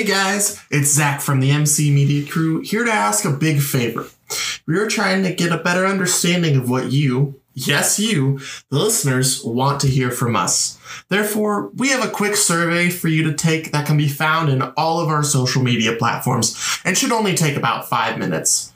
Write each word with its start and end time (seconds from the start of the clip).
Hey 0.00 0.06
guys, 0.06 0.58
it's 0.70 0.88
Zach 0.88 1.20
from 1.20 1.40
the 1.40 1.50
MC 1.50 1.90
Media 1.90 2.26
Crew 2.26 2.62
here 2.62 2.84
to 2.84 2.90
ask 2.90 3.26
a 3.26 3.30
big 3.30 3.60
favor. 3.60 4.06
We 4.66 4.78
are 4.78 4.88
trying 4.88 5.24
to 5.24 5.34
get 5.34 5.52
a 5.52 5.58
better 5.58 5.84
understanding 5.84 6.56
of 6.56 6.70
what 6.70 6.90
you, 6.90 7.38
yes, 7.52 7.98
you, 7.98 8.38
the 8.70 8.78
listeners, 8.78 9.44
want 9.44 9.78
to 9.80 9.88
hear 9.88 10.10
from 10.10 10.36
us. 10.36 10.78
Therefore, 11.10 11.68
we 11.76 11.90
have 11.90 12.02
a 12.02 12.10
quick 12.10 12.36
survey 12.36 12.88
for 12.88 13.08
you 13.08 13.24
to 13.24 13.34
take 13.34 13.72
that 13.72 13.86
can 13.86 13.98
be 13.98 14.08
found 14.08 14.48
in 14.48 14.62
all 14.74 15.00
of 15.00 15.10
our 15.10 15.22
social 15.22 15.62
media 15.62 15.94
platforms 15.96 16.80
and 16.82 16.96
should 16.96 17.12
only 17.12 17.34
take 17.34 17.56
about 17.56 17.86
five 17.86 18.16
minutes. 18.16 18.72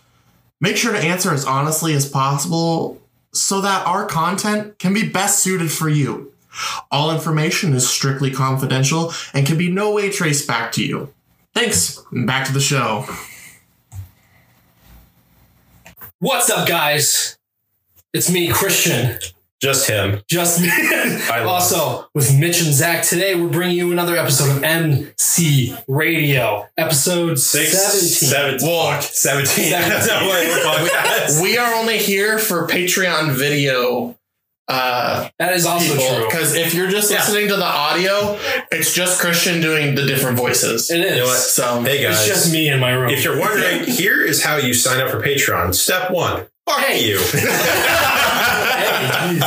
Make 0.61 0.77
sure 0.77 0.93
to 0.93 0.99
answer 0.99 1.33
as 1.33 1.47
honestly 1.47 1.95
as 1.95 2.07
possible 2.07 3.01
so 3.33 3.63
that 3.63 3.87
our 3.87 4.05
content 4.05 4.79
can 4.79 4.93
be 4.93 5.09
best 5.09 5.39
suited 5.39 5.73
for 5.73 5.89
you. 5.89 6.34
All 6.91 7.11
information 7.11 7.75
is 7.75 7.89
strictly 7.89 8.31
confidential 8.31 9.13
and 9.33 9.47
can 9.47 9.59
be 9.59 9.71
no 9.71 9.93
way 9.93 10.11
traced 10.11 10.47
back 10.47 10.73
to 10.73 10.85
you. 10.85 11.13
Thanks. 11.55 12.03
Back 12.13 12.47
to 12.47 12.53
the 12.53 12.61
show. 12.61 13.07
What's 16.19 16.51
up, 16.51 16.67
guys? 16.67 17.39
It's 18.13 18.31
me, 18.31 18.49
Christian. 18.49 19.19
Just 19.61 19.89
him. 19.89 20.21
Just 20.29 20.61
me. 20.61 20.69
love 21.29 21.47
also, 21.47 22.09
with 22.15 22.39
Mitch 22.39 22.61
and 22.61 22.75
Zach, 22.75 23.03
today 23.03 23.35
we're 23.35 23.49
bringing 23.49 23.77
you 23.77 23.93
another 23.93 24.17
episode 24.17 24.57
of 24.57 24.63
MC 24.63 25.75
Radio, 25.89 26.69
episode 26.77 27.39
Six, 27.39 27.73
17. 27.73 28.59
17. 28.61 28.69
Whoa. 28.69 29.01
17. 29.01 29.47
Seventeen. 29.47 29.71
That's 29.71 30.07
not 30.07 30.23
what 30.23 30.47
we're 30.47 30.59
podcast. 30.59 31.43
We 31.43 31.57
are 31.57 31.75
only 31.75 31.99
here 31.99 32.39
for 32.39 32.67
Patreon 32.67 33.31
video 33.33 34.17
uh 34.69 35.29
That 35.39 35.53
is 35.55 35.67
also 35.67 35.93
people 35.95 36.17
true. 36.17 36.25
because 36.27 36.55
if 36.55 36.73
you're 36.75 36.89
just 36.91 37.11
Yeah. 37.11 37.19
listening 37.19 37.49
to 37.49 37.57
the 37.57 37.65
audio, 37.67 38.39
it's 38.73 38.95
just 38.95 39.21
Christian 39.21 39.61
doing 39.61 39.95
the 39.95 40.07
different 40.07 40.39
voices. 40.39 40.91
It 40.91 41.01
is. 41.01 41.11
You 41.13 41.23
know 41.23 41.27
what? 41.27 41.37
So 41.39 41.83
Hey 41.83 42.03
guys, 42.03 42.19
It's 42.21 42.27
just 42.27 42.53
me 42.53 42.69
in 42.69 42.81
my 42.81 42.93
room. 42.93 43.11
if 43.11 43.25
you're 43.25 43.39
wondering, 43.39 43.85
here 44.01 44.23
is 44.25 44.43
how 44.43 44.57
you 44.57 44.73
sign 44.73 45.01
up 45.01 45.11
for 45.11 45.21
Patreon. 45.21 45.75
Step 45.75 46.11
one. 46.11 46.47
Fuck 46.67 46.81
Hey. 46.81 47.05
you. 47.05 47.21
Hey. 48.75 49.39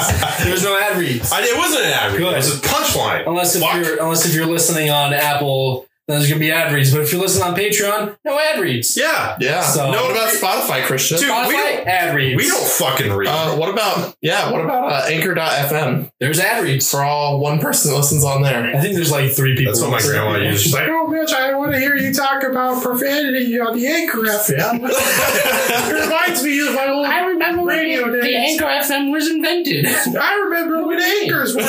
There's 0.44 0.64
no 0.64 0.78
ad 0.80 0.98
reads. 0.98 1.32
I, 1.32 1.42
it 1.42 1.58
wasn't 1.58 1.86
an 1.86 1.92
ad 1.94 2.12
read. 2.14 2.20
Good. 2.20 2.34
It 2.34 2.38
was 2.38 2.58
a 2.58 2.62
punchline. 2.62 3.28
Unless 3.28 3.56
if 3.56 3.62
Fuck. 3.62 3.76
you're 3.76 4.02
unless 4.02 4.26
if 4.26 4.34
you're 4.34 4.46
listening 4.46 4.90
on 4.90 5.14
Apple, 5.14 5.82
then 5.82 5.88
there's 6.08 6.28
gonna 6.30 6.40
be 6.40 6.52
ad 6.52 6.72
reads. 6.74 6.92
But 6.94 7.02
if 7.02 7.12
you're 7.12 7.22
listening 7.22 7.44
on 7.48 7.56
Patreon, 7.56 8.18
no 8.24 8.40
ad 8.40 8.60
reads. 8.60 8.96
Yeah. 8.98 9.36
yeah. 9.40 9.62
So- 9.62 9.92
no, 9.92 10.04
what 10.04 10.12
about 10.12 10.30
Spotify, 10.34 10.84
Christian? 10.86 11.18
Dude, 11.20 11.28
we 11.28 11.34
Spotify, 11.34 11.52
don't- 11.78 11.88
ad 11.88 12.16
reads. 12.16 12.38
We 12.42 12.48
don't 12.50 12.68
fucking 12.68 13.12
read. 13.14 13.28
Uh, 13.28 13.56
what 13.56 13.70
about 13.70 14.16
yeah? 14.22 14.52
What 14.52 14.62
about 14.62 14.92
uh, 14.92 15.06
Anchor.fm 15.08 16.10
There's 16.20 16.40
ad 16.40 16.64
reads. 16.64 16.90
for 16.90 17.04
all 17.04 17.40
one 17.40 17.60
person 17.60 17.92
that 17.92 17.98
listens 17.98 18.24
on 18.24 18.42
there? 18.42 18.76
I 18.76 18.80
think 18.82 18.96
there's 18.96 19.12
like 19.12 19.32
three 19.32 19.56
people. 19.56 19.74
That's 19.74 19.82
what 19.82 19.92
my 19.92 20.02
grandma 20.02 20.38
used. 20.38 20.64
She's 20.64 20.74
like, 20.74 20.88
oh, 20.88 21.08
bitch, 21.12 21.34
I 21.34 21.54
want 21.56 21.74
to 21.74 21.80
hear 21.80 21.96
you 21.98 22.14
talk 22.14 22.44
about 22.44 22.82
profanity 22.82 23.60
on 23.60 23.76
the 23.78 23.86
Anchor 23.88 24.18
FM. 24.20 24.80
it 24.90 26.04
reminds 26.04 26.44
me 26.44 26.68
of 26.68 26.74
my 26.74 26.88
old 26.90 27.06
I 27.06 27.26
remember 27.26 27.64
when 27.64 28.12
the 28.12 28.22
days. 28.22 28.60
Anchor 28.62 28.66
FM 28.66 29.12
was 29.12 29.30
invented. 29.30 29.86
I 30.20 30.36
remember 30.46 30.86
when 30.86 31.00
Anchors 31.02 31.56
were 31.56 31.62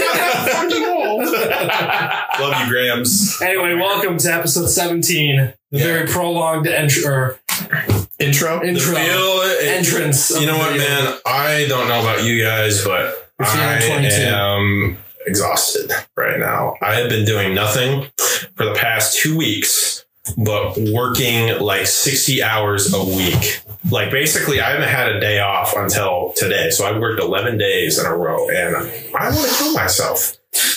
fucking 0.00 0.84
old. 0.86 1.24
Love 1.26 2.60
you, 2.62 2.68
Grams. 2.68 3.40
Anyway, 3.56 3.74
welcome 3.74 4.18
to 4.18 4.32
episode 4.32 4.66
17, 4.68 5.52
the 5.70 5.78
Yeah. 5.78 5.84
very 5.84 6.06
prolonged 6.06 6.66
entr- 6.66 7.06
or 7.06 7.38
Intro. 8.18 8.60
The 8.60 8.66
intro 8.68 8.94
feel- 8.94 9.40
it- 9.42 9.66
entrance. 9.68 10.30
of 10.30 10.40
You 10.40 10.46
know 10.46 10.58
what, 10.58 10.72
video. 10.72 10.88
man? 10.88 11.14
I 11.26 11.66
don't 11.68 11.88
know 11.88 12.00
about 12.00 12.22
you 12.24 12.42
guys, 12.44 12.82
but 12.84 13.28
I 13.40 13.78
am 13.82 14.98
exhausted 15.26 15.90
right 16.16 16.38
now. 16.38 16.74
I 16.82 16.94
have 16.94 17.08
been 17.10 17.24
doing 17.24 17.54
nothing 17.54 18.06
for 18.56 18.64
the 18.64 18.72
past 18.74 19.18
two 19.18 19.36
weeks, 19.36 20.04
but 20.36 20.76
working 20.78 21.58
like 21.58 21.86
60 21.86 22.42
hours 22.42 22.92
a 22.92 23.02
week. 23.04 23.60
Like 23.90 24.10
basically, 24.10 24.60
I 24.60 24.70
haven't 24.70 24.88
had 24.88 25.08
a 25.10 25.20
day 25.20 25.40
off 25.40 25.74
until 25.76 26.32
today. 26.36 26.70
So 26.70 26.84
I 26.86 26.98
worked 26.98 27.20
11 27.20 27.56
days 27.58 27.98
in 27.98 28.06
a 28.06 28.16
row 28.16 28.48
and 28.48 28.76
I 28.76 29.28
want 29.30 29.48
to 29.48 29.54
kill 29.56 29.72
myself. 29.74 30.32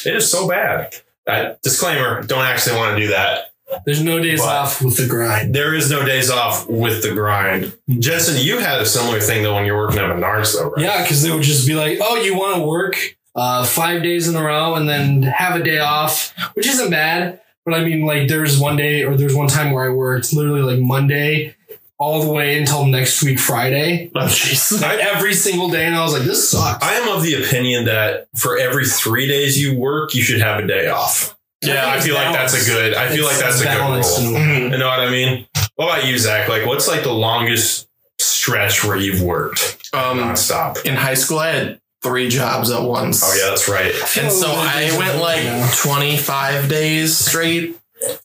It 0.06 0.16
is 0.16 0.30
so 0.30 0.48
bad. 0.48 0.94
Uh, 1.30 1.56
disclaimer, 1.64 2.24
don't 2.24 2.46
actually 2.46 2.78
want 2.78 2.96
to 2.98 3.02
do 3.04 3.10
that. 3.10 3.46
There's 3.86 4.02
no 4.02 4.20
days 4.20 4.40
But- 4.42 4.50
off 4.50 4.82
with 4.82 4.98
the 4.98 5.06
grind. 5.08 5.54
There 5.54 5.76
is 5.76 5.92
no 5.92 6.04
days 6.04 6.30
off 6.32 6.68
with 6.68 7.04
the 7.04 7.14
grind. 7.14 7.72
Jensen, 8.00 8.38
you 8.44 8.58
had 8.58 8.82
a 8.82 8.86
similar 8.86 9.20
thing 9.20 9.44
though 9.44 9.54
when 9.56 9.66
you're 9.66 9.78
working 9.78 10.00
at 10.00 10.10
Menards 10.10 10.54
though, 10.56 10.72
right? 10.72 10.84
Yeah, 10.86 11.02
because 11.04 11.22
they 11.22 11.32
would 11.32 11.44
just 11.44 11.68
be 11.68 11.76
like, 11.76 12.00
oh, 12.02 12.16
you 12.16 12.36
want 12.36 12.56
to 12.58 12.64
work 12.64 13.16
uh, 13.36 13.64
five 13.66 14.02
days 14.02 14.28
in 14.28 14.36
a 14.36 14.44
row 14.44 14.74
and 14.74 14.90
then 14.90 15.22
have 15.24 15.60
a 15.60 15.64
day 15.64 15.78
off, 15.80 16.34
which 16.56 16.68
isn't 16.68 16.90
bad. 16.90 17.42
But 17.64 17.76
I 17.76 17.84
mean, 17.84 18.06
like, 18.06 18.28
there's 18.28 18.58
one 18.60 18.76
day 18.76 19.04
or 19.04 19.16
there's 19.16 19.36
one 19.36 19.48
time 19.48 19.72
where 19.72 19.86
I 19.86 19.94
worked 19.94 20.34
literally 20.34 20.62
like 20.64 20.80
Monday 20.80 21.56
all 22.00 22.24
the 22.24 22.32
way 22.32 22.58
until 22.58 22.86
next 22.86 23.22
week, 23.24 23.38
Friday. 23.40 24.10
Oh 24.16 24.20
jeez. 24.22 24.82
Like, 24.82 25.00
every 25.00 25.34
single 25.34 25.70
day. 25.70 25.86
And 25.86 25.96
I 25.96 26.02
was 26.02 26.14
like, 26.14 26.24
this 26.24 26.50
sucks. 26.50 26.84
I 26.84 26.94
am 26.94 27.10
of 27.16 27.24
the 27.24 27.36
opinion 27.44 27.86
that 27.86 28.28
for 28.36 28.58
every 28.58 28.86
three 28.86 29.28
days 29.28 29.62
you 29.62 29.78
work, 29.78 30.16
you 30.16 30.22
should 30.22 30.40
have 30.42 30.64
a 30.64 30.68
day 30.68 30.88
off. 30.88 31.36
Yeah, 31.62 31.86
I 31.88 31.98
it's 31.98 32.06
feel 32.06 32.16
like 32.16 32.34
that's 32.34 32.54
a 32.66 32.70
good. 32.72 32.94
I 32.94 33.10
feel 33.10 33.26
like 33.26 33.38
that's 33.38 33.60
a 33.60 33.66
good 33.66 33.78
rule. 33.80 34.00
Mm-hmm. 34.38 34.72
You 34.72 34.78
know 34.78 34.88
what 34.88 35.02
I 35.02 35.10
mean? 35.12 35.46
What 35.76 35.86
about 35.94 36.08
you, 36.08 36.18
Zach? 36.18 36.48
Like, 36.48 36.66
what's 36.66 36.88
like 36.88 37.04
the 37.04 37.12
longest 37.14 37.88
stretch 38.18 38.84
where 38.86 38.96
you've 38.98 39.22
worked 39.22 39.90
Um, 39.94 40.20
nonstop? 40.20 40.86
in 40.86 40.96
high 40.96 41.14
school, 41.16 41.40
I 41.40 41.48
had 41.52 41.82
three 42.02 42.30
jobs 42.30 42.72
at 42.72 42.82
once. 42.82 43.22
Oh 43.26 43.36
yeah, 43.38 43.50
that's 43.50 43.68
right. 43.68 43.92
And 44.18 44.32
so 44.32 44.48
I 44.50 44.96
went 44.98 45.18
like 45.22 45.44
work 45.44 45.44
now. 45.44 45.72
25 45.76 46.70
days 46.70 47.18
straight 47.18 47.78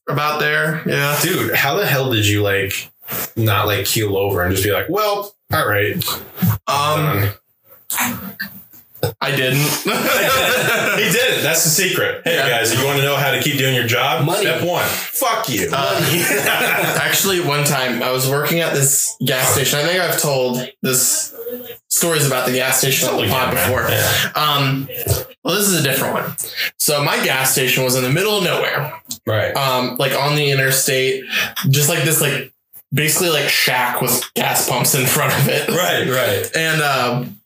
about 0.08 0.38
there. 0.38 0.88
Yeah. 0.88 1.18
Dude, 1.20 1.54
how 1.56 1.74
the 1.76 1.86
hell 1.86 2.12
did 2.12 2.26
you 2.28 2.40
like 2.42 2.88
not 3.36 3.66
like 3.66 3.86
keel 3.86 4.16
over 4.16 4.42
and 4.42 4.52
just 4.52 4.64
be 4.64 4.72
like, 4.72 4.88
well, 4.88 5.34
all 5.52 5.68
right, 5.68 5.96
Um. 6.66 7.30
I 9.20 9.36
didn't. 9.36 9.58
he 9.58 11.12
did 11.12 11.38
it. 11.38 11.42
That's 11.42 11.62
the 11.64 11.68
secret. 11.70 12.22
Hey 12.24 12.36
Yeah. 12.36 12.48
guys, 12.48 12.72
if 12.72 12.78
you 12.78 12.86
want 12.86 12.96
to 12.98 13.04
know 13.04 13.16
how 13.16 13.32
to 13.32 13.42
keep 13.42 13.58
doing 13.58 13.74
your 13.74 13.86
job, 13.86 14.24
Money. 14.24 14.40
step 14.46 14.64
one, 14.66 14.84
fuck 14.86 15.46
you. 15.50 15.68
Uh, 15.70 16.00
actually, 17.02 17.40
one 17.40 17.64
time 17.64 18.02
I 18.02 18.10
was 18.10 18.28
working 18.30 18.60
at 18.60 18.72
this 18.72 19.14
gas 19.24 19.52
station. 19.52 19.78
I 19.78 19.82
think 19.82 20.00
I've 20.00 20.18
told 20.18 20.66
this 20.80 21.34
stories 21.90 22.26
about 22.26 22.46
the 22.46 22.54
gas 22.54 22.78
station 22.78 23.10
on 23.10 23.20
the 23.20 23.28
pod 23.28 23.50
before. 23.50 23.82
Yeah. 23.90 24.32
Um, 24.34 24.88
well, 25.44 25.54
this 25.54 25.68
is 25.68 25.80
a 25.80 25.82
different 25.82 26.14
one. 26.14 26.34
So 26.78 27.04
my 27.04 27.22
gas 27.22 27.52
station 27.52 27.84
was 27.84 27.96
in 27.96 28.02
the 28.02 28.10
middle 28.10 28.38
of 28.38 28.44
nowhere, 28.44 28.94
Right. 29.26 29.54
um, 29.54 29.98
like 29.98 30.12
on 30.18 30.34
the 30.34 30.50
interstate, 30.50 31.24
just 31.68 31.90
like 31.90 32.04
this, 32.04 32.22
like 32.22 32.53
basically 32.94 33.30
like 33.30 33.48
shack 33.48 34.00
with 34.00 34.22
gas 34.34 34.68
pumps 34.68 34.94
in 34.94 35.04
front 35.04 35.32
of 35.34 35.48
it. 35.48 35.68
Right. 35.68 36.08
Right. 36.08 36.56
And 36.56 36.80
um, 36.80 37.40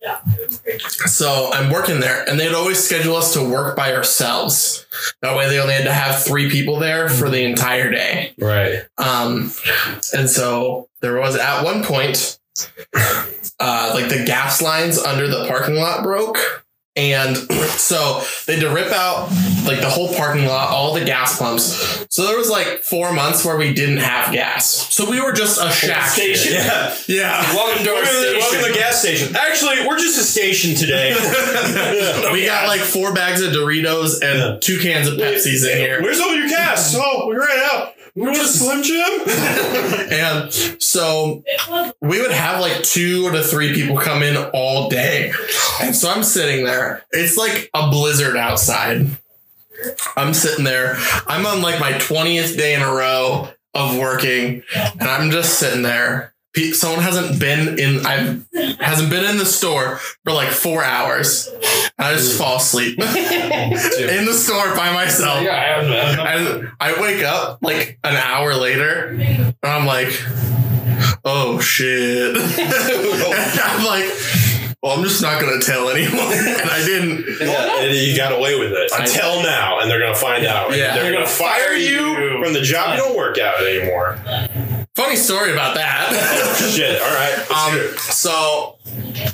so 1.07 1.51
I'm 1.53 1.73
working 1.73 2.01
there, 2.01 2.29
and 2.29 2.39
they'd 2.39 2.55
always 2.55 2.79
schedule 2.79 3.17
us 3.17 3.33
to 3.33 3.43
work 3.43 3.77
by 3.77 3.95
ourselves. 3.95 4.87
That 5.23 5.37
way, 5.37 5.49
they 5.49 5.59
only 5.59 5.75
had 5.75 5.85
to 5.85 5.93
have 5.93 6.23
three 6.23 6.51
people 6.51 6.79
there 6.79 7.09
for 7.09 7.29
the 7.31 7.45
entire 7.45 7.91
day. 7.91 8.35
Right. 8.39 8.85
Um, 8.99 9.53
and 10.13 10.29
so 10.29 10.89
there 11.01 11.19
was 11.19 11.37
at 11.37 11.65
one 11.65 11.83
point, 11.83 12.39
uh, 12.95 13.91
like 13.95 14.09
the 14.09 14.25
gas 14.27 14.61
lines 14.61 14.99
under 14.99 15.29
the 15.29 15.47
parking 15.49 15.77
lot 15.77 16.03
broke. 16.03 16.65
And 16.99 17.37
so 17.79 18.23
they 18.47 18.55
had 18.55 18.63
to 18.63 18.71
rip 18.71 18.91
out 18.93 19.31
like 19.65 19.81
the 19.81 19.89
whole 19.89 20.13
parking 20.15 20.47
lot, 20.47 20.71
all 20.71 20.95
the 20.95 21.05
gas 21.05 21.39
pumps. 21.39 22.07
So 22.11 22.27
there 22.27 22.37
was 22.37 22.51
like 22.51 22.83
four 22.83 23.13
months 23.13 23.45
where 23.45 23.57
we 23.57 23.73
didn't 23.73 23.99
have 23.99 24.33
gas. 24.33 24.67
So 24.93 25.09
we 25.09 25.21
were 25.21 25.33
just 25.33 25.61
a 25.61 25.71
shack 25.71 26.09
Station. 26.09 26.55
Yeah. 26.55 26.95
Yeah. 27.07 27.55
Welcome 27.55 27.85
to 27.85 27.91
our 27.91 28.03
Welcome 28.03 28.13
to, 28.23 28.31
the, 28.33 28.39
welcome 28.39 28.61
to 28.63 28.73
the 28.73 28.79
gas 28.79 29.01
station. 29.01 29.37
Actually, 29.37 29.87
we're 29.87 29.99
just 29.99 30.19
a 30.19 30.25
station 30.25 30.75
today. 30.75 31.15
we 32.33 32.45
got 32.47 32.67
like 32.67 32.81
four 32.81 33.15
bags 33.15 33.43
of 33.43 33.53
Doritos 33.53 34.15
and 34.23 34.39
Yeah. 34.39 34.59
two 34.61 34.79
cans 34.81 35.07
of 35.07 35.15
Pepsi's 35.19 35.65
in 35.65 35.77
here. 35.79 36.03
Where's 36.03 36.21
all 36.21 36.35
your 36.35 36.49
gas? 36.49 36.97
Oh, 37.01 37.29
we 37.29 37.37
ran 37.37 37.47
out. 37.73 37.95
We 38.17 38.23
want 38.23 38.39
a 38.39 38.45
Slim 38.47 38.83
Jim? 38.83 39.21
And 40.11 40.53
so 40.83 41.45
we 42.01 42.21
would 42.21 42.33
have 42.33 42.61
like 42.61 42.83
two 42.83 43.31
to 43.31 43.43
three 43.43 43.73
people 43.75 43.97
come 43.99 44.23
in 44.23 44.37
all 44.53 44.89
day. 44.89 45.33
And 45.81 45.95
so 45.95 46.11
I'm 46.11 46.23
sitting 46.25 46.65
there. 46.65 46.88
It's 47.13 47.37
like 47.37 47.71
a 47.75 47.91
blizzard 47.91 48.37
outside. 48.37 49.07
I'm 50.17 50.35
sitting 50.35 50.65
there. 50.65 50.97
I'm 51.27 51.47
on 51.47 51.63
like 51.63 51.81
my 51.81 51.93
20th 51.93 52.57
day 52.57 52.75
in 52.75 52.83
a 52.83 52.93
row 52.93 53.49
of 53.75 53.97
working, 53.97 54.63
and 54.75 55.03
I'm 55.03 55.31
just 55.31 55.59
sitting 55.59 55.83
there. 55.83 56.35
Someone 56.73 57.03
hasn't 57.03 57.39
been 57.39 57.79
in. 57.79 58.05
I 58.05 58.41
hasn't 58.83 59.11
been 59.11 59.25
in 59.25 59.39
the 59.39 59.47
store 59.47 59.99
for 60.25 60.33
like 60.33 60.49
four 60.49 60.83
hours. 60.83 61.49
I 61.97 62.15
just 62.15 62.37
fall 62.37 62.57
asleep 62.57 62.99
in 63.01 64.25
the 64.25 64.33
store 64.33 64.75
by 64.75 64.93
myself. 64.93 65.43
Yeah, 65.43 65.53
I. 65.55 66.35
And 66.35 66.73
I 66.81 67.01
wake 67.01 67.23
up 67.23 67.59
like 67.63 68.01
an 68.03 68.17
hour 68.17 68.55
later, 68.55 69.09
and 69.09 69.55
I'm 69.63 69.87
like, 69.87 70.09
oh 71.25 71.61
shit. 71.61 72.37
And 72.37 72.43
I'm 73.63 73.85
like, 73.85 74.11
Well, 74.83 74.97
I'm 74.97 75.03
just 75.03 75.21
not 75.21 75.41
gonna 75.41 75.61
tell 75.61 75.89
anyone. 75.91 76.15
and 76.15 76.71
I 76.71 76.85
didn't. 76.85 77.25
Yeah, 77.41 77.81
and 77.83 77.97
you 77.97 78.17
got 78.17 78.33
away 78.33 78.57
with 78.59 78.73
it 78.73 78.93
until 78.97 79.43
now, 79.43 79.81
and 79.81 79.91
they're 79.91 79.99
gonna 80.01 80.15
find 80.15 80.47
out. 80.47 80.71
Yeah. 80.71 80.95
they're, 80.95 81.03
They're 81.03 81.13
gonna 81.15 81.25
gonna 81.25 81.37
fire 81.37 81.65
fire 81.69 81.73
you 81.75 82.17
you. 82.17 82.45
from 82.45 82.53
the 82.53 82.63
job 82.63 82.97
you 82.97 83.03
don't 83.03 83.17
work 83.17 83.39
out 83.39 83.61
anymore. 83.61 84.19
Funny 84.95 85.17
story 85.17 85.53
about 85.53 85.75
that. 85.75 86.71
Shit. 86.75 87.01
All 87.03 87.15
right. 87.15 87.51
Um, 87.51 87.99
so 87.99 88.77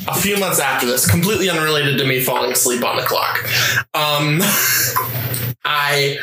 a 0.09 0.15
few 0.15 0.39
months 0.39 0.61
after 0.61 0.87
this, 0.87 1.11
completely 1.11 1.51
unrelated 1.51 1.99
to 1.99 2.07
me 2.07 2.21
falling 2.21 2.53
asleep 2.53 2.83
on 2.85 2.97
the 2.97 3.03
clock, 3.03 3.39
um, 3.95 4.41
I 5.67 6.19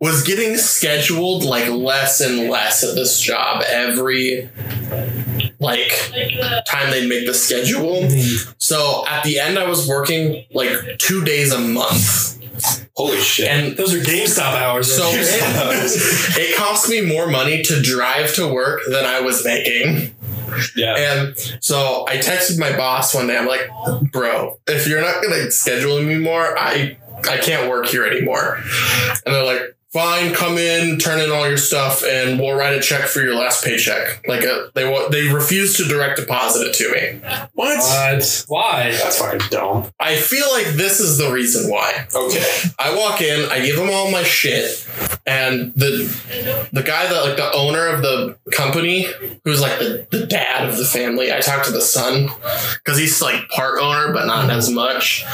was 0.00 0.22
getting 0.22 0.56
scheduled 0.56 1.44
like 1.44 1.68
less 1.68 2.20
and 2.20 2.48
less 2.50 2.82
at 2.84 2.94
this 2.94 3.20
job 3.20 3.62
every 3.66 4.48
like 5.64 5.90
time 6.66 6.90
they'd 6.90 7.08
make 7.08 7.26
the 7.26 7.34
schedule. 7.34 8.02
Mm-hmm. 8.02 8.52
So 8.58 9.04
at 9.08 9.24
the 9.24 9.38
end, 9.40 9.58
I 9.58 9.66
was 9.68 9.88
working 9.88 10.44
like 10.52 10.98
two 10.98 11.24
days 11.24 11.52
a 11.52 11.58
month, 11.58 12.38
Holy 12.96 13.18
shit. 13.20 13.48
and 13.48 13.76
Those 13.76 13.94
are 13.94 13.98
GameStop 13.98 14.54
hours. 14.54 14.94
so 14.94 15.02
it, 15.08 15.26
it 16.38 16.56
cost 16.56 16.88
me 16.88 17.00
more 17.04 17.26
money 17.26 17.62
to 17.62 17.82
drive 17.82 18.34
to 18.34 18.46
work 18.52 18.82
than 18.88 19.04
I 19.04 19.20
was 19.20 19.44
making. 19.44 20.14
yeah. 20.76 20.94
And 20.96 21.36
so 21.60 22.04
I 22.08 22.18
texted 22.18 22.58
my 22.58 22.76
boss 22.76 23.14
one 23.14 23.26
day. 23.26 23.36
I'm 23.36 23.46
like, 23.48 23.68
bro, 24.12 24.60
if 24.68 24.86
you're 24.86 25.00
not 25.00 25.22
gonna 25.22 25.50
schedule 25.50 26.00
me 26.02 26.18
more, 26.18 26.56
I 26.56 26.96
I 27.28 27.38
can't 27.38 27.68
work 27.70 27.86
here 27.86 28.04
anymore. 28.04 28.58
And 29.26 29.34
they're 29.34 29.44
like, 29.44 29.73
fine, 29.94 30.34
come 30.34 30.58
in, 30.58 30.98
turn 30.98 31.20
in 31.20 31.30
all 31.30 31.46
your 31.48 31.56
stuff, 31.56 32.02
and 32.04 32.38
we'll 32.40 32.56
write 32.56 32.74
a 32.76 32.80
check 32.80 33.02
for 33.06 33.20
your 33.20 33.36
last 33.36 33.64
paycheck. 33.64 34.26
Like 34.26 34.42
a, 34.42 34.70
they 34.74 34.90
wa- 34.90 35.08
they 35.08 35.28
refused 35.28 35.76
to 35.76 35.84
direct 35.84 36.18
deposit 36.18 36.66
it 36.66 36.74
to 36.74 36.92
me. 36.92 37.20
what? 37.54 37.78
What? 37.78 38.44
Why? 38.48 38.90
That's 38.90 39.18
fucking 39.20 39.48
dumb. 39.50 39.90
I 40.00 40.16
feel 40.16 40.50
like 40.52 40.66
this 40.66 40.98
is 40.98 41.16
the 41.16 41.30
reason 41.32 41.70
why. 41.70 42.06
Okay. 42.12 42.44
I 42.78 42.96
walk 42.96 43.22
in, 43.22 43.48
I 43.50 43.64
give 43.64 43.76
them 43.76 43.88
all 43.90 44.10
my 44.10 44.24
shit, 44.24 44.86
and 45.26 45.72
the 45.74 46.68
the 46.72 46.82
guy 46.82 47.06
that 47.06 47.24
like 47.24 47.36
the 47.36 47.52
owner 47.52 47.86
of 47.86 48.02
the 48.02 48.36
company, 48.52 49.06
who's 49.44 49.60
like 49.60 49.78
the, 49.78 50.06
the 50.10 50.26
dad 50.26 50.68
of 50.68 50.76
the 50.76 50.84
family, 50.84 51.32
I 51.32 51.38
talked 51.38 51.66
to 51.66 51.72
the 51.72 51.80
son 51.80 52.28
because 52.82 52.98
he's 52.98 53.22
like 53.22 53.48
part 53.48 53.80
owner 53.80 54.12
but 54.12 54.26
not 54.26 54.50
as 54.50 54.68
much. 54.68 55.24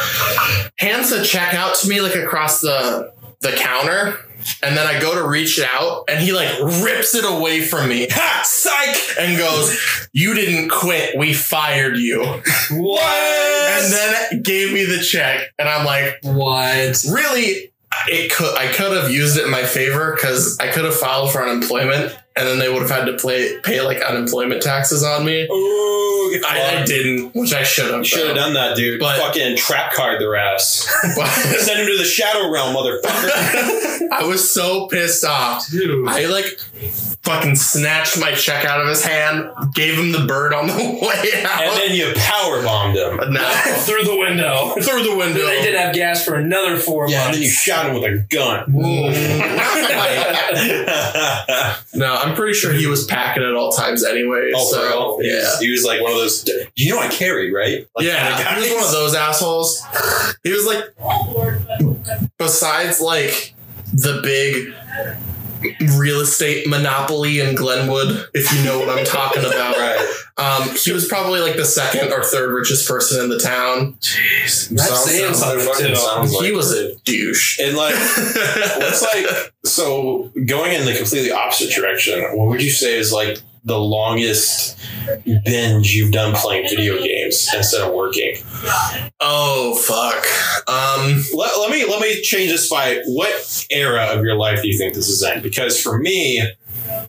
Hands 0.78 1.08
the 1.08 1.24
check 1.24 1.54
out 1.54 1.74
to 1.76 1.88
me 1.88 2.02
like 2.02 2.14
across 2.14 2.60
the 2.60 3.12
the 3.40 3.52
counter. 3.52 4.18
And 4.62 4.76
then 4.76 4.86
I 4.86 5.00
go 5.00 5.14
to 5.14 5.26
reach 5.26 5.58
it 5.58 5.68
out, 5.72 6.04
and 6.08 6.20
he 6.20 6.32
like 6.32 6.58
rips 6.60 7.14
it 7.14 7.24
away 7.24 7.62
from 7.62 7.88
me. 7.88 8.06
Ha! 8.10 8.42
Psych! 8.44 9.18
And 9.18 9.38
goes, 9.38 10.08
"You 10.12 10.34
didn't 10.34 10.70
quit. 10.70 11.16
We 11.16 11.34
fired 11.34 11.96
you." 11.96 12.24
What? 12.70 13.02
And 13.02 13.92
then 13.92 14.42
gave 14.42 14.72
me 14.72 14.84
the 14.84 14.98
check, 15.02 15.48
and 15.58 15.68
I'm 15.68 15.84
like, 15.84 16.18
what? 16.22 17.04
really 17.10 17.72
it 18.08 18.32
could 18.32 18.56
I 18.56 18.72
could 18.72 18.96
have 18.96 19.10
used 19.10 19.36
it 19.36 19.44
in 19.44 19.50
my 19.50 19.64
favor 19.64 20.14
because 20.14 20.58
I 20.58 20.68
could 20.70 20.84
have 20.84 20.94
filed 20.94 21.32
for 21.32 21.42
unemployment 21.42 22.16
and 22.40 22.48
then 22.48 22.58
they 22.58 22.68
would 22.68 22.82
have 22.82 22.90
had 22.90 23.04
to 23.04 23.16
play 23.16 23.58
pay 23.60 23.80
like 23.82 24.00
unemployment 24.00 24.62
taxes 24.62 25.04
on 25.04 25.24
me. 25.24 25.42
Ooh, 25.44 26.40
I, 26.46 26.78
I 26.80 26.84
didn't, 26.84 27.34
which 27.34 27.52
I 27.52 27.62
should 27.62 27.92
have. 27.92 28.06
Should 28.06 28.26
have 28.26 28.36
done 28.36 28.54
that, 28.54 28.76
dude. 28.76 28.98
But- 28.98 29.18
Fucking 29.20 29.56
trap 29.56 29.92
card 29.92 30.20
their 30.20 30.34
ass. 30.36 30.90
But 31.16 31.26
Send 31.28 31.80
him 31.80 31.86
to 31.86 31.98
the 31.98 32.04
shadow 32.04 32.50
realm, 32.50 32.74
motherfucker. 32.74 34.08
I 34.12 34.24
was 34.26 34.50
so 34.52 34.86
pissed 34.88 35.24
off. 35.24 35.70
Dude. 35.70 36.08
I 36.08 36.26
like 36.26 36.58
fucking 37.22 37.54
snatched 37.54 38.18
my 38.18 38.32
check 38.32 38.64
out 38.64 38.80
of 38.80 38.88
his 38.88 39.04
hand, 39.04 39.50
gave 39.74 39.98
him 39.98 40.10
the 40.12 40.24
bird 40.26 40.54
on 40.54 40.66
the 40.66 40.72
way 40.74 41.42
out. 41.44 41.62
and 41.62 41.76
then 41.76 41.94
you 41.94 42.12
power 42.16 42.62
bombed 42.62 42.96
him. 42.96 43.32
No, 43.32 43.50
Through 43.80 44.04
the 44.04 44.16
window. 44.18 44.70
through 44.80 45.02
the 45.02 45.14
window. 45.16 45.44
They 45.46 45.62
did 45.62 45.74
have 45.74 45.94
gas 45.94 46.24
for 46.24 46.34
another 46.36 46.78
four 46.78 47.08
Yeah, 47.10 47.26
and 47.26 47.34
then 47.34 47.42
you 47.42 47.48
shot 47.50 47.86
him 47.86 47.94
with 47.94 48.04
a 48.04 48.18
gun. 48.30 48.72
no, 51.94 52.14
I'm 52.14 52.34
pretty 52.34 52.54
sure 52.54 52.72
he 52.72 52.86
was 52.86 53.04
packing 53.06 53.42
at 53.42 53.54
all 53.54 53.70
times 53.72 54.04
anyway. 54.04 54.52
Oh, 54.54 54.70
so 54.72 55.16
for? 55.16 55.22
He 55.22 55.28
yeah. 55.28 55.36
was- 55.40 55.60
He 55.60 55.70
was 55.70 55.84
like 55.84 56.00
one 56.00 56.12
of 56.12 56.18
those. 56.18 56.48
You 56.74 56.94
know 56.94 57.00
I 57.00 57.08
carry, 57.08 57.52
right? 57.52 57.86
Like, 57.94 58.06
yeah, 58.06 58.36
kinda 58.42 58.66
he 58.66 58.72
was 58.72 58.74
one 58.74 58.84
of 58.84 58.92
those 58.92 59.14
assholes. 59.14 59.82
He 60.42 60.52
was 60.52 60.66
like, 60.66 60.84
besides 62.38 63.00
like 63.00 63.54
the 63.92 64.20
big 64.22 64.74
real 65.98 66.20
estate 66.20 66.66
monopoly 66.68 67.40
in 67.40 67.54
Glenwood, 67.54 68.28
if 68.34 68.52
you 68.52 68.64
know 68.64 68.78
what 68.78 68.88
I'm 68.88 69.04
talking 69.04 69.44
about. 69.44 69.76
Right. 69.76 70.06
Um, 70.36 70.74
he 70.74 70.90
was 70.92 71.06
probably 71.06 71.40
like 71.40 71.56
the 71.56 71.64
second 71.66 72.12
or 72.12 72.22
third 72.22 72.54
richest 72.54 72.88
person 72.88 73.22
in 73.22 73.28
the 73.28 73.38
town. 73.38 73.96
That's 74.00 74.68
Sounds- 74.68 75.04
saying 75.04 75.34
sounds 75.34 75.64
something 75.64 75.94
sounds 75.94 76.32
like 76.34 76.44
he 76.46 76.52
was 76.52 76.72
a 76.72 76.94
douche. 77.04 77.58
And 77.60 77.76
like, 77.76 77.94
what's 77.94 79.02
like, 79.02 79.26
so 79.64 80.30
going 80.46 80.72
in 80.72 80.86
the 80.86 80.94
completely 80.94 81.30
opposite 81.32 81.70
direction, 81.74 82.20
what 82.36 82.48
would 82.48 82.62
you 82.62 82.70
say 82.70 82.96
is 82.96 83.12
like 83.12 83.38
the 83.64 83.78
longest 83.78 84.78
binge 85.44 85.94
you've 85.94 86.12
done 86.12 86.34
playing 86.34 86.66
video 86.68 86.96
games 86.96 87.10
instead 87.54 87.82
of 87.82 87.92
working? 87.94 88.36
oh 89.20 89.74
fuck. 89.76 90.24
Um, 90.68 91.22
Let, 91.34 91.58
let 91.58 91.70
me 91.70 91.84
let 91.86 92.00
me 92.00 92.20
change 92.22 92.50
this 92.50 92.68
by 92.70 93.02
what 93.06 93.66
era 93.70 94.06
of 94.06 94.22
your 94.24 94.36
life 94.36 94.62
do 94.62 94.68
you 94.68 94.76
think 94.78 94.94
this 94.94 95.08
is 95.08 95.22
in? 95.22 95.42
Because 95.42 95.80
for 95.80 95.98
me, 95.98 96.42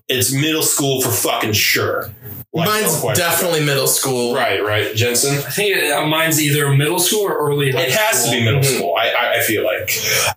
it's 0.08 0.32
middle 0.34 0.64
school 0.64 1.02
for 1.02 1.10
fucking 1.12 1.54
sure. 1.54 2.12
Like, 2.54 2.68
mine's 2.68 3.00
question. 3.00 3.24
definitely 3.26 3.64
middle 3.66 3.88
school. 3.88 4.36
right, 4.36 4.62
right, 4.64 4.94
Jensen. 4.94 5.38
I 5.38 5.50
think 5.52 5.78
it, 5.78 5.92
uh, 5.92 6.06
mine's 6.06 6.42
either 6.42 6.70
middle 6.76 7.00
school 7.00 7.22
or 7.22 7.38
early 7.38 7.72
high 7.72 7.84
It 7.84 7.92
has 7.92 8.26
to 8.26 8.32
be 8.32 8.44
middle 8.44 8.60
Mhm. 8.60 8.78
school. 8.78 8.96
I, 9.00 9.10
I 9.10 9.34
I 9.38 9.40
feel 9.42 9.64
like 9.64 9.90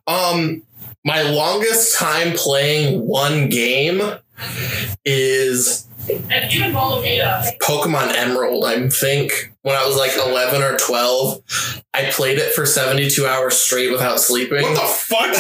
Um, 0.07 0.63
my 1.05 1.23
longest 1.23 1.97
time 1.99 2.33
playing 2.35 3.07
one 3.07 3.49
game 3.49 4.01
is 5.05 5.87
And 6.09 6.53
you 6.53 6.61
can 6.61 6.73
follow 6.73 7.01
me. 7.03 7.21
Uh, 7.21 7.43
Pokemon 7.63 8.15
Emerald, 8.15 8.65
I 8.65 8.89
think. 8.89 9.53
When 9.63 9.75
I 9.75 9.87
was 9.87 9.97
like 9.97 10.13
11 10.15 10.61
or 10.63 10.77
12, 10.77 11.83
I 11.95 12.11
played 12.11 12.39
it 12.39 12.53
for 12.53 12.67
72 12.67 13.27
hours 13.27 13.57
straight 13.57 13.91
without 13.91 14.21
sleeping. 14.21 14.61
what 14.63 14.75
the 14.75 14.87
fuck? 14.87 15.27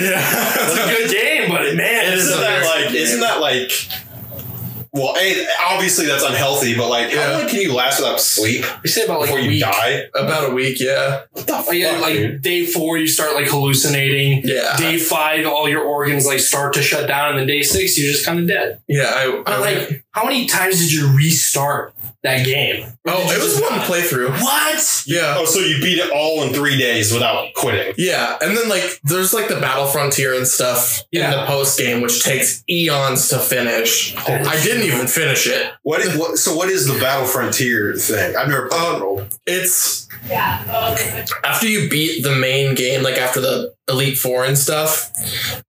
yeah. 0.00 0.52
It's 0.56 0.76
a 0.76 0.96
good 0.96 1.10
game, 1.12 1.48
but 1.50 1.76
man, 1.76 2.06
It 2.06 2.14
it's 2.14 2.22
is 2.24 2.28
isn't 2.30 2.40
that 2.40 2.64
like 2.64 2.88
good 2.88 2.96
isn't 2.96 3.20
that 3.20 3.40
like 3.40 3.70
well 4.92 5.14
a, 5.18 5.46
obviously 5.68 6.06
that's 6.06 6.24
unhealthy 6.24 6.76
but 6.76 6.88
like 6.88 7.12
Yeah. 7.12 7.32
how 7.32 7.38
long 7.38 7.48
can 7.48 7.60
you 7.60 7.72
last 7.74 8.00
without 8.00 8.20
sleep 8.20 8.64
you 8.82 8.90
say 8.90 9.04
about 9.04 9.20
like 9.20 9.28
before 9.28 9.40
you 9.40 9.50
week. 9.50 9.62
die 9.62 10.04
About 10.14 10.50
a 10.50 10.54
week, 10.54 10.80
yeah. 10.80 11.22
what 11.32 11.46
the 11.46 11.52
oh, 11.54 11.56
fuck 11.58 11.68
Like, 11.68 11.78
yeah, 11.78 11.98
like 11.98 12.14
dude? 12.14 12.42
day 12.42 12.66
four, 12.66 12.98
you 12.98 13.06
start 13.06 13.34
like 13.34 13.46
hallucinating. 13.46 14.42
Yeah. 14.44 14.76
Day 14.76 14.98
five, 14.98 15.46
all 15.46 15.68
your 15.68 15.82
organs 15.84 16.26
like 16.26 16.40
start 16.40 16.74
to 16.74 16.82
shut 16.82 17.06
down, 17.06 17.30
and 17.30 17.38
then 17.38 17.46
day 17.46 17.62
six, 17.62 17.98
you're 17.98 18.10
just 18.12 18.24
kind 18.26 18.40
of 18.40 18.46
dead. 18.48 18.80
Yeah, 18.88 19.04
I, 19.06 19.42
I 19.46 19.58
like, 19.58 20.04
how 20.12 20.24
many 20.24 20.46
times 20.46 20.78
did 20.80 20.92
you 20.92 21.14
restart 21.16 21.94
that 22.22 22.44
game? 22.44 22.86
Oh, 23.06 23.30
it 23.30 23.42
was 23.42 23.60
one 23.60 23.80
playthrough. 23.80 24.30
What? 24.42 25.02
Yeah. 25.06 25.36
oh 25.38 25.44
so 25.44 25.60
you 25.60 25.80
beat 25.80 25.98
it 25.98 26.10
all 26.10 26.42
in 26.42 26.52
three 26.52 26.78
days 26.78 27.12
without 27.12 27.52
quitting 27.54 27.94
Yeah, 27.98 28.36
and 28.40 28.56
then 28.56 28.68
like 28.68 29.00
there's 29.04 29.32
like 29.32 29.48
the 29.48 29.56
Battle 29.60 29.86
Frontier 29.86 30.34
and 30.34 30.46
stuff 30.46 31.02
in 31.12 31.30
the 31.30 31.44
post 31.46 31.78
game, 31.78 32.00
which 32.00 32.22
takes 32.22 32.62
eons 32.68 33.28
to 33.30 33.38
finish. 33.38 34.14
I 34.16 34.60
didn't 34.62 34.84
even 34.84 35.06
finish 35.06 35.46
it. 35.46 35.72
what, 35.82 36.00
is, 36.00 36.16
what 36.16 36.38
so 36.38 36.54
what 36.54 36.68
is 36.68 36.86
the 36.86 36.98
battle 37.00 37.26
frontier 37.26 37.94
thing 37.96 38.36
i've 38.36 38.48
never 38.48 38.68
played 38.68 38.80
Um, 38.80 38.96
Emerald. 38.96 39.38
It's 39.46 40.08
yeah. 40.28 40.62
After 41.44 41.66
you 41.66 41.88
beat 41.88 42.22
the 42.22 42.34
main 42.34 42.74
game, 42.74 43.02
like 43.02 43.16
after 43.16 43.40
the 43.40 43.74
Elite 43.88 44.18
Four 44.18 44.44
and 44.44 44.56
stuff, 44.56 45.10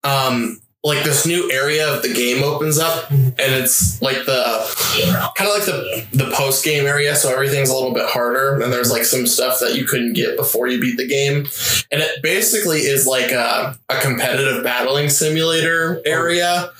um, 0.04 0.60
like 0.84 1.04
this 1.04 1.28
new 1.28 1.52
area 1.52 1.94
of 1.94 2.02
the 2.02 2.12
game 2.12 2.44
opens 2.44 2.80
up, 2.80 3.04
mm-hmm. 3.04 3.28
and 3.28 3.54
it's 3.54 4.02
like 4.02 4.26
the 4.26 5.32
kind 5.38 5.50
of 5.50 5.56
like 5.56 5.66
the 5.66 6.06
the 6.12 6.32
post 6.32 6.66
game 6.66 6.88
area, 6.88 7.16
so 7.16 7.32
everything's 7.32 7.70
a 7.70 7.74
little 7.74 7.94
bit 7.94 8.10
harder, 8.10 8.60
and 8.60 8.74
there's 8.74 8.92
like 8.92 9.04
some 9.04 9.28
stuff 9.28 9.60
that 9.60 9.76
you 9.76 9.86
couldn't 9.86 10.14
get 10.14 10.36
before 10.36 10.68
you 10.68 10.82
beat 10.82 10.98
the 10.98 11.08
game, 11.08 11.46
and 11.92 12.02
it 12.02 12.24
basically 12.24 12.80
is 12.80 13.06
like 13.06 13.32
a, 13.32 13.78
a 13.90 14.02
competitive 14.02 14.64
battling 14.64 15.10
simulator 15.10 16.02
oh. 16.06 16.10
area, 16.10 16.72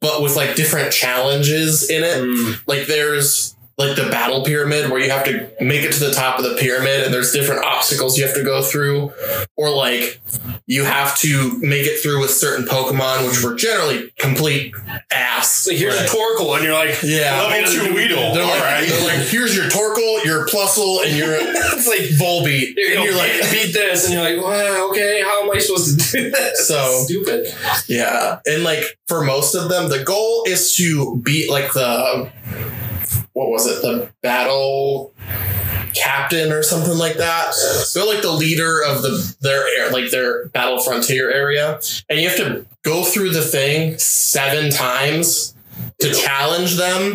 but 0.00 0.22
with 0.22 0.36
like 0.36 0.54
different 0.54 0.92
challenges 0.92 1.90
in 1.90 2.04
it. 2.04 2.22
Mm. 2.22 2.60
Like 2.68 2.86
there's 2.86 3.56
like 3.78 3.94
the 3.96 4.08
battle 4.10 4.44
pyramid 4.44 4.90
where 4.90 5.00
you 5.00 5.08
have 5.08 5.24
to 5.24 5.48
make 5.60 5.82
it 5.84 5.92
to 5.92 6.00
the 6.00 6.12
top 6.12 6.36
of 6.38 6.44
the 6.44 6.56
pyramid 6.56 7.04
and 7.04 7.14
there's 7.14 7.30
different 7.32 7.64
obstacles 7.64 8.18
you 8.18 8.26
have 8.26 8.34
to 8.34 8.42
go 8.42 8.60
through 8.60 9.12
or 9.56 9.70
like 9.70 10.20
you 10.66 10.84
have 10.84 11.16
to 11.16 11.56
make 11.60 11.86
it 11.86 12.02
through 12.02 12.20
with 12.20 12.30
certain 12.30 12.64
pokemon 12.66 13.26
which 13.28 13.42
were 13.42 13.54
generally 13.54 14.10
complete 14.18 14.74
ass 15.12 15.52
So 15.52 15.70
here's 15.72 15.94
Right. 15.96 16.06
a 16.06 16.08
Torkoal, 16.12 16.56
and 16.56 16.64
you're 16.64 16.74
like, 16.74 16.98
yeah 17.04 17.40
Level 17.42 17.70
two 17.72 17.94
Weedle. 17.94 18.34
they're 18.34 18.44
like, 18.44 18.60
Alright. 18.60 18.88
they're 18.88 19.06
like 19.18 19.26
here's 19.28 19.56
your 19.56 19.66
torkoal 19.66 20.24
your 20.24 20.46
plusle 20.46 21.04
and 21.06 21.16
your 21.16 21.30
it's 21.38 21.86
like, 21.86 22.00
volbeat 22.18 22.74
here 22.74 22.88
you 22.90 22.96
and 22.96 23.04
you're 23.04 23.16
like 23.16 23.32
beat 23.52 23.72
this, 23.72 24.06
and 24.06 24.14
you're 24.14 24.22
like, 24.24 24.44
well, 24.44 24.90
okay, 24.90 25.22
how 25.24 25.44
am 25.44 25.50
I 25.54 25.58
supposed 25.58 25.98
to 26.00 26.16
do 26.22 26.30
this? 26.30 26.66
So- 26.68 27.04
stupid. 27.04 27.46
Yeah. 27.86 28.40
And 28.44 28.64
like 28.64 28.82
for 29.06 29.22
most 29.22 29.54
of 29.54 29.68
them, 29.70 29.88
the 29.88 30.02
goal 30.02 30.44
is 30.48 30.74
to 30.76 31.16
beat 31.24 31.48
like 31.50 31.72
the 31.72 32.30
what 33.38 33.50
was 33.50 33.66
it? 33.68 33.82
The 33.82 34.10
battle 34.20 35.14
captain 35.94 36.50
or 36.50 36.64
something 36.64 36.98
like 36.98 37.18
that. 37.18 37.54
So 37.54 38.00
they're 38.00 38.14
like 38.14 38.22
the 38.22 38.32
leader 38.32 38.82
of 38.82 39.02
the 39.02 39.36
their 39.40 39.64
air, 39.78 39.90
like 39.92 40.10
their 40.10 40.48
battle 40.48 40.80
frontier 40.80 41.30
area, 41.30 41.80
and 42.08 42.18
you 42.18 42.28
have 42.28 42.36
to 42.38 42.66
go 42.82 43.04
through 43.04 43.30
the 43.30 43.42
thing 43.42 43.96
seven 43.98 44.70
times 44.70 45.54
to 46.00 46.12
challenge 46.12 46.76
them, 46.76 47.14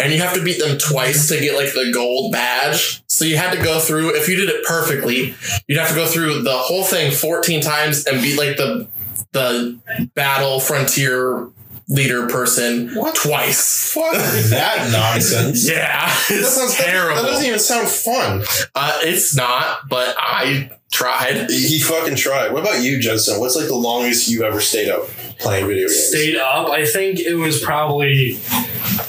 and 0.00 0.12
you 0.12 0.20
have 0.20 0.34
to 0.34 0.44
beat 0.44 0.58
them 0.58 0.76
twice 0.76 1.28
to 1.28 1.40
get 1.40 1.56
like 1.56 1.72
the 1.72 1.90
gold 1.92 2.32
badge. 2.32 3.02
So 3.06 3.24
you 3.24 3.38
had 3.38 3.56
to 3.56 3.62
go 3.62 3.80
through. 3.80 4.14
If 4.14 4.28
you 4.28 4.36
did 4.36 4.50
it 4.50 4.64
perfectly, 4.66 5.34
you'd 5.66 5.78
have 5.78 5.88
to 5.88 5.94
go 5.94 6.06
through 6.06 6.42
the 6.42 6.56
whole 6.58 6.84
thing 6.84 7.12
fourteen 7.12 7.62
times 7.62 8.04
and 8.06 8.20
beat 8.20 8.38
like 8.38 8.58
the 8.58 8.88
the 9.32 9.78
battle 10.14 10.60
frontier 10.60 11.48
leader 11.88 12.26
person 12.26 12.94
what? 12.94 13.14
twice. 13.14 13.92
Fuck 13.92 14.12
that 14.12 14.90
nonsense. 14.92 15.68
Yeah, 15.72 16.06
That 16.06 16.44
sounds 16.44 16.74
terrible. 16.74 17.22
That 17.22 17.28
doesn't 17.28 17.46
even 17.46 17.58
sound 17.58 17.88
fun. 17.88 18.42
Uh, 18.74 18.98
it's 19.02 19.34
not, 19.36 19.88
but 19.88 20.14
I 20.18 20.70
tried. 20.90 21.50
He 21.50 21.80
fucking 21.80 22.16
tried. 22.16 22.52
What 22.52 22.62
about 22.62 22.82
you, 22.82 23.00
Jensen? 23.00 23.40
What's 23.40 23.56
like 23.56 23.68
the 23.68 23.74
longest 23.74 24.28
you've 24.28 24.42
ever 24.42 24.60
stayed 24.60 24.90
up 24.90 25.08
playing 25.38 25.66
video 25.66 25.88
games? 25.88 26.08
Stayed 26.08 26.36
up. 26.36 26.68
I 26.68 26.84
think 26.84 27.20
it 27.20 27.34
was 27.34 27.60
probably 27.60 28.38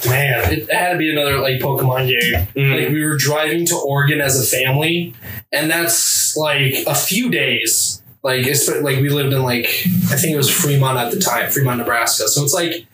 man. 0.06 0.52
It 0.52 0.72
had 0.72 0.92
to 0.92 0.98
be 0.98 1.10
another 1.10 1.38
like 1.38 1.60
Pokemon 1.60 2.08
game. 2.08 2.46
Mm. 2.54 2.80
Like 2.80 2.88
we 2.92 3.04
were 3.04 3.16
driving 3.16 3.66
to 3.66 3.76
Oregon 3.76 4.20
as 4.20 4.40
a 4.40 4.44
family, 4.44 5.14
and 5.52 5.70
that's 5.70 6.36
like 6.36 6.74
a 6.86 6.94
few 6.94 7.30
days. 7.30 7.93
Like 8.24 8.46
it's 8.46 8.66
like 8.68 9.00
we 9.00 9.10
lived 9.10 9.32
in 9.34 9.42
like 9.42 9.66
I 9.66 10.16
think 10.16 10.32
it 10.32 10.36
was 10.36 10.50
Fremont 10.50 10.98
at 10.98 11.12
the 11.12 11.20
time, 11.20 11.50
Fremont, 11.50 11.78
Nebraska. 11.78 12.26
So 12.26 12.42
it's 12.42 12.54
like 12.54 12.86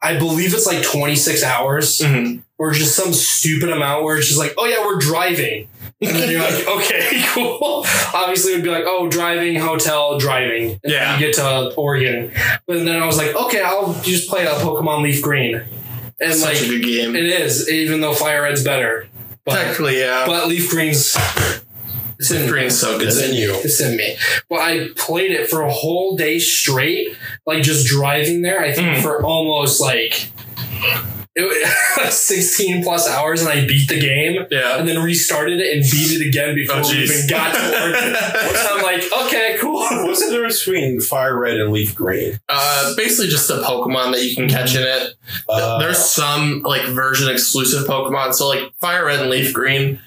I 0.00 0.16
believe 0.16 0.54
it's 0.54 0.66
like 0.66 0.82
26 0.84 1.42
hours 1.42 1.98
Mhm. 1.98 2.42
or 2.58 2.70
just 2.72 2.94
some 2.94 3.12
stupid 3.12 3.70
amount 3.70 4.04
where 4.04 4.16
it's 4.16 4.28
just 4.28 4.38
like, 4.38 4.54
oh 4.56 4.64
yeah, 4.66 4.86
we're 4.86 4.98
driving. 5.00 5.68
And 6.00 6.14
then 6.16 6.30
you're 6.30 6.40
like, 6.40 6.64
okay, 6.76 7.24
cool. 7.34 7.84
Obviously, 8.14 8.52
it 8.52 8.56
would 8.58 8.64
be 8.64 8.70
like, 8.70 8.84
oh, 8.86 9.08
driving, 9.08 9.56
hotel, 9.58 10.16
driving. 10.16 10.78
And 10.84 10.92
Yeah. 10.92 11.14
you 11.18 11.26
get 11.26 11.34
to 11.34 11.74
Oregon. 11.74 12.30
But 12.68 12.84
then 12.84 13.02
I 13.02 13.04
was 13.04 13.18
like, 13.18 13.34
okay, 13.34 13.60
I'll 13.62 13.94
just 14.02 14.28
play 14.30 14.46
a 14.46 14.50
Pokemon 14.50 15.02
Leaf 15.02 15.20
Green. 15.22 15.60
And 16.20 16.34
Such 16.34 16.54
like, 16.60 16.62
a 16.62 16.68
good 16.68 16.84
game. 16.84 17.16
it 17.16 17.26
is, 17.26 17.68
even 17.68 18.00
though 18.00 18.14
Fire 18.14 18.42
Red's 18.42 18.62
better. 18.62 19.08
But, 19.44 19.54
Technically, 19.54 19.98
yeah. 19.98 20.24
but 20.24 20.46
Leaf 20.46 20.70
Green's. 20.70 21.16
It's 22.18 22.30
in, 22.32 22.48
Green's 22.48 22.78
so 22.78 22.98
good. 22.98 23.08
It's 23.08 23.20
in 23.22 23.34
you. 23.34 23.54
it's 23.54 23.80
in 23.80 23.96
me. 23.96 24.16
Well, 24.48 24.60
I 24.60 24.88
played 24.96 25.30
it 25.30 25.48
for 25.48 25.62
a 25.62 25.72
whole 25.72 26.16
day 26.16 26.38
straight, 26.40 27.16
like 27.46 27.62
just 27.62 27.86
driving 27.86 28.42
there. 28.42 28.60
I 28.60 28.72
think 28.72 28.88
Mm. 28.88 29.02
for 29.02 29.22
almost 29.24 29.80
like 29.80 30.30
it 31.38 32.04
was 32.04 32.20
16 32.22 32.82
plus 32.82 33.08
hours, 33.08 33.40
and 33.42 33.50
I 33.50 33.66
beat 33.66 33.88
the 33.88 33.98
game 34.00 34.46
Yeah. 34.50 34.78
and 34.78 34.88
then 34.88 35.02
restarted 35.02 35.60
it 35.60 35.72
and 35.76 35.82
beat 35.82 36.20
it 36.20 36.26
again 36.26 36.54
before 36.54 36.76
Oh, 36.84 36.88
we 36.90 37.02
even 37.04 37.26
got 37.28 37.54
to 37.54 37.80
Oregon. 37.80 38.14
so 38.54 38.76
I'm 38.76 38.82
like, 38.82 39.04
okay, 39.26 39.56
cool. 39.60 39.78
What's 40.06 40.24
the 40.24 40.32
difference 40.32 40.64
between 40.64 41.00
Fire 41.00 41.38
Red 41.38 41.56
and 41.60 41.72
Leaf 41.72 41.94
Green? 41.94 42.38
Uh, 42.48 42.94
basically, 42.96 43.28
just 43.30 43.48
a 43.50 43.54
Pokemon 43.54 44.12
that 44.12 44.22
you 44.24 44.34
can 44.34 44.48
catch 44.48 44.74
in 44.74 44.82
it. 44.82 45.14
Uh, 45.48 45.78
There's 45.78 45.98
some 45.98 46.62
like 46.62 46.82
version 46.86 47.28
exclusive 47.30 47.86
Pokemon. 47.86 48.34
So 48.34 48.48
like 48.48 48.72
Fire 48.80 49.04
Red 49.06 49.20
and 49.20 49.30
Leaf 49.30 49.52
Green. 49.52 50.00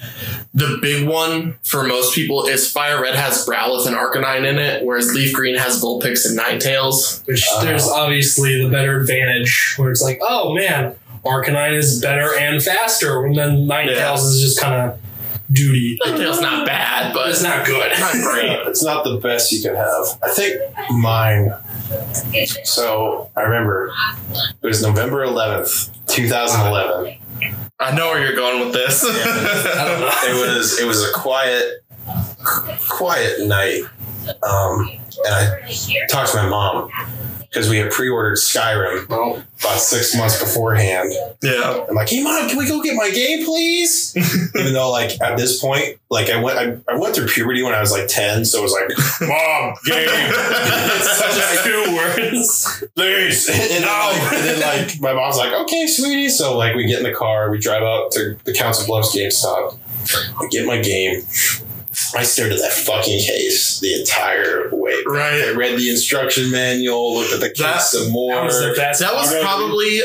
The 0.53 0.79
big 0.81 1.07
one 1.07 1.57
for 1.63 1.83
most 1.83 2.13
people 2.13 2.45
is 2.45 2.69
Fire 2.69 3.01
Red 3.01 3.15
has 3.15 3.45
Growlithe 3.47 3.87
and 3.87 3.95
Arcanine 3.95 4.45
in 4.45 4.59
it, 4.59 4.83
whereas 4.83 5.13
Leaf 5.13 5.31
Green 5.33 5.55
has 5.57 5.81
Vulpix 5.81 6.25
and 6.25 6.37
Ninetales. 6.37 7.25
Which 7.25 7.45
Uh, 7.53 7.63
there's 7.63 7.87
obviously 7.87 8.61
the 8.61 8.69
better 8.69 8.99
advantage 8.99 9.75
where 9.77 9.91
it's 9.91 10.01
like, 10.01 10.19
oh 10.21 10.53
man, 10.53 10.95
Arcanine 11.25 11.73
is 11.77 12.01
better 12.01 12.29
and 12.37 12.61
faster, 12.63 13.23
and 13.25 13.35
then 13.37 13.67
Ninetales 13.67 13.95
Yeah. 13.95 14.13
is 14.15 14.41
just 14.41 14.59
kind 14.59 14.91
of 14.91 14.99
duty. 15.51 15.99
Ninetales 16.05 16.41
not 16.41 16.65
bad, 16.65 17.13
but 17.13 17.29
It's 17.29 17.41
not 17.43 17.65
good. 17.65 17.91
not 17.99 18.13
great. 18.13 18.51
it's 18.67 18.83
not 18.83 19.03
the 19.03 19.17
best 19.17 19.51
you 19.51 19.61
can 19.61 19.75
have. 19.75 20.17
I 20.23 20.29
think 20.33 20.55
mine. 20.91 21.53
So 22.63 23.29
I 23.35 23.41
remember 23.41 23.91
it 24.61 24.65
was 24.67 24.81
November 24.81 25.25
11th, 25.25 25.89
2011. 26.07 27.17
I 27.79 27.95
know 27.95 28.09
where 28.09 28.23
you're 28.23 28.35
going 28.35 28.63
with 28.63 28.73
this. 28.73 29.03
I 29.03 29.85
don't 29.87 29.99
know. 29.99 30.11
it 30.43 30.57
was 30.57 30.79
it 30.79 30.85
was 30.85 31.03
a 31.03 31.11
quiet 31.13 31.83
quiet 32.89 33.45
night 33.47 33.81
um 34.43 34.89
and 35.25 35.33
i 35.33 36.05
talked 36.09 36.31
to 36.31 36.37
my 36.37 36.47
mom 36.49 36.89
because 37.51 37.69
we 37.69 37.77
had 37.77 37.91
pre-ordered 37.91 38.37
skyrim 38.37 39.07
Well, 39.09 39.43
about 39.59 39.79
six 39.79 40.15
months 40.15 40.39
beforehand. 40.41 41.11
Yeah. 41.43 41.85
i'm 41.89 41.95
like 41.95 42.09
hey 42.09 42.23
mom 42.23 42.47
can 42.47 42.57
we 42.57 42.67
go 42.67 42.81
get 42.81 42.95
my 42.95 43.11
game 43.11 43.45
please? 43.45 44.15
Even 44.57 44.73
though 44.73 44.89
like 44.91 45.19
at 45.21 45.37
this 45.37 45.59
point 45.61 45.97
like 46.09 46.29
i 46.29 46.41
went 46.41 46.57
I, 46.57 46.91
I 46.91 46.97
went 46.97 47.13
through 47.15 47.27
puberty 47.27 47.61
when 47.63 47.73
i 47.73 47.79
was 47.81 47.91
like 47.91 48.07
10 48.07 48.45
so 48.45 48.59
it 48.59 48.61
was 48.63 48.71
like 48.71 49.29
mom 49.29 49.75
game. 49.85 50.07
It's 50.93 51.17
such 51.17 51.37
a 51.37 51.63
two 51.63 51.95
words. 51.95 52.83
please. 52.95 53.49
And, 53.49 53.59
then, 53.59 53.81
like, 53.83 54.33
and 54.33 54.43
then 54.45 54.59
like 54.61 55.01
my 55.01 55.13
mom's 55.13 55.37
like 55.37 55.53
okay 55.53 55.87
sweetie. 55.87 56.29
So 56.29 56.57
like 56.57 56.75
we 56.75 56.85
get 56.85 56.97
in 56.99 57.03
the 57.03 57.13
car 57.13 57.49
we 57.51 57.59
drive 57.59 57.81
out 57.83 58.11
to 58.13 58.37
the 58.45 58.53
council 58.53 58.85
bluffs 58.87 59.15
GameStop. 59.15 59.77
I 60.39 60.47
get 60.49 60.65
my 60.65 60.81
game 60.81 61.21
I 62.15 62.23
stared 62.23 62.51
at 62.51 62.59
that 62.59 62.73
fucking 62.73 63.19
case 63.19 63.79
the 63.79 63.99
entire 63.99 64.69
way 64.71 64.91
I 64.91 65.03
Right. 65.07 65.43
I 65.45 65.51
read 65.51 65.77
the 65.77 65.89
instruction 65.89 66.51
manual 66.51 67.15
looked 67.15 67.33
at 67.33 67.39
the 67.39 67.49
case 67.49 67.59
That- 67.59 67.81
some 67.81 68.09
more 68.11 68.35
That 68.35 68.43
was 68.45 68.59
the 68.59 68.73
best. 68.75 68.99
That 69.01 69.13
was 69.13 69.33
probably. 69.41 70.01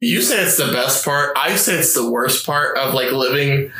You 0.00 0.20
said 0.20 0.46
it's 0.46 0.58
the 0.58 0.70
best 0.70 1.02
part. 1.02 1.32
I 1.34 1.56
said 1.56 1.78
it's 1.80 1.94
the 1.94 2.10
worst 2.10 2.44
part 2.44 2.76
of 2.76 2.92
like 2.92 3.10
living 3.10 3.72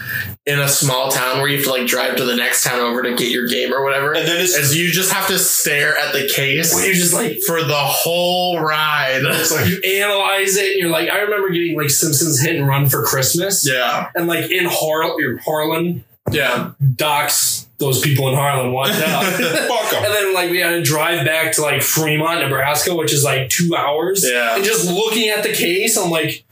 in 0.46 0.58
a 0.58 0.68
small 0.68 1.10
town 1.10 1.38
where 1.38 1.48
you 1.48 1.56
have 1.58 1.66
to 1.66 1.70
like 1.72 1.86
drive 1.86 2.16
to 2.16 2.24
the 2.24 2.34
next 2.36 2.64
town 2.64 2.80
over 2.80 3.02
to 3.02 3.14
get 3.14 3.28
your 3.30 3.46
game 3.46 3.74
or 3.74 3.82
whatever. 3.84 4.14
and 4.14 4.26
then 4.26 4.40
it's 4.40 4.56
Is 4.56 4.74
you 4.74 4.90
just 4.90 5.12
have 5.12 5.26
to 5.26 5.38
stare 5.38 5.94
at 5.98 6.14
the 6.14 6.26
case 6.28 6.72
Where 6.72 6.86
you're 6.86 6.94
just 6.94 7.12
like, 7.12 7.40
for 7.46 7.62
the 7.62 7.74
whole 7.76 8.58
ride. 8.58 9.20
it's 9.22 9.52
like 9.52 9.66
you 9.68 9.78
analyze 10.00 10.56
it, 10.56 10.70
and 10.72 10.80
you're 10.80 10.88
like, 10.90 11.10
I 11.10 11.18
remember 11.20 11.50
getting 11.50 11.76
like 11.76 11.90
Simpsons 11.90 12.40
Hit 12.40 12.56
and 12.56 12.66
Run 12.66 12.88
for 12.88 13.02
Christmas, 13.02 13.68
yeah, 13.70 14.08
and 14.14 14.26
like 14.26 14.50
in 14.50 14.64
Har- 14.70 15.16
Harlan, 15.44 16.04
yeah. 16.34 16.72
docs 16.96 17.66
those 17.78 18.00
people 18.00 18.28
in 18.28 18.34
Harlan, 18.34 18.72
watch 18.72 18.90
out. 19.02 19.24
fuck 19.24 19.92
'em. 19.92 20.04
And 20.04 20.14
then 20.14 20.32
like 20.34 20.50
we 20.50 20.58
had 20.60 20.70
to 20.70 20.82
drive 20.82 21.24
back 21.26 21.52
to 21.54 21.62
like 21.62 21.82
Fremont, 21.82 22.40
Nebraska, 22.40 22.94
which 22.94 23.12
is 23.12 23.24
like 23.24 23.48
two 23.48 23.74
hours. 23.76 24.24
Yeah. 24.28 24.54
And 24.56 24.64
just 24.64 24.88
looking 24.90 25.28
at 25.28 25.42
the 25.42 25.52
case, 25.52 25.96
I'm 25.98 26.10
like, 26.10 26.44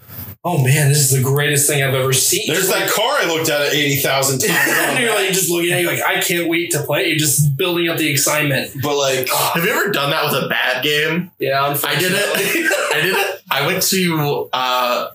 oh 0.45 0.59
man, 0.63 0.89
this 0.89 0.99
is 0.99 1.11
the 1.13 1.23
greatest 1.23 1.69
thing 1.69 1.83
I've 1.83 1.95
ever 1.95 2.13
seen. 2.13 2.43
There's 2.49 2.67
Just, 2.67 2.73
that 2.73 2.91
car 2.91 3.19
I 3.21 3.27
looked 3.27 3.49
at 3.49 3.61
at 3.61 3.73
80,000 3.73 4.43
and 4.51 4.99
you're 4.99 5.15
like 5.15 5.29
just 5.29 5.49
looking 5.49 5.73
at 5.73 5.81
it, 5.81 5.87
like 5.87 6.03
I 6.03 6.21
can't 6.21 6.49
wait 6.49 6.73
to 6.73 6.83
play. 6.83 7.07
You're 7.09 7.19
just 7.19 7.57
building 7.57 7.89
up 7.89 7.99
the 7.99 8.11
excitement. 8.11 8.73
but 8.83 8.97
like, 8.97 9.29
Have 9.29 9.65
you 9.65 9.71
ever 9.71 9.91
done 9.93 10.11
that 10.11 10.25
with 10.25 10.43
a 10.45 10.49
bad 10.49 10.83
game? 10.83 11.31
Yeah, 11.39 11.63
I 11.85 11.95
did 11.95 12.13
it. 12.13 12.93
I 12.95 13.01
did 13.01 13.17
it. 13.17 13.43
I 13.51 13.67
went 13.67 13.83
to. 13.85 14.49
uh 14.53 15.11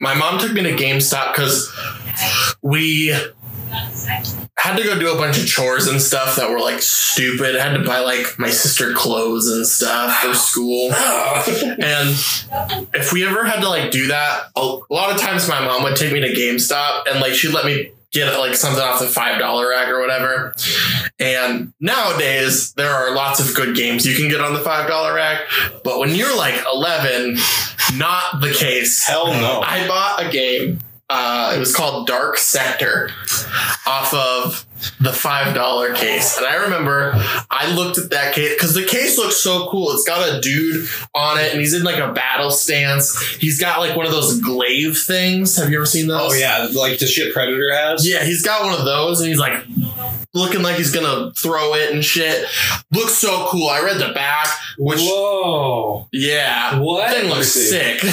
My 0.00 0.14
mom 0.14 0.38
took 0.38 0.52
me 0.52 0.62
to 0.62 0.72
GameStop 0.76 1.32
because 1.32 1.74
we 2.62 3.12
had 4.56 4.76
to 4.76 4.82
go 4.82 4.98
do 4.98 5.12
a 5.12 5.16
bunch 5.16 5.38
of 5.38 5.46
chores 5.46 5.86
and 5.86 6.00
stuff 6.00 6.36
that 6.36 6.50
were 6.50 6.60
like 6.60 6.82
stupid. 6.82 7.56
I 7.56 7.68
had 7.68 7.76
to 7.76 7.84
buy 7.84 8.00
like 8.00 8.38
my 8.38 8.50
sister 8.50 8.92
clothes 8.92 9.48
and 9.48 9.66
stuff 9.66 10.20
for 10.20 10.34
school. 10.34 10.90
And 11.80 12.10
if 12.94 13.12
we 13.12 13.26
ever 13.26 13.44
had 13.44 13.60
to 13.60 13.68
like 13.68 13.90
do 13.90 14.08
that, 14.08 14.48
a 14.56 14.78
lot 14.90 15.14
of 15.14 15.20
times 15.20 15.48
my 15.48 15.60
mom 15.64 15.82
would 15.84 15.96
take 15.96 16.12
me 16.12 16.20
to 16.20 16.28
GameStop 16.28 17.04
and 17.08 17.20
like 17.20 17.34
she'd 17.34 17.52
let 17.52 17.64
me 17.64 17.92
get 18.10 18.38
like 18.38 18.54
something 18.54 18.82
off 18.82 19.00
the 19.00 19.06
five 19.06 19.38
dollar 19.38 19.68
rack 19.70 19.88
or 19.88 20.00
whatever. 20.00 20.54
And 21.18 21.72
nowadays 21.80 22.72
there 22.72 22.92
are 22.92 23.14
lots 23.14 23.40
of 23.40 23.54
good 23.54 23.76
games 23.76 24.06
you 24.06 24.16
can 24.16 24.28
get 24.28 24.40
on 24.40 24.54
the 24.54 24.60
five 24.60 24.88
dollar 24.88 25.14
rack, 25.14 25.42
but 25.84 25.98
when 25.98 26.14
you're 26.14 26.36
like 26.36 26.60
eleven, 26.72 27.36
not 27.94 28.40
the 28.40 28.52
case. 28.52 29.04
hell 29.06 29.28
no. 29.28 29.60
I 29.60 29.86
bought 29.86 30.26
a 30.26 30.30
game. 30.30 30.80
Uh, 31.10 31.54
it 31.56 31.58
was 31.58 31.74
called 31.74 32.06
Dark 32.06 32.36
Sector 32.36 33.10
off 33.86 34.12
of 34.12 34.66
the 35.00 35.10
five 35.12 35.54
dollar 35.54 35.94
case, 35.94 36.36
and 36.36 36.46
I 36.46 36.56
remember 36.56 37.12
I 37.50 37.72
looked 37.74 37.96
at 37.96 38.10
that 38.10 38.34
case 38.34 38.52
because 38.54 38.74
the 38.74 38.84
case 38.84 39.16
looks 39.16 39.38
so 39.38 39.68
cool. 39.70 39.90
It's 39.92 40.04
got 40.06 40.28
a 40.36 40.38
dude 40.42 40.86
on 41.14 41.38
it, 41.40 41.50
and 41.52 41.60
he's 41.60 41.72
in 41.72 41.82
like 41.82 41.96
a 41.98 42.12
battle 42.12 42.50
stance. 42.50 43.18
He's 43.36 43.58
got 43.58 43.80
like 43.80 43.96
one 43.96 44.04
of 44.04 44.12
those 44.12 44.38
glaive 44.40 44.98
things. 44.98 45.56
Have 45.56 45.70
you 45.70 45.78
ever 45.78 45.86
seen 45.86 46.08
those? 46.08 46.32
Oh 46.32 46.34
yeah, 46.34 46.68
like 46.74 46.98
the 46.98 47.06
shit 47.06 47.32
Predator 47.32 47.72
has. 47.72 48.06
Yeah, 48.06 48.22
he's 48.24 48.44
got 48.44 48.64
one 48.64 48.78
of 48.78 48.84
those, 48.84 49.20
and 49.20 49.30
he's 49.30 49.38
like 49.38 49.64
looking 50.34 50.60
like 50.62 50.76
he's 50.76 50.92
gonna 50.94 51.32
throw 51.32 51.72
it 51.74 51.90
and 51.90 52.04
shit. 52.04 52.46
Looks 52.92 53.14
so 53.14 53.46
cool. 53.48 53.68
I 53.68 53.80
read 53.80 53.98
the 53.98 54.12
back, 54.12 54.48
which 54.76 55.00
Whoa. 55.00 56.06
yeah, 56.12 56.78
What? 56.78 57.10
thing 57.14 57.30
looks 57.30 57.48
sick. 57.48 58.02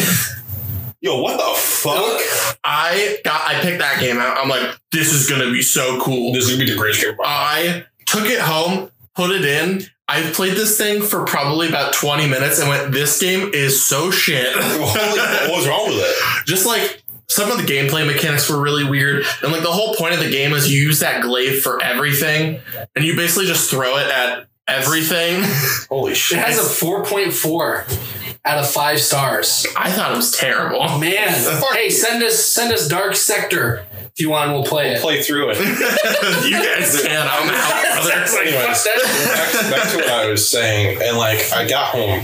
Yo, 1.06 1.22
what 1.22 1.38
the 1.38 1.62
fuck? 1.62 2.58
I 2.64 3.20
got 3.24 3.48
I 3.48 3.60
picked 3.62 3.78
that 3.78 4.00
game 4.00 4.18
out. 4.18 4.40
I'm 4.40 4.50
like, 4.50 4.76
this 4.92 5.14
is 5.14 5.30
gonna 5.30 5.52
be 5.52 5.62
so 5.62 6.02
cool. 6.02 6.34
This 6.34 6.46
is 6.46 6.54
gonna 6.54 6.66
be 6.66 6.72
the 6.72 6.76
greatest 6.76 7.04
game. 7.04 7.12
ever. 7.12 7.22
I 7.24 7.86
took 8.08 8.26
it 8.26 8.40
home, 8.40 8.90
put 9.14 9.30
it 9.30 9.46
in. 9.46 9.84
I 10.08 10.24
played 10.32 10.54
this 10.54 10.80
thing 10.80 11.04
for 11.04 11.24
probably 11.24 11.70
about 11.70 11.94
20 11.94 12.28
minutes 12.28 12.60
and 12.60 12.70
went, 12.70 12.92
this 12.92 13.22
game 13.22 13.52
is 13.54 13.86
so 13.86 14.10
shit. 14.10 14.52
Holy, 14.56 15.48
what 15.48 15.58
was 15.60 15.68
wrong 15.68 15.90
with 15.90 16.00
it? 16.00 16.46
Just 16.48 16.66
like 16.66 17.04
some 17.28 17.52
of 17.52 17.58
the 17.58 17.72
gameplay 17.72 18.04
mechanics 18.08 18.50
were 18.50 18.60
really 18.60 18.84
weird. 18.84 19.28
And 19.44 19.52
like 19.52 19.62
the 19.62 19.72
whole 19.72 19.94
point 19.94 20.16
of 20.16 20.20
the 20.20 20.32
game 20.32 20.54
is 20.54 20.72
you 20.72 20.82
use 20.82 21.02
that 21.02 21.22
glaive 21.22 21.62
for 21.62 21.80
everything, 21.84 22.62
and 22.96 23.06
you 23.06 23.16
basically 23.16 23.46
just 23.46 23.70
throw 23.70 23.98
it 23.98 24.08
at 24.08 24.48
everything. 24.68 25.44
Holy 25.88 26.16
shit. 26.16 26.40
It 26.40 26.46
has 26.46 26.58
a 26.58 26.86
4.4 26.86 28.25
out 28.46 28.60
of 28.60 28.70
five 28.70 29.00
stars. 29.00 29.66
I 29.76 29.92
thought 29.92 30.12
it 30.12 30.16
was 30.16 30.32
terrible. 30.32 30.80
Man, 31.00 31.28
hey, 31.74 31.90
send 31.90 32.24
us 32.24 32.46
send 32.46 32.72
us 32.74 32.88
Dark 32.88 33.16
Sector 33.16 33.86
if 33.92 34.20
you 34.20 34.30
want. 34.30 34.52
We'll 34.52 34.64
play 34.64 34.92
it. 34.92 35.02
Play 35.02 35.22
through 35.22 35.52
it. 35.52 35.58
you 36.46 36.64
guys 36.64 37.02
can. 37.02 37.28
I'm 37.28 37.50
out, 37.50 38.04
brother. 38.04 38.22
It's 38.22 38.34
like, 38.34 38.48
Anyways. 38.48 38.84
fuck 38.84 38.96
that. 38.96 39.52
back, 39.54 39.84
back 39.84 39.92
to 39.92 39.98
what 39.98 40.10
I 40.10 40.30
was 40.30 40.50
saying, 40.50 41.02
and 41.02 41.18
like 41.18 41.52
I 41.52 41.68
got 41.68 41.88
home 41.88 42.24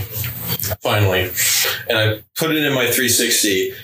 finally, 0.80 1.30
and 1.88 1.98
I 1.98 2.22
put 2.36 2.52
it 2.52 2.64
in 2.64 2.72
my 2.72 2.84
360, 2.84 3.74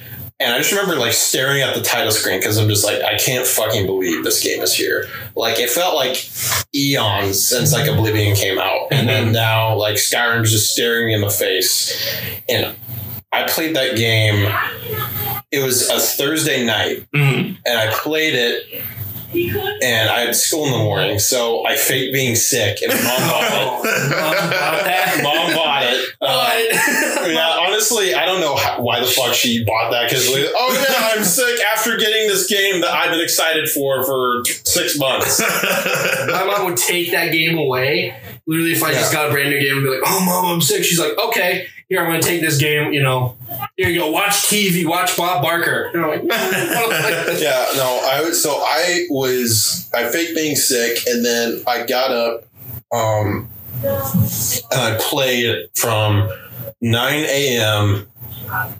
and 0.40 0.52
I 0.54 0.59
just 0.59 0.71
remember 0.71 0.97
like 0.97 1.12
staring 1.12 1.62
at 1.62 1.75
the 1.75 1.80
title 1.83 2.12
screen 2.12 2.38
because 2.38 2.59
I'm 2.59 2.68
just 2.68 2.85
like 2.85 3.02
I 3.02 3.16
can't 3.18 3.47
fucking 3.47 3.87
believe 3.87 4.25
this 4.25 4.42
game 4.42 4.62
is 4.62 4.75
here. 4.75 5.07
Like 5.35 5.59
it 5.59 5.71
felt 5.71 5.95
like 5.95 6.16
eons 6.75 7.45
since 7.45 7.73
like 7.73 7.88
Oblivion 7.88 8.37
came 8.37 8.59
out, 8.59 8.88
and 8.92 9.09
then 9.09 9.33
now 9.33 9.75
like 9.76 9.97
Skyrim's 9.97 10.50
just 10.52 10.73
staring 10.73 11.07
me 11.09 11.14
in 11.14 11.21
the 11.21 11.30
face, 11.30 11.97
and 12.49 12.76
I 13.33 13.47
played 13.49 13.75
that 13.76 13.97
game. 13.97 14.52
It 15.50 15.62
was 15.64 15.88
a 15.88 15.99
Thursday 15.99 16.64
night, 16.64 17.07
Mm. 17.14 17.57
and 17.64 17.78
I 17.78 17.90
played 17.92 18.35
it, 18.35 18.83
and 19.32 20.11
I 20.11 20.20
had 20.20 20.35
school 20.35 20.66
in 20.66 20.73
the 20.73 20.78
morning, 20.78 21.18
so 21.18 21.66
I 21.66 21.76
faked 21.76 22.12
being 22.12 22.35
sick, 22.35 22.80
and 22.82 22.92
mom 22.92 23.02
bought 23.04 23.50
mom 23.52 23.82
bought 23.82 24.35
it. 24.35 24.50
that. 24.85 25.20
Mom 25.23 25.54
bought 25.54 25.82
it. 25.85 26.11
Uh, 26.20 27.28
yeah, 27.28 27.66
honestly, 27.66 28.14
I 28.14 28.25
don't 28.25 28.40
know 28.40 28.56
how, 28.56 28.80
why 28.80 29.00
the 29.00 29.06
fuck 29.06 29.35
she 29.35 29.64
bought 29.64 29.90
that 29.90 30.08
because 30.08 30.26
oh 30.28 30.87
yeah, 30.88 31.16
I'm 31.16 31.25
sick 31.25 31.61
after 31.61 31.97
getting 31.97 32.28
this 32.28 32.47
game 32.47 32.80
that 32.80 32.90
I've 32.90 33.11
been 33.11 33.20
excited 33.20 33.68
for 33.68 34.04
for 34.04 34.44
six 34.64 34.99
months. 34.99 35.40
My 35.40 36.44
mom 36.44 36.66
would 36.66 36.76
take 36.76 37.11
that 37.12 37.30
game 37.30 37.58
away. 37.58 38.16
Literally, 38.47 38.73
if 38.73 38.82
I 38.82 38.92
just 38.92 39.12
got 39.12 39.28
a 39.28 39.32
brand 39.32 39.50
new 39.50 39.61
game 39.61 39.76
and 39.76 39.85
be 39.85 39.90
like, 39.90 40.02
"Oh, 40.06 40.25
mom, 40.25 40.47
I'm 40.47 40.61
sick," 40.62 40.85
she's 40.85 40.99
like, 40.99 41.12
"Okay, 41.18 41.66
here, 41.88 42.00
I'm 42.00 42.07
going 42.07 42.21
to 42.21 42.26
take 42.26 42.40
this 42.40 42.59
game. 42.59 42.92
You 42.92 43.02
know, 43.02 43.37
here 43.76 43.88
you 43.88 44.00
go. 44.00 44.11
Watch 44.11 44.35
TV. 44.49 44.87
Watch 44.87 45.16
Bob 45.16 45.42
Barker." 45.42 45.90
And 45.95 46.04
I'm 46.04 46.11
like, 46.11 46.23
yeah, 47.40 47.66
no, 47.76 48.00
I 48.04 48.23
was 48.25 48.42
so 48.42 48.57
I 48.62 49.07
was 49.11 49.90
I 49.95 50.09
faked 50.09 50.35
being 50.35 50.57
sick 50.57 51.07
and 51.07 51.25
then 51.25 51.62
I 51.66 51.87
got 51.87 52.11
up 52.11 52.45
um 52.92 53.49
and 53.83 54.73
I 54.73 54.97
played 55.00 55.68
from 55.76 56.28
9 56.80 57.25
a.m. 57.25 58.07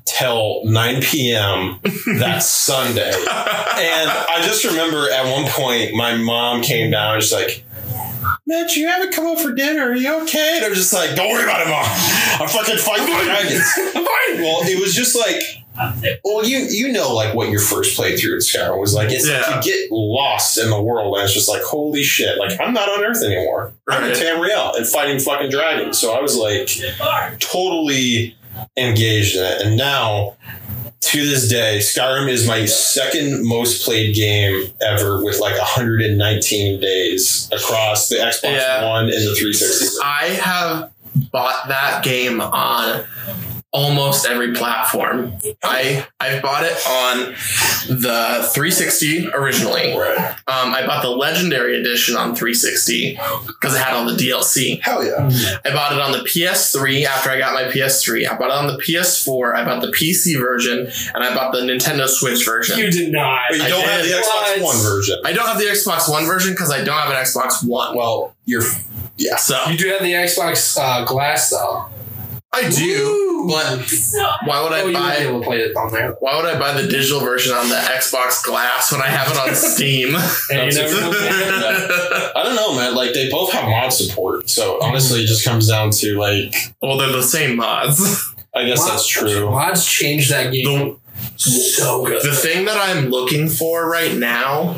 till 0.05 0.65
9 0.65 1.03
p.m. 1.03 1.79
that 2.19 2.43
Sunday. 2.43 3.12
And 3.79 4.11
I 4.11 4.43
just 4.43 4.65
remember 4.65 5.09
at 5.09 5.25
one 5.33 5.45
point 5.53 5.95
my 5.95 6.17
mom 6.17 6.62
came 6.62 6.91
down 6.91 7.15
and 7.15 7.23
she's 7.23 7.33
like, 7.33 7.62
Mitch, 8.47 8.76
you 8.76 8.87
haven't 8.88 9.12
come 9.14 9.26
up 9.26 9.38
for 9.40 9.52
dinner. 9.52 9.90
Are 9.90 9.94
you 9.97 10.23
okay? 10.23 10.56
And 10.56 10.64
I'm 10.66 10.75
just 10.75 10.92
like, 10.92 11.14
don't 11.16 11.30
worry 11.30 11.44
about 11.44 11.61
it, 11.66 11.68
mom. 11.70 11.85
I'm 12.40 12.49
fucking 12.49 12.78
fighting 12.78 13.06
dragons. 13.06 13.62
I'm 13.78 13.92
fine. 14.04 14.42
Well, 14.42 14.61
it 14.66 14.80
was 14.80 14.94
just 14.94 15.16
like, 15.16 15.42
well, 16.25 16.44
you 16.44 16.58
you 16.58 16.90
know 16.92 17.14
like 17.14 17.35
what 17.35 17.50
your 17.50 17.61
first 17.61 17.97
playthrough 17.99 18.32
in 18.32 18.38
Skyrim 18.38 18.80
was 18.80 18.94
like. 18.94 19.11
It's 19.12 19.28
Yeah. 19.28 19.40
like 19.42 19.64
you 19.64 19.73
get 19.73 19.92
lost 19.92 20.58
in 20.58 20.70
the 20.70 20.80
world 20.82 21.14
and 21.16 21.25
it's 21.25 21.35
just 21.35 21.49
like, 21.49 21.62
holy 21.62 22.02
shit, 22.02 22.37
like 22.38 22.61
I'm 22.61 22.73
not 22.75 22.88
on 22.88 23.04
Earth 23.04 23.23
anymore. 23.23 23.73
I'm 23.88 24.02
in 24.04 24.11
Tamriel 24.12 24.76
and 24.76 24.87
fighting 24.87 25.20
fucking 25.20 25.50
dragons. 25.50 25.97
So 25.99 26.12
I 26.16 26.20
was 26.20 26.37
like 26.37 26.68
totally 27.40 28.37
engaged 28.76 29.37
in 29.37 29.44
it. 29.44 29.61
And 29.62 29.76
now 29.76 30.37
to 31.00 31.26
this 31.26 31.49
day, 31.49 31.78
Skyrim 31.78 32.28
is 32.28 32.47
my 32.47 32.64
second 32.64 33.47
most 33.47 33.85
played 33.85 34.14
game 34.14 34.67
ever 34.83 35.25
with 35.25 35.40
like 35.40 35.57
119 35.57 36.81
days 36.81 37.49
across 37.52 38.09
the 38.09 38.17
Xbox 38.17 38.43
Yeah. 38.57 38.88
One 38.88 39.05
and 39.05 39.12
the 39.12 39.35
360. 39.35 39.99
I 40.02 40.25
have 40.43 40.93
bought 41.33 41.69
that 41.69 42.05
game 42.05 42.40
on 42.40 43.05
almost 43.78 44.26
every 44.26 44.52
platform. 44.54 45.32
I 45.62 46.04
I 46.19 46.41
bought 46.41 46.64
it 46.64 46.76
on 46.86 47.34
the 47.88 48.49
360 48.52 49.28
originally. 49.28 49.97
Right. 49.97 50.19
Um, 50.49 50.75
I 50.75 50.84
bought 50.84 51.02
the 51.02 51.10
Legendary 51.10 51.80
Edition 51.80 52.17
on 52.17 52.34
360 52.34 53.19
because 53.47 53.75
it 53.75 53.78
had 53.78 53.95
all 53.95 54.04
the 54.04 54.17
DLC. 54.17 54.80
Hell 54.82 55.04
yeah. 55.04 55.30
I 55.64 55.71
bought 55.73 55.93
it 55.93 56.00
on 56.00 56.10
the 56.12 56.19
PS3 56.19 57.04
after 57.04 57.30
I 57.30 57.38
got 57.38 57.54
my 57.54 57.64
PS3. 57.71 58.28
I 58.28 58.36
bought 58.36 58.49
it 58.49 58.56
on 58.56 58.67
the 58.67 58.82
PS4. 58.82 59.54
I 59.54 59.64
bought 59.64 59.80
the 59.80 59.93
PC 59.93 60.38
version, 60.41 60.91
and 61.14 61.23
I 61.25 61.34
bought 61.34 61.52
the 61.52 61.60
Nintendo 61.60 62.08
Switch 62.08 62.45
version. 62.45 62.78
you 62.78 62.91
did 62.91 63.12
not. 63.12 63.43
But 63.50 63.58
you 63.58 63.64
I 63.64 63.69
don't 63.69 63.84
have 63.88 64.02
the. 64.02 64.10
Xbox 64.10 64.60
What? 64.60 64.62
One 64.62 64.76
version. 64.82 65.19
I 65.25 65.32
don't 65.32 65.47
have 65.47 65.58
the 65.58 65.67
Xbox 65.67 66.10
One 66.10 66.25
version 66.26 66.52
because 66.52 66.71
I 66.73 66.82
don't 66.82 66.99
have 66.99 67.10
an 67.10 67.17
Xbox 67.17 67.64
One. 67.64 67.97
Well, 67.97 68.34
you're 68.45 68.62
yeah. 69.17 69.36
So 69.36 69.62
You 69.69 69.76
do 69.78 69.88
have 69.88 70.02
the 70.02 70.12
Xbox 70.12 70.76
uh, 70.80 71.04
Glass 71.04 71.50
though. 71.50 71.86
I 72.66 72.71
do, 72.71 73.47
but 73.49 73.90
why 74.44 74.62
would 74.62 74.73
I 74.73 74.80
Oh, 74.82 74.86
you 74.86 74.92
might 74.92 75.18
be 75.18 75.25
buy? 75.25 75.28
able 75.28 75.40
to 75.40 75.47
play 75.47 75.58
it 75.60 75.76
on 75.76 75.92
there. 75.92 76.12
Why 76.21 76.36
would 76.36 76.44
I 76.47 76.58
buy 76.58 76.80
the 76.80 76.88
digital 76.88 77.21
version 77.21 77.54
on 77.54 77.68
the 77.68 77.76
Xbox 77.76 78.44
Glass 78.44 78.90
when 78.92 79.00
I 79.00 79.06
have 79.06 79.30
it 79.30 79.38
on 79.38 79.54
Steam? 79.54 80.14
And 80.50 80.73
you 80.73 80.78
never 80.78 81.00
know. 81.00 81.10
I 82.36 82.42
don't 82.44 82.56
know, 82.56 82.75
man. 82.76 82.94
Like 82.94 83.12
they 83.14 83.30
both 83.30 83.52
have 83.52 83.64
mod 83.64 83.92
support, 83.92 84.49
so 84.50 84.78
honestly, 84.82 85.23
it 85.23 85.26
just 85.26 85.44
comes 85.44 85.68
down 85.68 85.90
to 85.92 86.18
like 86.18 86.54
well, 86.82 86.97
they're 86.99 87.12
the 87.12 87.23
same 87.23 87.56
mods. 87.56 88.34
I 88.54 88.64
guess 88.64 88.84
that's 88.88 89.06
true. 89.06 89.50
Mods 89.50 89.84
change 89.86 90.30
that 90.30 90.52
game 90.52 90.99
The, 91.34 91.38
so 91.38 92.04
good. 92.04 92.23
the 92.25 92.32
thing 92.34 92.64
that 92.64 92.76
I'm 92.76 93.08
looking 93.10 93.49
for 93.49 93.88
right 93.88 94.14
now, 94.16 94.76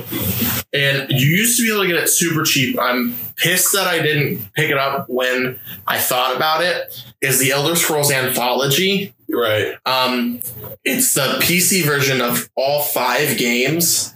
and 0.73 1.11
you 1.11 1.27
used 1.27 1.57
to 1.59 1.63
be 1.65 1.71
able 1.73 1.83
to 1.83 1.89
get 1.89 1.97
it 1.97 2.09
super 2.09 2.43
cheap. 2.45 2.79
I'm 2.81 3.15
pissed 3.37 3.73
that 3.73 3.87
I 3.87 4.01
didn't 4.01 4.53
pick 4.55 4.71
it 4.71 4.79
up 4.79 5.09
when 5.09 5.59
I 5.87 5.99
thought 5.99 6.37
about 6.37 6.63
it. 6.63 7.05
Is 7.21 7.39
the 7.39 7.51
Elder 7.51 7.75
Scrolls 7.77 8.11
Anthology? 8.11 9.15
Right. 9.29 9.75
Um, 9.87 10.41
it's 10.85 11.15
the 11.15 11.39
PC 11.41 11.85
version 11.85 12.21
of 12.21 12.49
all 12.57 12.83
five 12.83 13.37
games. 13.39 14.15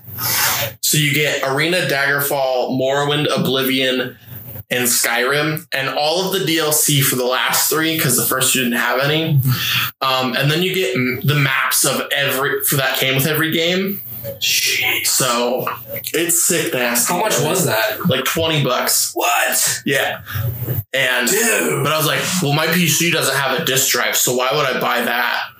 So 0.80 0.96
you 0.98 1.12
get 1.12 1.42
Arena, 1.44 1.78
Daggerfall, 1.88 2.78
Morrowind, 2.78 3.26
Oblivion, 3.36 4.16
and 4.70 4.88
Skyrim, 4.88 5.66
and 5.72 5.88
all 5.88 6.24
of 6.24 6.32
the 6.32 6.44
DLC 6.46 7.02
for 7.02 7.16
the 7.16 7.24
last 7.24 7.68
three 7.68 7.96
because 7.96 8.16
the 8.16 8.22
first 8.24 8.52
two 8.52 8.62
didn't 8.64 8.78
have 8.78 9.00
any. 9.00 9.40
Um, 10.00 10.34
and 10.36 10.50
then 10.50 10.62
you 10.62 10.74
get 10.74 10.94
m- 10.94 11.20
the 11.24 11.34
maps 11.34 11.84
of 11.84 12.00
every 12.12 12.62
for 12.62 12.76
that 12.76 12.98
came 12.98 13.14
with 13.16 13.26
every 13.26 13.50
game. 13.52 14.00
So 15.04 15.66
it's 16.12 16.46
sick 16.46 16.74
ass. 16.74 17.08
How 17.08 17.20
much 17.20 17.40
was 17.40 17.66
that? 17.66 18.06
Like 18.06 18.24
twenty 18.24 18.64
bucks. 18.64 19.12
What? 19.14 19.82
Yeah. 19.84 20.22
And 20.92 21.28
Dude. 21.28 21.82
but 21.82 21.92
I 21.92 21.96
was 21.96 22.06
like, 22.06 22.20
well, 22.42 22.52
my 22.52 22.66
PC 22.66 23.12
doesn't 23.12 23.36
have 23.36 23.60
a 23.60 23.64
disk 23.64 23.90
drive, 23.92 24.16
so 24.16 24.34
why 24.36 24.50
would 24.52 24.64
I 24.66 24.80
buy 24.80 25.02
that? 25.02 25.50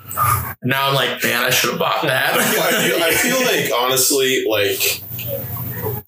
Now 0.63 0.89
I'm 0.89 0.95
like, 0.95 1.23
man, 1.25 1.43
I 1.43 1.51
should 1.51 1.71
have 1.71 1.79
bought 1.79 2.03
that. 2.03 2.35
I 2.39 2.89
feel, 2.89 3.03
I 3.03 3.11
feel 3.13 3.41
like 3.45 3.83
honestly, 3.83 4.45
like 4.49 5.03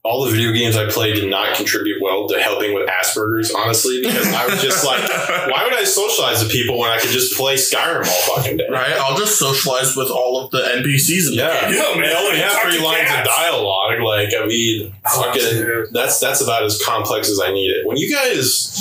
all 0.07 0.25
the 0.25 0.31
video 0.31 0.53
games 0.53 0.77
I 0.77 0.89
played 0.89 1.17
did 1.17 1.29
not 1.29 1.57
contribute 1.57 2.01
well 2.01 2.29
to 2.29 2.41
helping 2.41 2.75
with 2.75 2.89
Asperger's. 2.89 3.51
Honestly, 3.53 4.01
because 4.03 4.27
I 4.33 4.47
was 4.47 4.63
just 4.63 4.85
like, 4.87 5.03
why 5.51 5.65
would 5.65 5.75
I 5.75 5.85
socialize 5.85 6.43
with 6.43 6.53
people 6.53 6.79
when 6.79 6.91
I 6.91 6.99
could 6.99 7.11
just 7.11 7.37
play 7.37 7.55
Skyrim 7.55 8.07
all 8.07 8.37
fucking 8.37 8.57
day? 8.59 8.67
right? 8.71 8.93
I'll 8.93 9.17
just 9.17 9.39
socialize 9.39 9.97
with 9.97 10.11
all 10.11 10.45
of 10.45 10.51
the 10.53 10.59
NPCs 10.59 11.27
in 11.31 11.31
the 11.33 11.37
Yeah, 11.43 11.61
game. 11.71 11.75
Yeah, 11.75 12.01
man, 12.01 12.09
They 12.11 12.15
only 12.17 12.39
have 12.39 12.53
three 12.63 12.79
to 12.79 12.85
lines 12.85 13.11
of 13.11 13.25
dialogue. 13.25 14.01
Like, 14.01 14.29
I 14.39 14.47
mean, 14.47 14.93
fucking, 15.13 15.41
dude. 15.43 15.89
that's 15.93 16.21
that's 16.21 16.41
about 16.41 16.63
as 16.65 16.81
complex 16.85 17.29
as 17.29 17.41
I 17.41 17.53
need 17.53 17.71
it. 17.71 17.87
When 17.87 17.97
you 17.97 18.13
guys, 18.15 18.73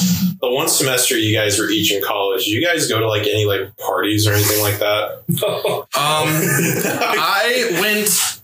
the 0.42 0.50
one 0.50 0.68
semester 0.68 1.18
you 1.18 1.36
guys 1.36 1.58
were 1.60 1.70
each 1.70 1.92
in 1.92 2.04
college, 2.04 2.46
did 2.46 2.52
you 2.52 2.64
guys 2.66 2.88
go 2.88 3.00
to 3.00 3.08
like 3.08 3.24
any 3.24 3.46
like 3.46 3.76
parties 3.78 4.28
or 4.28 4.34
anything 4.34 4.62
like 4.62 4.80
that? 4.80 5.24
Um, 5.96 6.28
I 6.30 7.78
went 7.82 8.35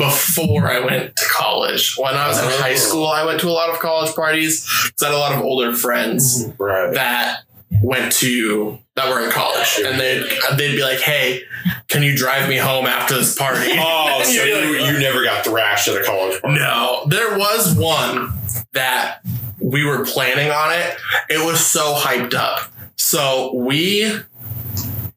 before 0.00 0.66
I 0.66 0.80
went 0.80 1.14
to 1.14 1.24
college. 1.26 1.94
When 1.96 2.14
I 2.14 2.26
was 2.26 2.38
in 2.38 2.48
high 2.48 2.72
oh. 2.72 2.76
school, 2.76 3.06
I 3.06 3.24
went 3.24 3.40
to 3.40 3.48
a 3.48 3.52
lot 3.52 3.68
of 3.68 3.78
college 3.78 4.14
parties 4.14 4.64
because 4.84 5.02
I 5.02 5.06
had 5.06 5.14
a 5.14 5.18
lot 5.18 5.32
of 5.32 5.42
older 5.42 5.74
friends 5.74 6.44
mm-hmm. 6.44 6.62
Right. 6.62 6.94
that 6.94 7.42
went 7.82 8.12
to 8.14 8.78
that 8.96 9.10
were 9.10 9.22
in 9.22 9.30
college, 9.30 9.80
and 9.84 10.00
they'd 10.00 10.24
they'd 10.56 10.74
be 10.74 10.82
like, 10.82 11.00
"Hey, 11.00 11.42
can 11.88 12.02
you 12.02 12.16
drive 12.16 12.48
me 12.48 12.56
home 12.56 12.86
after 12.86 13.16
this 13.16 13.36
party?" 13.38 13.72
Oh, 13.78 14.22
so 14.24 14.30
you, 14.30 14.54
like, 14.54 14.92
you 14.92 14.98
never 14.98 15.22
got 15.22 15.44
thrashed 15.44 15.86
at 15.88 16.00
a 16.00 16.04
college 16.04 16.40
party? 16.40 16.58
No, 16.58 17.04
there 17.06 17.38
was 17.38 17.76
one 17.76 18.32
that 18.72 19.20
we 19.60 19.84
were 19.84 20.04
planning 20.04 20.50
on 20.50 20.72
it. 20.72 20.96
It 21.28 21.44
was 21.44 21.64
so 21.64 21.94
hyped 21.94 22.34
up. 22.34 22.72
So 22.96 23.54
we 23.54 24.10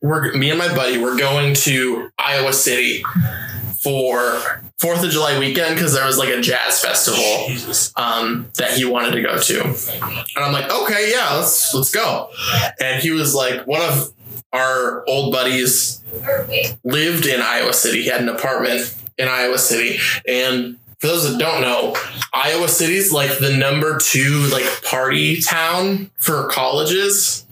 were, 0.01 0.33
me 0.33 0.49
and 0.49 0.59
my 0.59 0.73
buddy 0.73 0.97
were 0.97 1.15
going 1.17 1.53
to 1.53 2.09
Iowa 2.17 2.53
City 2.53 3.03
for 3.83 4.61
Fourth 4.79 5.03
of 5.03 5.11
July 5.11 5.37
weekend 5.39 5.75
because 5.75 5.93
there 5.93 6.05
was 6.05 6.17
like 6.17 6.29
a 6.29 6.41
jazz 6.41 6.81
festival 6.81 7.47
um, 7.95 8.49
that 8.55 8.71
he 8.71 8.85
wanted 8.85 9.11
to 9.11 9.21
go 9.21 9.37
to, 9.37 9.63
and 9.63 10.43
I'm 10.43 10.53
like, 10.53 10.71
okay, 10.71 11.11
yeah, 11.11 11.35
let's 11.35 11.73
let's 11.73 11.91
go. 11.91 12.29
And 12.79 13.01
he 13.01 13.11
was 13.11 13.35
like, 13.35 13.67
one 13.67 13.81
of 13.81 14.13
our 14.53 15.03
old 15.07 15.33
buddies 15.33 16.01
lived 16.83 17.25
in 17.25 17.41
Iowa 17.41 17.73
City. 17.73 18.03
He 18.03 18.09
had 18.09 18.21
an 18.21 18.29
apartment 18.29 18.95
in 19.17 19.27
Iowa 19.27 19.57
City. 19.57 19.99
And 20.27 20.77
for 20.99 21.07
those 21.07 21.29
that 21.29 21.39
don't 21.39 21.61
know, 21.61 21.95
Iowa 22.31 22.69
City's 22.69 23.11
like 23.11 23.39
the 23.39 23.55
number 23.57 23.97
two 23.97 24.47
like 24.51 24.83
party 24.83 25.41
town 25.41 26.11
for 26.17 26.47
colleges. 26.49 27.45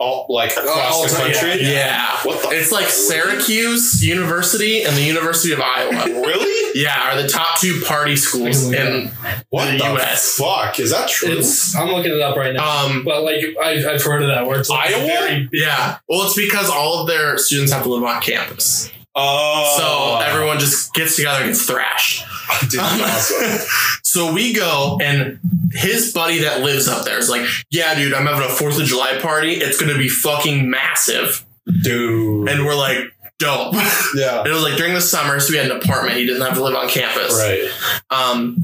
All 0.00 0.24
like 0.30 0.52
across 0.52 0.92
all 0.92 1.02
the 1.02 1.08
time, 1.10 1.32
country. 1.32 1.62
Yeah. 1.62 2.16
What 2.22 2.42
the 2.42 2.56
It's 2.56 2.72
like 2.72 2.86
Syracuse 2.88 4.02
University 4.02 4.82
and 4.82 4.96
the 4.96 5.02
University 5.02 5.52
of 5.52 5.60
Iowa. 5.60 6.06
Really? 6.30 6.56
Yeah, 6.80 7.10
are 7.12 7.20
the 7.20 7.28
top 7.28 7.58
two 7.58 7.82
party 7.86 8.14
schools 8.16 8.70
in 8.72 9.08
What 9.50 9.72
the 9.72 9.78
the, 9.78 9.94
US. 9.94 10.36
fuck? 10.36 10.78
Is 10.80 10.90
that 10.90 11.08
true? 11.10 11.38
It's 11.38 11.74
I'm 11.76 11.88
looking 11.88 12.12
it 12.12 12.20
up 12.22 12.36
right 12.36 12.54
now. 12.54 12.86
um 12.86 13.04
But 13.04 13.24
like 13.24 13.44
I, 13.62 13.84
I've 13.92 14.02
heard 14.02 14.22
of 14.22 14.28
that 14.28 14.46
where 14.46 14.58
it's 14.60 14.70
like 14.70 14.90
Iowa? 14.94 15.06
very 15.06 15.48
yeah. 15.52 15.98
Well, 16.08 16.22
it's 16.26 16.36
because 16.36 16.70
all 16.70 17.00
of 17.02 17.06
their 17.06 17.36
students 17.38 17.72
have 17.72 17.82
to 17.82 17.88
live 17.90 18.04
on 18.04 18.22
campus. 18.22 18.90
Oh, 19.14 19.76
So 19.78 20.24
everyone 20.26 20.58
just 20.58 20.92
gets 20.94 21.16
together 21.16 21.40
and 21.40 21.48
gets 21.50 21.64
thrashed. 21.66 22.24
Dude, 22.68 22.80
awesome. 22.82 23.58
So 24.02 24.32
we 24.32 24.52
go, 24.52 24.98
and 25.02 25.38
his 25.72 26.12
buddy 26.12 26.38
that 26.40 26.62
lives 26.62 26.88
up 26.88 27.04
there 27.04 27.18
is 27.18 27.28
like, 27.30 27.46
Yeah, 27.70 27.94
dude, 27.94 28.12
I'm 28.12 28.26
having 28.26 28.42
a 28.42 28.52
4th 28.52 28.80
of 28.80 28.86
July 28.86 29.18
party. 29.20 29.54
It's 29.54 29.80
going 29.80 29.92
to 29.92 29.98
be 29.98 30.08
fucking 30.08 30.68
massive. 30.68 31.44
dude. 31.82 32.48
And 32.48 32.64
we're 32.66 32.74
like, 32.74 33.12
Dope. 33.38 33.72
yeah. 34.14 34.42
it 34.46 34.50
was 34.50 34.62
like 34.62 34.76
during 34.76 34.92
the 34.94 35.00
summer, 35.00 35.40
so 35.40 35.52
we 35.52 35.56
had 35.58 35.70
an 35.70 35.76
apartment. 35.78 36.18
He 36.18 36.26
doesn't 36.26 36.42
have 36.44 36.54
to 36.54 36.62
live 36.62 36.74
on 36.74 36.88
campus. 36.88 37.32
Right. 37.38 37.70
Um, 38.10 38.58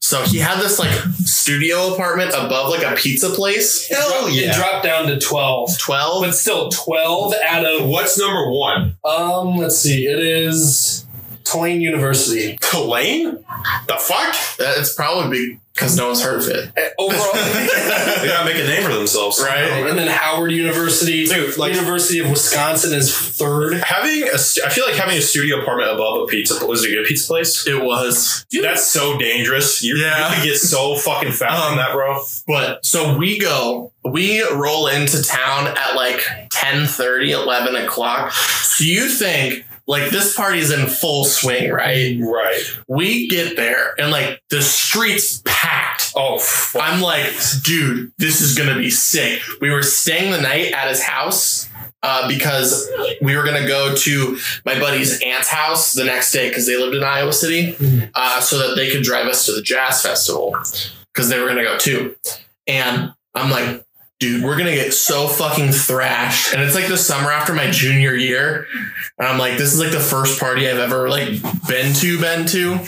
so 0.00 0.22
he 0.22 0.38
had 0.38 0.60
this 0.60 0.78
like 0.78 0.90
studio 1.24 1.94
apartment 1.94 2.30
above 2.34 2.70
like 2.70 2.82
a 2.84 2.94
pizza 2.96 3.30
place. 3.30 3.88
Hell 3.88 4.26
it 4.28 4.54
dropped 4.54 4.84
down 4.84 5.06
to 5.06 5.18
twelve. 5.18 5.76
12. 5.78 6.24
But 6.24 6.32
still 6.34 6.70
twelve 6.70 7.34
out 7.44 7.64
of 7.64 7.88
What's 7.88 8.18
number 8.18 8.50
one? 8.50 8.96
um 9.04 9.56
let's 9.56 9.78
see, 9.78 10.06
it 10.06 10.18
is 10.18 11.04
Tulane 11.50 11.80
University. 11.80 12.58
Tulane? 12.60 13.44
The 13.86 13.96
fuck? 13.98 14.34
It's 14.58 14.94
probably 14.94 15.60
because 15.74 15.96
no 15.96 16.08
one's 16.08 16.22
heard 16.22 16.40
of 16.42 16.48
it. 16.48 16.72
Eh, 16.76 16.88
Overall 16.98 17.32
they 17.34 18.26
gotta 18.26 18.44
make 18.44 18.56
a 18.56 18.66
name 18.66 18.82
for 18.82 18.92
themselves, 18.92 19.40
Right. 19.40 19.58
and 19.62 19.96
then 19.96 20.08
Howard 20.08 20.50
University, 20.50 21.24
Dude, 21.26 21.56
like- 21.56 21.72
University 21.74 22.18
of 22.18 22.28
Wisconsin 22.30 22.92
is 22.92 23.16
third. 23.16 23.74
Having 23.74 24.24
a, 24.28 24.38
st- 24.38 24.66
I 24.66 24.70
feel 24.70 24.84
like 24.86 24.96
having 24.96 25.16
a 25.16 25.20
studio 25.20 25.60
apartment 25.62 25.92
above 25.92 26.22
a 26.22 26.26
pizza. 26.26 26.66
Was 26.66 26.84
it 26.84 26.90
a 26.90 26.94
good 26.96 27.06
pizza 27.06 27.28
place? 27.28 27.64
It 27.66 27.80
was. 27.80 28.44
Dude, 28.50 28.64
that's 28.64 28.88
so 28.88 29.16
dangerous. 29.18 29.80
You, 29.82 29.96
Yeah. 29.98 30.30
you 30.30 30.34
could 30.36 30.44
get 30.46 30.56
so 30.58 30.96
fucking 30.96 31.32
fat 31.32 31.52
Um, 31.52 31.68
from 31.68 31.76
that, 31.76 31.92
bro. 31.92 32.22
But 32.48 32.84
so 32.84 33.16
we 33.16 33.38
go, 33.38 33.92
we 34.04 34.42
roll 34.50 34.88
into 34.88 35.22
town 35.22 35.68
at 35.68 35.94
like 35.94 36.22
10 36.50 36.86
30, 36.86 37.30
11 37.30 37.76
o'clock. 37.76 38.32
So 38.32 38.82
you 38.82 39.08
think 39.08 39.64
like 39.88 40.10
this 40.10 40.36
party's 40.36 40.70
in 40.70 40.86
full 40.86 41.24
swing, 41.24 41.72
right? 41.72 42.18
Right. 42.20 42.62
We 42.86 43.26
get 43.26 43.56
there 43.56 43.94
and 43.98 44.12
like 44.12 44.40
the 44.50 44.60
streets 44.60 45.42
packed. 45.46 46.12
Oh, 46.14 46.38
fuck. 46.38 46.82
I'm 46.84 47.00
like, 47.00 47.32
dude, 47.64 48.12
this 48.18 48.42
is 48.42 48.56
gonna 48.56 48.76
be 48.76 48.90
sick. 48.90 49.40
We 49.60 49.70
were 49.70 49.82
staying 49.82 50.30
the 50.30 50.40
night 50.40 50.72
at 50.72 50.88
his 50.88 51.02
house 51.02 51.68
uh, 52.02 52.28
because 52.28 52.88
we 53.22 53.34
were 53.34 53.44
gonna 53.44 53.66
go 53.66 53.94
to 53.94 54.38
my 54.66 54.78
buddy's 54.78 55.20
aunt's 55.22 55.48
house 55.48 55.94
the 55.94 56.04
next 56.04 56.32
day 56.32 56.50
because 56.50 56.66
they 56.66 56.76
lived 56.76 56.94
in 56.94 57.02
Iowa 57.02 57.32
City, 57.32 57.74
uh, 58.14 58.40
so 58.40 58.58
that 58.58 58.76
they 58.76 58.90
could 58.90 59.02
drive 59.02 59.26
us 59.26 59.46
to 59.46 59.52
the 59.52 59.62
jazz 59.62 60.02
festival 60.02 60.54
because 61.14 61.30
they 61.30 61.40
were 61.40 61.48
gonna 61.48 61.64
go 61.64 61.78
too. 61.78 62.14
And 62.66 63.14
I'm 63.34 63.50
like, 63.50 63.84
dude, 64.18 64.42
we're 64.42 64.56
gonna 64.58 64.74
get 64.74 64.92
so 64.92 65.28
fucking 65.28 65.70
thrashed. 65.70 66.52
And 66.52 66.62
it's 66.62 66.74
like 66.74 66.88
the 66.88 66.96
summer 66.96 67.30
after 67.30 67.54
my 67.54 67.70
junior 67.70 68.14
year. 68.14 68.66
And 69.18 69.28
I'm 69.28 69.38
like, 69.38 69.58
this 69.58 69.72
is 69.72 69.80
like 69.80 69.92
the 69.92 70.00
first 70.00 70.40
party 70.40 70.68
I've 70.68 70.78
ever 70.78 71.08
like 71.08 71.40
been 71.68 71.94
to, 71.94 72.20
been 72.20 72.46
to. 72.46 72.78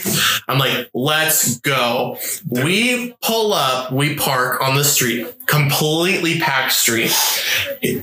I'm 0.49 0.59
like, 0.59 0.91
let's 0.93 1.59
go. 1.59 2.19
We 2.49 3.15
pull 3.23 3.53
up, 3.53 3.93
we 3.93 4.17
park 4.17 4.61
on 4.61 4.77
the 4.77 4.85
street, 4.85 5.29
completely 5.51 6.39
packed 6.39 6.73
street. 6.73 7.13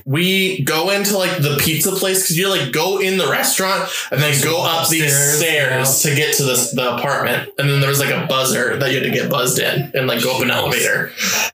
We 0.06 0.62
go 0.64 0.90
into 0.90 1.18
like 1.18 1.38
the 1.38 1.58
pizza 1.60 1.92
place 1.94 2.24
because 2.24 2.38
you 2.38 2.50
like 2.50 2.72
go 2.72 3.00
in 3.00 3.18
the 3.18 3.28
restaurant 3.28 3.90
and 4.12 4.22
then 4.22 4.42
go 4.44 4.64
up 4.64 4.90
these 4.90 5.14
Upstairs, 5.14 5.38
stairs 5.40 6.02
to 6.04 6.16
get 6.16 6.36
to 6.38 6.44
the, 6.44 6.72
the 6.74 6.96
apartment. 6.98 7.50
And 7.58 7.70
then 7.70 7.80
there 7.80 7.90
was 7.90 8.00
like 8.00 8.14
a 8.14 8.28
buzzer 8.28 8.78
that 8.78 8.92
you 8.92 8.98
had 9.00 9.04
to 9.06 9.12
get 9.12 9.30
buzzed 9.30 9.60
in 9.60 9.92
and 9.94 10.08
like 10.08 10.22
go 10.24 10.36
up 10.36 10.42
an 10.42 10.52
elevator. 10.52 11.12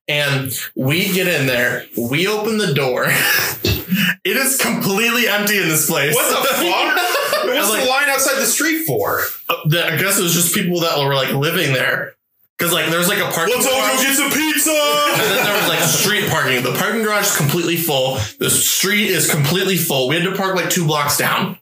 And 0.07 0.51
we 0.75 1.11
get 1.13 1.27
in 1.27 1.45
there, 1.47 1.85
we 1.97 2.27
open 2.27 2.57
the 2.57 2.73
door. 2.73 3.05
it 3.07 4.37
is 4.37 4.57
completely 4.57 5.27
empty 5.27 5.57
in 5.57 5.67
this 5.69 5.87
place. 5.89 6.15
What 6.15 6.29
the 6.29 6.47
fuck? 6.55 7.45
What's 7.45 7.69
like- 7.69 7.83
the 7.83 7.89
line 7.89 8.09
outside 8.09 8.39
the 8.39 8.45
street 8.47 8.85
for? 8.85 9.21
Uh, 9.49 9.55
the- 9.67 9.93
I 9.93 9.97
guess 9.97 10.17
it 10.19 10.23
was 10.23 10.33
just 10.33 10.55
people 10.55 10.79
that 10.81 10.97
were 10.97 11.13
like 11.13 11.33
living 11.33 11.73
there. 11.73 12.15
Cause 12.59 12.71
like 12.71 12.89
there's 12.89 13.09
like 13.09 13.17
a 13.17 13.31
parking 13.31 13.55
garage. 13.55 13.65
Let's 13.65 13.67
all 13.67 13.97
go 13.97 14.03
get 14.03 14.15
some 14.15 14.31
pizza. 14.31 14.71
And 14.71 15.21
then 15.21 15.45
there 15.45 15.59
was 15.59 15.67
like 15.67 15.81
street 15.81 16.29
parking. 16.29 16.63
The 16.63 16.73
parking 16.77 17.03
garage 17.03 17.25
is 17.25 17.35
completely 17.35 17.77
full. 17.77 18.19
The 18.39 18.49
street 18.49 19.09
is 19.09 19.29
completely 19.29 19.75
full. 19.75 20.07
We 20.07 20.15
had 20.15 20.23
to 20.23 20.35
park 20.35 20.55
like 20.55 20.69
two 20.69 20.85
blocks 20.85 21.17
down. 21.17 21.57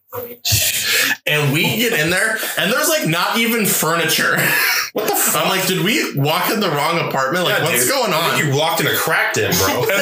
And 1.25 1.53
we 1.53 1.63
get 1.77 1.93
in 1.97 2.09
there, 2.09 2.37
and 2.57 2.71
there's 2.71 2.89
like 2.89 3.07
not 3.07 3.37
even 3.37 3.65
furniture. 3.65 4.37
What 4.93 5.07
the 5.07 5.15
fuck? 5.15 5.43
I'm 5.45 5.47
like, 5.47 5.65
did 5.67 5.85
we 5.85 6.15
walk 6.19 6.51
in 6.51 6.59
the 6.59 6.67
wrong 6.69 6.99
apartment? 7.07 7.45
Like, 7.45 7.59
Yeah, 7.59 7.63
what's 7.63 7.85
dude. 7.85 7.93
going 7.93 8.11
I 8.11 8.17
on? 8.17 8.31
think 8.35 8.43
you 8.53 8.59
walked 8.59 8.81
in 8.81 8.87
a 8.87 8.93
crack 8.97 9.33
den, 9.33 9.53
bro. 9.57 9.67
and 9.83 9.87
then, 9.89 9.99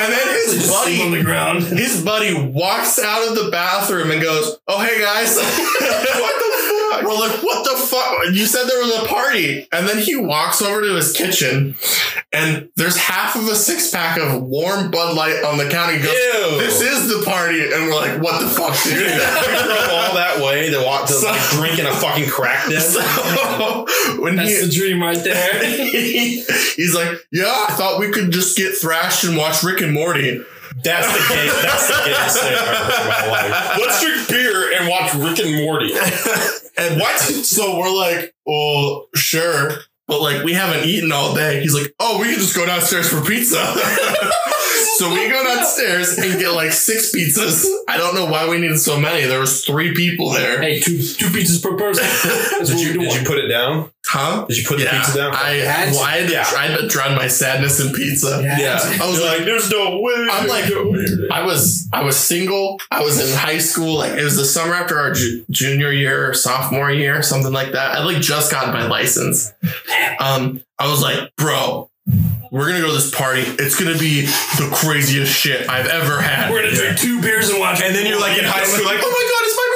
and 0.00 0.10
then 0.10 0.28
his 0.28 0.54
Just 0.54 0.84
sleep 0.84 1.02
on 1.02 1.10
buddy, 1.10 1.18
the 1.18 1.22
ground. 1.22 1.62
his 1.64 2.02
buddy 2.02 2.32
walks 2.50 2.98
out 2.98 3.28
of 3.28 3.34
the 3.34 3.50
bathroom 3.50 4.10
and 4.10 4.22
goes, 4.22 4.56
"Oh 4.66 4.80
hey 4.82 4.98
guys, 5.02 5.36
what 5.36 5.44
the 5.76 6.96
fuck?" 6.96 7.02
We're 7.04 7.28
like, 7.28 7.42
"What 7.42 7.64
the 7.70 7.76
fuck?" 7.86 8.34
You 8.34 8.46
said 8.46 8.64
there 8.66 8.78
was 8.86 9.02
a 9.02 9.06
party, 9.06 9.68
and 9.70 9.86
then 9.86 9.98
he 9.98 10.16
walks 10.16 10.62
over 10.62 10.80
to 10.80 10.94
his 10.94 11.12
kitchen, 11.12 11.74
and 12.32 12.70
there's 12.76 12.96
half 12.96 13.36
of 13.36 13.46
a 13.48 13.54
six 13.54 13.90
pack 13.90 14.18
of 14.18 14.42
warm 14.44 14.90
Bud 14.90 15.14
Light 15.14 15.44
on 15.44 15.58
the 15.58 15.68
counter. 15.68 15.92
He 15.92 15.98
goes, 16.02 16.10
Ew. 16.14 16.58
"This 16.58 16.80
is 16.80 17.08
the 17.08 17.22
party," 17.46 17.62
and 17.72 17.86
we're 17.86 17.94
like, 17.94 18.20
"What 18.22 18.40
the 18.40 18.48
fuck, 18.48 18.74
dude?" 18.84 18.98
You 18.98 19.06
drove 19.06 19.88
all 19.90 20.14
that 20.14 20.40
way 20.42 20.70
to 20.70 20.82
walk 20.82 21.06
to 21.06 21.12
So- 21.12 21.28
like, 21.30 21.40
drink 21.50 21.78
in 21.78 21.86
a 21.86 21.92
fucking 21.92 22.28
crack 22.28 22.68
den. 22.68 22.80
so 22.80 23.86
when 24.20 24.36
That's 24.36 24.50
he, 24.60 24.66
the 24.66 24.72
dream 24.72 25.02
right 25.02 25.22
there. 25.22 25.64
he's 25.64 26.94
like, 26.94 27.18
"Yeah, 27.32 27.52
I 27.68 27.72
thought 27.74 28.00
we 28.00 28.10
could 28.10 28.30
just 28.32 28.56
get 28.56 28.76
thrashed 28.76 29.24
and 29.24 29.36
watch 29.36 29.62
Rick 29.62 29.80
and 29.80 29.92
Morty." 29.92 30.42
That's 30.84 31.06
the 31.10 31.34
gay. 31.34 31.46
That's 31.62 31.88
the 31.88 32.02
gayest 32.04 32.38
thing 32.42 32.52
I've 32.52 32.68
ever 32.68 32.74
heard 32.84 33.02
in 33.02 33.08
my 33.08 33.26
life. 33.30 33.78
Let's 33.78 34.00
drink 34.04 34.28
beer 34.28 34.72
and 34.78 34.88
watch 34.88 35.14
Rick 35.14 35.38
and 35.46 35.56
Morty. 35.64 35.92
And 36.78 37.00
what? 37.00 37.18
So 37.18 37.78
we're 37.78 37.90
like, 37.90 38.34
well, 38.44 39.06
sure. 39.14 39.70
But 40.06 40.20
like, 40.20 40.44
we 40.44 40.52
haven't 40.52 40.84
eaten 40.84 41.10
all 41.10 41.34
day. 41.34 41.60
He's 41.62 41.72
like, 41.74 41.94
oh, 41.98 42.18
we 42.20 42.26
can 42.26 42.34
just 42.34 42.54
go 42.54 42.66
downstairs 42.66 43.08
for 43.08 43.22
pizza. 43.24 43.56
So 44.98 45.10
we 45.10 45.28
go 45.28 45.44
downstairs 45.44 46.16
and 46.18 46.38
get 46.38 46.50
like 46.52 46.72
six 46.72 47.12
pizzas. 47.14 47.66
I 47.88 47.96
don't 47.96 48.14
know 48.14 48.26
why 48.26 48.48
we 48.48 48.58
needed 48.58 48.78
so 48.78 48.98
many. 48.98 49.26
There 49.26 49.40
was 49.40 49.64
three 49.64 49.94
people 49.94 50.30
there. 50.30 50.60
hey, 50.62 50.80
two 50.80 50.98
two 50.98 51.26
pizzas 51.26 51.62
per 51.62 51.76
person. 51.76 52.04
That's 52.58 52.68
Did 52.70 52.76
what 52.76 52.84
you, 52.84 52.92
did 53.00 53.14
you 53.20 53.26
put 53.26 53.38
it 53.38 53.48
down? 53.48 53.90
Huh? 54.08 54.46
Did 54.48 54.58
you 54.58 54.64
put 54.66 54.78
the 54.78 54.86
pizza 54.86 55.16
down? 55.16 55.34
I, 55.34 55.54
Had 55.54 55.90
well, 55.92 56.00
to. 56.04 56.06
I 56.06 56.10
had 56.18 56.26
to, 56.28 56.32
Yeah. 56.32 56.44
I 56.56 56.66
had 56.68 56.78
to 56.78 56.86
drown 56.88 57.16
my 57.16 57.26
sadness 57.26 57.80
in 57.80 57.92
pizza. 57.92 58.40
Yeah. 58.42 58.78
I 59.02 59.08
was 59.08 59.18
You're 59.18 59.26
like, 59.28 59.44
there's 59.44 59.68
no 59.70 60.00
way. 60.00 60.28
I'm 60.30 60.46
like, 60.48 60.64
I 61.32 61.44
was 61.44 61.88
I 61.92 62.02
was 62.04 62.16
single. 62.16 62.80
I 62.90 63.02
was 63.02 63.20
in 63.20 63.36
high 63.36 63.58
school. 63.58 63.98
Like 63.98 64.12
it 64.12 64.22
was 64.24 64.36
the 64.36 64.44
summer 64.44 64.74
after 64.74 64.98
our 64.98 65.12
ju- 65.12 65.44
junior 65.50 65.90
year 65.92 66.30
or 66.30 66.34
sophomore 66.34 66.90
year, 66.92 67.20
something 67.22 67.52
like 67.52 67.72
that. 67.72 67.96
I 67.96 68.04
like 68.04 68.20
just 68.22 68.50
got 68.52 68.72
my 68.72 68.86
license. 68.86 69.52
Um, 70.20 70.62
I 70.78 70.88
was 70.90 71.02
like, 71.02 71.34
bro, 71.36 71.90
we're 72.50 72.68
gonna 72.68 72.80
go 72.80 72.88
to 72.88 72.92
this 72.92 73.10
party. 73.14 73.42
It's 73.42 73.78
gonna 73.78 73.98
be 73.98 74.22
the 74.22 74.70
craziest 74.72 75.32
shit 75.32 75.68
I've 75.68 75.86
ever 75.86 76.20
had. 76.20 76.50
We're 76.50 76.62
gonna 76.62 76.74
drink 76.74 76.98
two 76.98 77.20
beers 77.20 77.50
and 77.50 77.60
watch. 77.60 77.82
and 77.82 77.94
then 77.94 78.06
you're 78.06 78.20
like 78.20 78.38
in 78.38 78.44
high 78.44 78.64
school, 78.64 78.86
like, 78.86 79.00
oh 79.02 79.10
my 79.10 79.24
god, 79.30 79.42
it's 79.44 79.56
my 79.56 79.66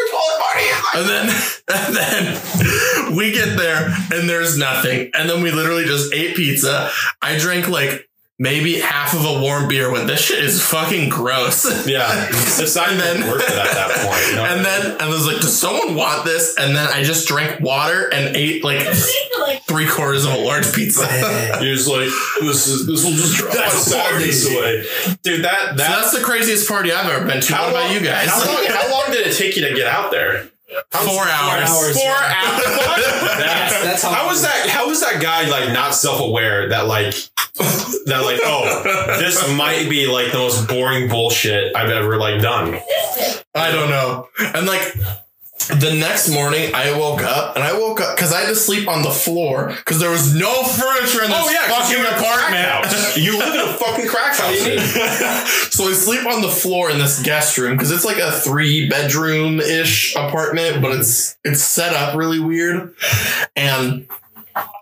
And 0.94 1.08
then, 1.08 1.28
and 1.74 1.96
then 1.96 3.16
we 3.16 3.32
get 3.32 3.56
there 3.56 3.94
and 4.12 4.28
there's 4.28 4.56
nothing. 4.58 5.10
And 5.14 5.28
then 5.28 5.42
we 5.42 5.50
literally 5.50 5.84
just 5.84 6.12
ate 6.12 6.36
pizza. 6.36 6.90
I 7.22 7.38
drank 7.38 7.68
like 7.68 8.08
maybe 8.40 8.80
half 8.80 9.12
of 9.12 9.24
a 9.26 9.38
warm 9.38 9.68
beer 9.68 9.92
when 9.92 10.06
this 10.06 10.20
shit 10.22 10.42
is 10.42 10.64
fucking 10.64 11.10
gross. 11.10 11.60
Yeah, 11.90 12.26
it's 12.30 12.74
not 12.76 12.88
And 12.90 13.00
even 13.00 13.20
then- 13.20 13.30
worth 13.30 13.42
it 13.42 13.50
at 13.56 13.72
that 13.74 13.90
point. 14.06 14.30
You 14.30 14.36
know? 14.36 14.44
And 14.44 14.64
then 14.64 15.00
I 15.00 15.08
was 15.08 15.26
like, 15.26 15.40
does 15.40 15.58
someone 15.58 15.94
want 15.94 16.24
this? 16.24 16.56
And 16.56 16.74
then 16.74 16.88
I 16.88 17.02
just 17.02 17.26
drank 17.28 17.60
water 17.60 18.08
and 18.12 18.34
ate 18.36 18.62
like 18.64 18.86
like 19.40 19.62
three 19.64 19.88
quarters 19.88 20.24
of 20.24 20.32
a 20.32 20.38
large 20.38 20.72
pizza. 20.72 21.02
You're 21.60 21.74
just 21.74 21.88
like, 21.88 22.08
this 22.40 22.66
is 22.68 22.86
this 22.86 23.04
will 23.04 23.12
just 23.12 23.36
drop 23.36 23.54
my 23.54 23.60
That's 23.60 23.74
sadness 23.82 24.50
away, 24.50 24.86
dude. 25.22 25.44
That 25.44 25.76
that. 25.76 25.76
that's 25.76 26.16
the 26.16 26.24
craziest 26.24 26.68
party 26.68 26.92
I've 26.92 27.10
ever 27.10 27.26
been 27.26 27.40
to. 27.40 27.52
What 27.52 27.70
about 27.70 27.92
you 27.92 28.00
guys? 28.00 28.28
How 28.28 28.46
long, 28.46 28.64
how 28.66 28.90
long 28.90 29.04
did 29.12 29.26
it 29.26 29.36
take 29.36 29.56
you 29.56 29.68
to 29.68 29.74
get 29.74 29.86
out 29.86 30.10
there? 30.10 30.48
How 30.92 31.00
Four 31.04 31.24
hours. 31.26 31.68
hours. 31.68 31.96
Four 31.96 32.04
yeah. 32.04 32.42
hours. 32.44 32.64
That's, 32.64 33.82
that's 33.82 34.02
how. 34.02 34.10
How 34.12 34.28
was 34.28 34.42
that? 34.42 34.68
How 34.68 34.86
was 34.88 35.00
that 35.00 35.20
guy 35.20 35.48
like 35.48 35.72
not 35.72 35.94
self 35.94 36.20
aware 36.20 36.68
that 36.68 36.86
like 36.86 37.14
that 38.06 38.22
like, 38.24 38.40
oh, 38.42 38.82
this 39.18 39.54
might 39.56 39.88
be 39.88 40.06
like 40.06 40.32
the 40.32 40.38
most 40.38 40.68
boring 40.68 41.08
bullshit 41.08 41.74
I've 41.76 41.90
ever 41.90 42.16
like 42.16 42.40
done. 42.40 42.80
I 43.54 43.70
don't 43.70 43.90
know. 43.90 44.28
And 44.38 44.66
like 44.66 44.94
the 45.68 45.94
next 45.94 46.28
morning, 46.28 46.74
I 46.74 46.96
woke 46.98 47.22
up 47.22 47.54
and 47.54 47.62
I 47.62 47.78
woke 47.78 48.00
up 48.00 48.16
because 48.16 48.32
I 48.32 48.40
had 48.40 48.48
to 48.48 48.56
sleep 48.56 48.88
on 48.88 49.02
the 49.02 49.10
floor 49.10 49.68
because 49.68 50.00
there 50.00 50.10
was 50.10 50.34
no 50.34 50.62
furniture 50.64 51.22
in 51.22 51.30
this 51.30 51.38
Oh 51.38 51.50
yeah, 51.50 51.68
fucking 51.68 51.96
you're 51.96 52.06
in 52.06 52.12
a 52.12 52.16
crack 52.16 52.50
apartment. 52.50 53.16
You 53.16 53.38
live 53.38 53.54
in 53.54 53.60
a 53.60 53.72
fucking 53.74 54.08
crack 54.08 54.36
house. 54.36 55.70
so 55.74 55.84
I 55.88 55.92
sleep 55.92 56.26
on 56.26 56.42
the 56.42 56.48
floor 56.48 56.90
in 56.90 56.98
this 56.98 57.22
guest 57.22 57.58
room 57.58 57.76
because 57.76 57.90
it's 57.90 58.04
like 58.04 58.18
a 58.18 58.32
three 58.32 58.88
bedroom 58.88 59.60
ish 59.60 60.14
apartment, 60.16 60.80
but 60.80 60.92
it's 60.92 61.36
it's 61.44 61.60
set 61.60 61.94
up 61.94 62.16
really 62.16 62.40
weird. 62.40 62.94
And 63.56 64.08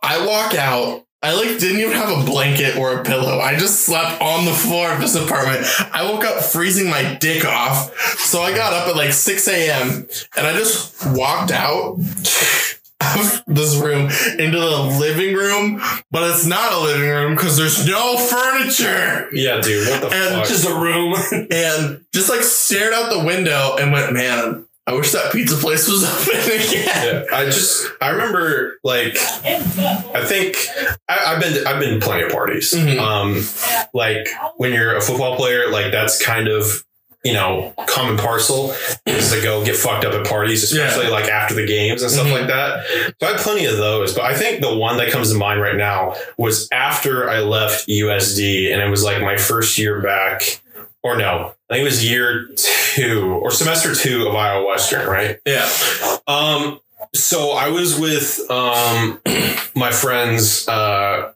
I 0.03 0.27
walk 0.27 0.55
out. 0.55 1.05
I 1.21 1.35
like 1.35 1.59
didn't 1.59 1.81
even 1.81 1.93
have 1.93 2.17
a 2.17 2.25
blanket 2.25 2.77
or 2.77 3.01
a 3.01 3.03
pillow. 3.05 3.41
I 3.41 3.57
just 3.57 3.81
slept 3.85 4.23
on 4.23 4.45
the 4.45 4.53
floor 4.53 4.93
of 4.93 5.01
this 5.01 5.17
apartment. 5.17 5.67
I 5.93 6.09
woke 6.09 6.25
up 6.25 6.45
freezing 6.45 6.89
my 6.89 7.15
dick 7.17 7.45
off. 7.45 7.93
So 8.21 8.41
I 8.41 8.55
got 8.55 8.73
up 8.73 8.87
at 8.89 8.95
like 8.97 9.13
6 9.13 9.49
a.m. 9.49 10.07
and 10.37 10.47
I 10.47 10.53
just 10.53 11.05
walked 11.07 11.51
out 11.51 11.99
of 13.01 13.43
this 13.49 13.77
room 13.77 14.11
into 14.39 14.61
the 14.61 14.97
living 15.01 15.35
room, 15.35 15.83
but 16.13 16.31
it's 16.31 16.47
not 16.47 16.73
a 16.73 16.79
living 16.79 17.09
room 17.09 17.35
because 17.35 17.57
there's 17.57 17.85
no 17.87 18.17
furniture 18.17 19.29
Yeah, 19.33 19.61
dude. 19.61 19.89
What 19.89 20.01
the 20.03 20.07
And 20.17 20.35
fuck? 20.37 20.47
Just 20.47 20.69
a 20.69 20.75
room. 20.75 21.15
and 21.51 22.05
just 22.15 22.29
like 22.29 22.43
stared 22.43 22.95
out 22.95 23.11
the 23.11 23.25
window 23.25 23.77
and 23.77 23.91
went, 23.91 24.13
man, 24.13 24.67
I 24.88 24.92
wish 24.94 25.12
that 25.12 25.33
pizza 25.33 25.55
place 25.57 25.87
was 25.87 26.03
open 26.31 26.40
again. 26.51 27.27
Yeah, 27.31 27.37
I 27.37 27.44
just 27.44 27.87
I 28.01 28.09
remember 28.11 28.79
like 28.83 29.16
I 29.18 30.24
think 30.24 30.57
I, 31.09 31.18
I've 31.35 31.40
been 31.40 31.66
I've 31.66 31.79
been 31.79 32.01
to 32.01 32.05
plenty 32.05 32.22
of 32.24 32.33
parties. 32.33 32.72
Mhm. 32.72 32.98
Um, 32.98 33.87
like 33.92 34.27
when 34.57 34.72
you're 34.72 34.96
a 34.96 35.01
football 35.03 35.37
player, 35.37 35.70
like 35.70 35.92
that's 35.92 36.24
kind 36.24 36.48
of 36.48 36.85
you 37.24 37.35
know 37.35 37.74
common 37.87 38.16
parcel 38.16 38.72
is 39.05 39.31
to 39.33 39.42
go 39.42 39.62
get 39.64 39.77
fucked 39.77 40.07
up 40.07 40.14
at 40.14 40.27
parties, 40.27 40.62
especially 40.62 41.09
like 41.09 41.27
after 41.29 41.53
the 41.55 41.66
games 41.66 42.01
and 42.03 42.11
stuff 42.11 42.27
Mhm. 42.29 42.33
like 42.33 42.46
that. 42.46 42.87
So 43.20 43.27
I 43.27 43.33
had 43.33 43.40
plenty 43.40 43.66
of 43.66 43.77
those, 43.77 44.14
but 44.14 44.24
I 44.24 44.35
think 44.35 44.62
the 44.62 44.74
one 44.74 44.96
that 44.98 45.11
comes 45.11 45.31
to 45.33 45.37
mind 45.37 45.61
right 45.61 45.77
now 45.77 46.14
was 46.38 46.66
after 46.72 47.29
I 47.29 47.40
left 47.40 47.88
USD, 47.88 48.72
and 48.72 48.81
it 48.81 48.88
was 48.88 49.03
like 49.05 49.20
my 49.20 49.37
first 49.37 49.77
year 49.77 50.01
back, 50.01 50.62
or 51.03 51.17
no, 51.17 51.55
I 51.71 51.75
think 51.75 51.83
it 51.83 51.85
was 51.85 52.05
year 52.09 52.49
two 52.57 53.39
or 53.43 53.51
semester 53.51 53.95
two 53.95 54.27
of 54.29 54.35
Iowa 54.35 54.67
Western, 54.67 55.07
right? 55.09 55.39
Yeah. 55.47 55.69
Um, 56.27 56.81
so 57.15 57.53
I 57.53 57.69
was 57.69 57.99
with 57.99 58.41
um 58.51 59.21
my 59.75 59.91
friends 59.93 60.67
uh 60.69 61.33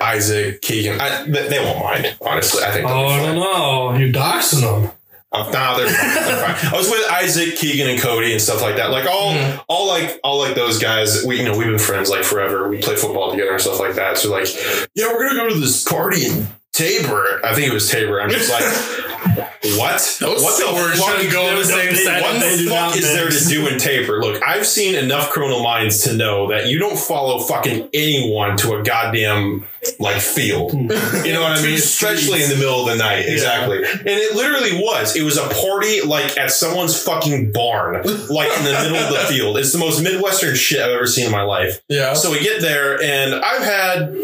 Isaac 0.00 0.62
Keegan. 0.62 0.98
I, 1.00 1.24
they, 1.24 1.48
they 1.48 1.58
won't 1.58 1.80
mind, 1.84 2.16
honestly. 2.22 2.62
I 2.62 2.70
think. 2.70 2.88
Oh, 2.88 3.06
I 3.06 3.18
don't 3.26 3.34
know. 3.36 3.94
You're 3.98 4.12
doxing 4.12 4.62
them. 4.62 4.90
Uh, 5.32 5.48
nah, 5.52 5.76
they're 5.76 5.86
fine. 5.88 6.14
They're 6.24 6.54
fine. 6.54 6.72
I 6.72 6.76
was 6.76 6.88
with 6.90 7.08
Isaac, 7.10 7.54
Keegan, 7.56 7.88
and 7.88 8.00
Cody 8.00 8.32
and 8.32 8.40
stuff 8.40 8.62
like 8.62 8.76
that. 8.76 8.90
Like 8.90 9.06
all, 9.06 9.32
Mhm. 9.32 9.62
all 9.68 9.86
like 9.86 10.18
all 10.24 10.38
like 10.38 10.54
those 10.54 10.78
guys. 10.78 11.22
We 11.24 11.36
you 11.38 11.44
know 11.44 11.56
we've 11.56 11.66
been 11.68 11.78
friends 11.78 12.08
like 12.10 12.24
forever. 12.24 12.68
We 12.68 12.78
play 12.80 12.96
football 12.96 13.30
together 13.30 13.52
and 13.52 13.60
stuff 13.60 13.78
like 13.78 13.94
that. 13.94 14.16
So 14.18 14.30
like, 14.30 14.48
yeah, 14.94 15.08
we're 15.12 15.28
gonna 15.28 15.38
go 15.38 15.48
to 15.50 15.60
this 15.60 15.84
party 15.84 16.26
in 16.26 16.48
Tabor. 16.72 17.40
I 17.44 17.54
think 17.54 17.68
it 17.68 17.74
was 17.74 17.90
Tabor. 17.90 18.20
I'm 18.20 18.30
just 18.30 18.50
like, 18.50 18.62
what? 19.78 20.16
Those 20.20 20.42
what 20.42 20.58
two 20.60 20.74
words 20.74 21.02
shouldn't 21.02 21.32
go 21.32 21.48
in 21.50 21.56
the 21.56 21.64
same 21.64 21.88
What 21.88 21.96
sentence. 21.96 22.42
They 22.42 22.64
the 22.64 22.70
fuck 22.70 22.96
is 22.96 23.12
there 23.12 23.28
to 23.28 23.48
do 23.48 23.66
in 23.68 23.78
Tabor? 23.78 24.20
Look, 24.20 24.42
I've 24.42 24.66
seen 24.66 24.94
enough 24.94 25.30
criminal 25.30 25.62
minds 25.62 26.04
to 26.04 26.14
know 26.14 26.48
that 26.50 26.68
you 26.68 26.78
don't 26.78 26.98
follow 26.98 27.40
fucking 27.40 27.88
anyone 27.92 28.56
to 28.58 28.76
a 28.76 28.82
goddamn 28.82 29.66
like 29.98 30.20
field. 30.20 30.72
You 30.74 30.88
know 30.88 31.42
what 31.42 31.58
I 31.58 31.62
mean? 31.64 31.74
Especially 31.74 32.42
in 32.42 32.50
the 32.50 32.56
middle 32.56 32.80
of 32.80 32.86
the 32.86 32.96
night. 33.02 33.26
Exactly. 33.26 33.78
And 33.78 34.06
it 34.06 34.36
literally 34.36 34.78
was. 34.78 35.16
It 35.16 35.22
was 35.22 35.38
a 35.38 35.48
party 35.48 36.02
like 36.02 36.36
at 36.38 36.50
someone's 36.50 37.02
fucking 37.02 37.52
barn, 37.52 37.94
like 37.94 38.50
in 38.58 38.64
the 38.64 38.90
middle 38.90 38.96
of 38.96 39.10
the 39.10 39.26
field. 39.28 39.56
It's 39.58 39.72
the 39.72 39.78
most 39.78 40.02
Midwestern 40.02 40.54
shit 40.54 40.80
I've 40.80 40.90
ever 40.90 41.06
seen 41.06 41.26
in 41.26 41.32
my 41.32 41.42
life. 41.42 41.82
Yeah. 41.88 42.12
So 42.14 42.30
we 42.30 42.40
get 42.40 42.60
there 42.60 43.02
and 43.02 43.34
I've 43.34 43.62
had 43.62 44.14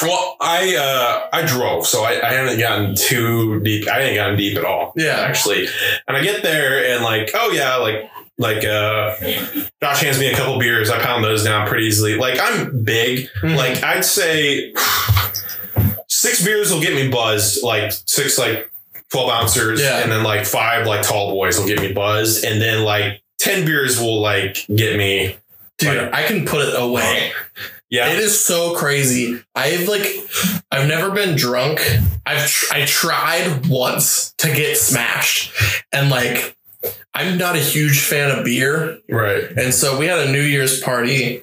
well, 0.00 0.36
I 0.40 0.76
uh 0.76 1.28
I 1.36 1.44
drove, 1.44 1.57
so 1.84 2.02
I, 2.04 2.20
I 2.26 2.32
haven't 2.32 2.58
gotten 2.58 2.94
too 2.94 3.60
deep. 3.60 3.88
I 3.88 4.00
hadn't 4.00 4.14
gotten 4.16 4.36
deep 4.36 4.56
at 4.56 4.64
all. 4.64 4.92
Yeah. 4.96 5.16
Actually. 5.20 5.66
And 6.06 6.16
I 6.16 6.22
get 6.22 6.42
there 6.42 6.94
and 6.94 7.04
like, 7.04 7.30
oh 7.34 7.50
yeah, 7.50 7.76
like 7.76 8.10
like 8.38 8.64
uh 8.64 9.16
Josh 9.82 10.02
hands 10.02 10.18
me 10.20 10.28
a 10.30 10.36
couple 10.36 10.58
beers. 10.60 10.90
I 10.90 11.00
pound 11.00 11.24
those 11.24 11.42
down 11.44 11.66
pretty 11.68 11.86
easily. 11.86 12.16
Like 12.16 12.38
I'm 12.40 12.82
big. 12.84 13.28
Mhm. 13.42 13.56
Like 13.56 13.82
I'd 13.82 14.04
say 14.04 14.72
six 16.08 16.44
beers 16.44 16.72
will 16.72 16.80
get 16.80 16.94
me 16.94 17.10
buzzed. 17.10 17.62
Like 17.62 17.92
six 18.06 18.38
like 18.38 18.70
twelve 19.10 19.30
ounces, 19.30 19.80
Yeah. 19.80 19.98
and 20.02 20.10
then 20.12 20.22
like 20.22 20.46
five 20.46 20.86
like 20.86 21.02
tall 21.02 21.32
boys 21.32 21.58
will 21.58 21.66
get 21.66 21.80
me 21.80 21.92
buzzed, 21.92 22.44
and 22.44 22.60
then 22.60 22.84
like 22.84 23.22
ten 23.38 23.64
beers 23.64 24.00
will 24.00 24.20
like 24.20 24.64
get 24.74 24.96
me. 24.96 25.36
Dude, 25.78 25.96
Like- 25.96 26.12
I 26.14 26.22
can 26.26 26.44
put 26.44 26.60
it 26.68 26.74
away. 26.80 27.32
Yeah, 27.90 28.10
It 28.12 28.18
is 28.18 28.38
so 28.44 28.74
crazy. 28.74 29.42
I've 29.54 29.88
like, 29.88 30.06
I've 30.70 30.86
never 30.86 31.10
been 31.10 31.36
drunk. 31.36 31.80
I've 32.26 32.46
tr- 32.46 32.74
I 32.74 32.84
tried 32.84 33.66
once 33.66 34.32
to 34.38 34.48
get 34.48 34.76
smashed, 34.76 35.52
and 35.92 36.10
like, 36.10 36.54
I'm 37.14 37.38
not 37.38 37.56
a 37.56 37.60
huge 37.60 38.00
fan 38.00 38.30
of 38.30 38.44
beer, 38.44 38.98
right. 39.08 39.44
and 39.56 39.72
so 39.72 39.98
we 39.98 40.06
had 40.06 40.18
a 40.28 40.30
New 40.30 40.42
Year's 40.42 40.80
party 40.82 41.42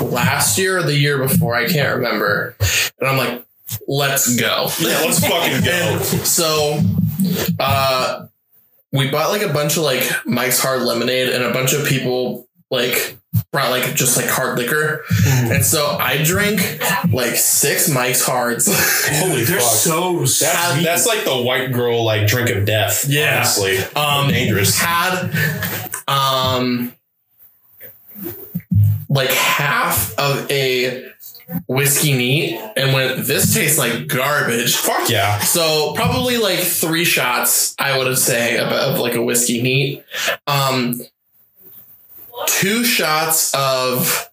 last 0.00 0.58
year 0.58 0.78
or 0.78 0.82
the 0.82 0.96
year 0.96 1.18
before. 1.18 1.54
I 1.54 1.66
can't 1.66 1.96
remember, 1.96 2.54
and 3.00 3.08
I'm 3.08 3.16
like, 3.18 3.44
let's 3.88 4.36
go. 4.36 4.68
Yeah, 4.78 5.00
let's 5.00 5.26
fucking 5.26 5.64
go. 5.64 5.98
So, 6.24 6.80
uh, 7.58 8.26
we 8.92 9.10
bought 9.10 9.30
like 9.30 9.42
a 9.42 9.52
bunch 9.52 9.76
of 9.76 9.82
like 9.82 10.04
Mike's 10.24 10.60
Hard 10.60 10.82
Lemonade, 10.82 11.30
and 11.30 11.42
a 11.42 11.52
bunch 11.52 11.72
of 11.72 11.84
people 11.86 12.48
like 12.72 13.16
brought 13.52 13.70
like 13.70 13.94
just 13.94 14.16
like 14.16 14.26
hard 14.26 14.58
liquor, 14.58 15.04
and 15.26 15.64
so 15.64 15.86
I 16.00 16.22
drank 16.24 16.60
like 17.12 17.36
six 17.36 17.88
Mike's 17.88 18.24
Hards. 18.24 18.66
Holy 19.20 19.44
They're 19.44 19.60
fuck. 19.60 19.68
so 19.70 20.18
That's, 20.20 20.72
sweet. 20.72 20.82
that's 20.82 21.06
like 21.06 21.24
the 21.24 21.36
white 21.36 21.70
girl 21.72 22.02
like 22.04 22.26
drink 22.26 22.50
of 22.50 22.64
death. 22.64 23.04
Yeah. 23.08 23.36
honestly, 23.36 23.78
um, 23.94 24.28
dangerous. 24.28 24.76
had 24.78 25.30
um 26.08 26.94
like 29.08 29.30
half 29.30 30.18
of 30.18 30.50
a 30.50 31.10
whiskey 31.68 32.16
neat, 32.16 32.58
and 32.76 32.94
went. 32.94 33.26
This 33.26 33.52
tastes 33.52 33.76
like 33.78 34.06
garbage. 34.08 34.76
Fuck 34.76 35.10
yeah. 35.10 35.38
So 35.40 35.92
probably 35.94 36.38
like 36.38 36.58
three 36.60 37.04
shots, 37.04 37.74
I 37.78 37.98
would 37.98 38.16
say, 38.16 38.56
of, 38.56 38.68
of 38.68 38.98
like 38.98 39.14
a 39.14 39.22
whiskey 39.22 39.60
neat. 39.60 40.04
Um, 40.46 41.02
two 42.46 42.84
shots 42.84 43.52
of 43.54 44.28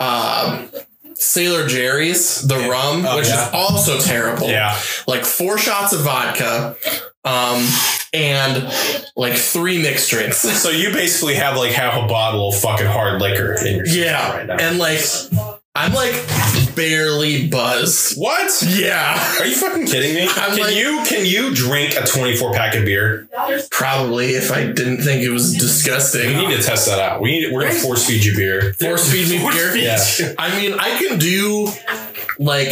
um, 0.00 0.68
Sailor 1.14 1.66
Jerry's, 1.66 2.42
the 2.42 2.56
rum, 2.56 3.04
Oh, 3.06 3.16
which 3.16 3.28
yeah. 3.28 3.48
is 3.48 3.54
also 3.54 3.98
terrible. 4.00 4.48
Yeah, 4.48 4.78
Like 5.06 5.24
four 5.24 5.58
shots 5.58 5.92
of 5.92 6.00
vodka, 6.00 6.76
um, 7.24 7.66
and 8.12 8.70
like 9.16 9.34
three 9.34 9.82
mixed 9.82 10.10
drinks. 10.10 10.38
so 10.38 10.70
you 10.70 10.92
basically 10.92 11.34
have 11.34 11.56
like 11.56 11.72
half 11.72 11.94
a 12.02 12.06
bottle 12.06 12.48
of 12.50 12.54
fucking 12.56 12.86
hard 12.86 13.20
liquor 13.20 13.54
in 13.64 13.76
your 13.76 13.86
yeah, 13.86 14.32
right 14.36 14.46
now. 14.46 14.56
and 14.56 14.78
like 14.78 15.00
I'm 15.76 15.92
like 15.92 16.14
barely 16.74 17.48
buzzed. 17.48 18.18
what? 18.20 18.50
Yeah, 18.66 19.38
Are 19.40 19.46
you 19.46 19.54
fucking 19.56 19.86
kidding 19.86 20.14
me? 20.14 20.22
I'm 20.22 20.52
can 20.56 20.58
like- 20.60 20.74
you 20.76 21.02
can 21.06 21.24
you 21.26 21.54
drink 21.54 21.94
a 21.96 22.06
24 22.06 22.52
pack 22.52 22.74
of 22.74 22.84
beer? 22.84 23.28
probably 23.70 24.34
if 24.34 24.50
I 24.50 24.64
didn't 24.72 25.02
think 25.02 25.22
it 25.22 25.30
was 25.30 25.54
disgusting. 25.54 26.36
We 26.36 26.46
need 26.46 26.56
to 26.56 26.62
test 26.62 26.86
that 26.86 26.98
out. 26.98 27.20
We 27.20 27.30
need, 27.40 27.52
we're 27.52 27.62
gonna 27.62 27.74
force 27.74 28.06
feed 28.06 28.24
you 28.24 28.34
beer. 28.36 28.72
Force 28.74 29.10
feed 29.10 29.28
me 29.28 29.38
Force 29.38 29.54
beer. 29.54 29.72
feed 29.72 29.84
Yeah. 29.84 30.34
I 30.38 30.58
mean, 30.58 30.74
I 30.78 30.96
can 30.98 31.18
do 31.18 31.68
like 32.38 32.70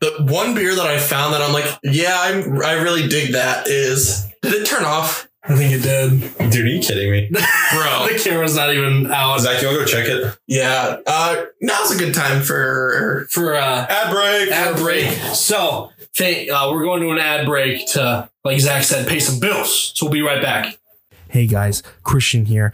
the 0.00 0.26
one 0.28 0.54
beer 0.54 0.74
that 0.74 0.86
I 0.86 0.98
found 0.98 1.32
that 1.34 1.40
I'm 1.42 1.52
like, 1.52 1.64
yeah, 1.82 2.16
I'm, 2.20 2.60
I 2.62 2.72
really 2.74 3.08
dig 3.08 3.32
that 3.32 3.66
is. 3.68 4.26
Did 4.42 4.52
it 4.54 4.66
turn 4.66 4.84
off, 4.84 5.28
I 5.46 5.54
think 5.56 5.72
it 5.74 5.82
did. 5.82 6.50
Dude, 6.50 6.64
are 6.64 6.68
you 6.68 6.80
kidding 6.80 7.10
me? 7.10 7.28
bro? 7.72 8.06
The 8.10 8.18
camera's 8.22 8.56
not 8.56 8.72
even 8.72 9.10
out 9.12 9.40
Zach, 9.40 9.60
you 9.60 9.68
wanna 9.68 9.80
go 9.80 9.84
check 9.84 10.06
it? 10.08 10.34
yeah. 10.46 10.96
Uh, 11.06 11.44
now's 11.60 11.90
a 11.90 11.98
good 11.98 12.14
time 12.14 12.42
for. 12.42 13.26
for 13.30 13.54
uh, 13.54 13.86
Ad 13.88 14.10
break. 14.10 14.50
ad 14.50 14.76
break. 14.76 15.10
So, 15.34 15.90
th- 16.16 16.48
uh, 16.48 16.70
we're 16.72 16.84
going 16.84 17.02
to 17.02 17.10
an 17.10 17.18
ad 17.18 17.46
break 17.46 17.86
to, 17.88 18.28
like 18.42 18.58
Zach 18.60 18.84
said, 18.84 19.06
pay 19.06 19.18
some 19.20 19.38
bills. 19.38 19.92
So 19.94 20.06
we'll 20.06 20.12
be 20.14 20.22
right 20.22 20.40
back. 20.40 20.78
Hey 21.28 21.46
guys, 21.46 21.82
Christian 22.04 22.46
here. 22.46 22.72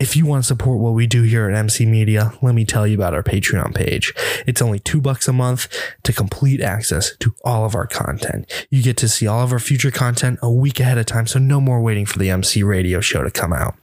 If 0.00 0.16
you 0.16 0.26
want 0.26 0.42
to 0.42 0.48
support 0.48 0.80
what 0.80 0.94
we 0.94 1.06
do 1.06 1.22
here 1.22 1.48
at 1.48 1.56
MC 1.56 1.86
Media, 1.86 2.32
let 2.42 2.54
me 2.54 2.64
tell 2.64 2.84
you 2.84 2.96
about 2.96 3.14
our 3.14 3.22
Patreon 3.22 3.74
page. 3.74 4.12
It's 4.44 4.60
only 4.60 4.80
two 4.80 5.00
bucks 5.00 5.28
a 5.28 5.32
month 5.32 5.68
to 6.02 6.12
complete 6.12 6.60
access 6.60 7.16
to 7.18 7.32
all 7.44 7.64
of 7.64 7.76
our 7.76 7.86
content. 7.86 8.50
You 8.70 8.82
get 8.82 8.96
to 8.98 9.08
see 9.08 9.28
all 9.28 9.42
of 9.42 9.52
our 9.52 9.60
future 9.60 9.92
content 9.92 10.40
a 10.42 10.50
week 10.50 10.80
ahead 10.80 10.98
of 10.98 11.06
time, 11.06 11.28
so 11.28 11.38
no 11.38 11.60
more 11.60 11.80
waiting 11.80 12.06
for 12.06 12.18
the 12.18 12.28
MC 12.28 12.64
radio 12.64 13.00
show 13.00 13.22
to 13.22 13.30
come 13.30 13.52
out. 13.52 13.76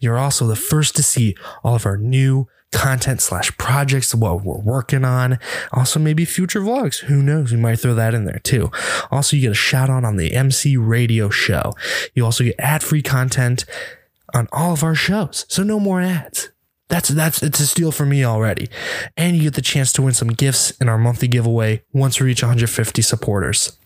You're 0.00 0.18
also 0.18 0.48
the 0.48 0.56
first 0.56 0.96
to 0.96 1.04
see 1.04 1.36
all 1.62 1.76
of 1.76 1.86
our 1.86 1.96
new 1.96 2.48
content 2.72 3.22
slash 3.22 3.56
projects, 3.56 4.12
what 4.12 4.42
we're 4.42 4.58
working 4.58 5.04
on. 5.04 5.38
Also, 5.72 6.00
maybe 6.00 6.24
future 6.24 6.60
vlogs. 6.60 6.98
Who 7.04 7.22
knows? 7.22 7.52
We 7.52 7.58
might 7.58 7.78
throw 7.78 7.94
that 7.94 8.14
in 8.14 8.24
there 8.24 8.40
too. 8.40 8.72
Also, 9.12 9.36
you 9.36 9.42
get 9.42 9.52
a 9.52 9.54
shout 9.54 9.88
out 9.88 10.04
on 10.04 10.16
the 10.16 10.34
MC 10.34 10.76
radio 10.76 11.30
show. 11.30 11.72
You 12.14 12.24
also 12.24 12.42
get 12.42 12.56
ad 12.58 12.82
free 12.82 13.02
content 13.02 13.64
on 14.34 14.48
all 14.52 14.72
of 14.72 14.82
our 14.82 14.94
shows. 14.94 15.46
So 15.48 15.62
no 15.62 15.80
more 15.80 16.00
ads. 16.00 16.50
That's 16.88 17.08
that's 17.08 17.42
it's 17.42 17.60
a 17.60 17.66
steal 17.66 17.92
for 17.92 18.04
me 18.04 18.24
already. 18.24 18.68
And 19.16 19.36
you 19.36 19.44
get 19.44 19.54
the 19.54 19.62
chance 19.62 19.92
to 19.94 20.02
win 20.02 20.12
some 20.12 20.28
gifts 20.28 20.72
in 20.72 20.88
our 20.88 20.98
monthly 20.98 21.28
giveaway 21.28 21.82
once 21.92 22.20
we 22.20 22.26
reach 22.26 22.42
150 22.42 23.00
supporters. 23.00 23.78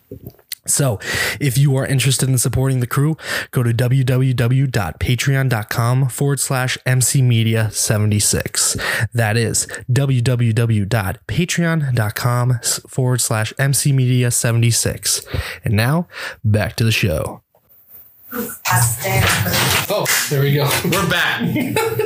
So, 0.65 0.99
if 1.39 1.57
you 1.57 1.77
are 1.77 1.85
interested 1.85 2.27
in 2.29 2.37
supporting 2.37 2.79
the 2.79 2.85
crew, 2.85 3.17
go 3.51 3.63
to 3.63 3.73
www.patreon.com 3.73 6.09
forward 6.09 6.39
slash 6.39 6.77
mcmedia76. 6.85 9.09
That 9.13 9.35
is 9.37 9.65
www.patreon.com 9.91 12.59
forward 12.87 13.21
slash 13.21 13.53
mcmedia76. 13.53 15.65
And 15.65 15.73
now, 15.73 16.07
back 16.43 16.75
to 16.75 16.83
the 16.83 16.91
show. 16.91 17.41
Oh, 18.31 20.05
there 20.29 20.41
we 20.41 20.53
go. 20.53 20.69
We're 20.85 21.09
back. 21.09 21.41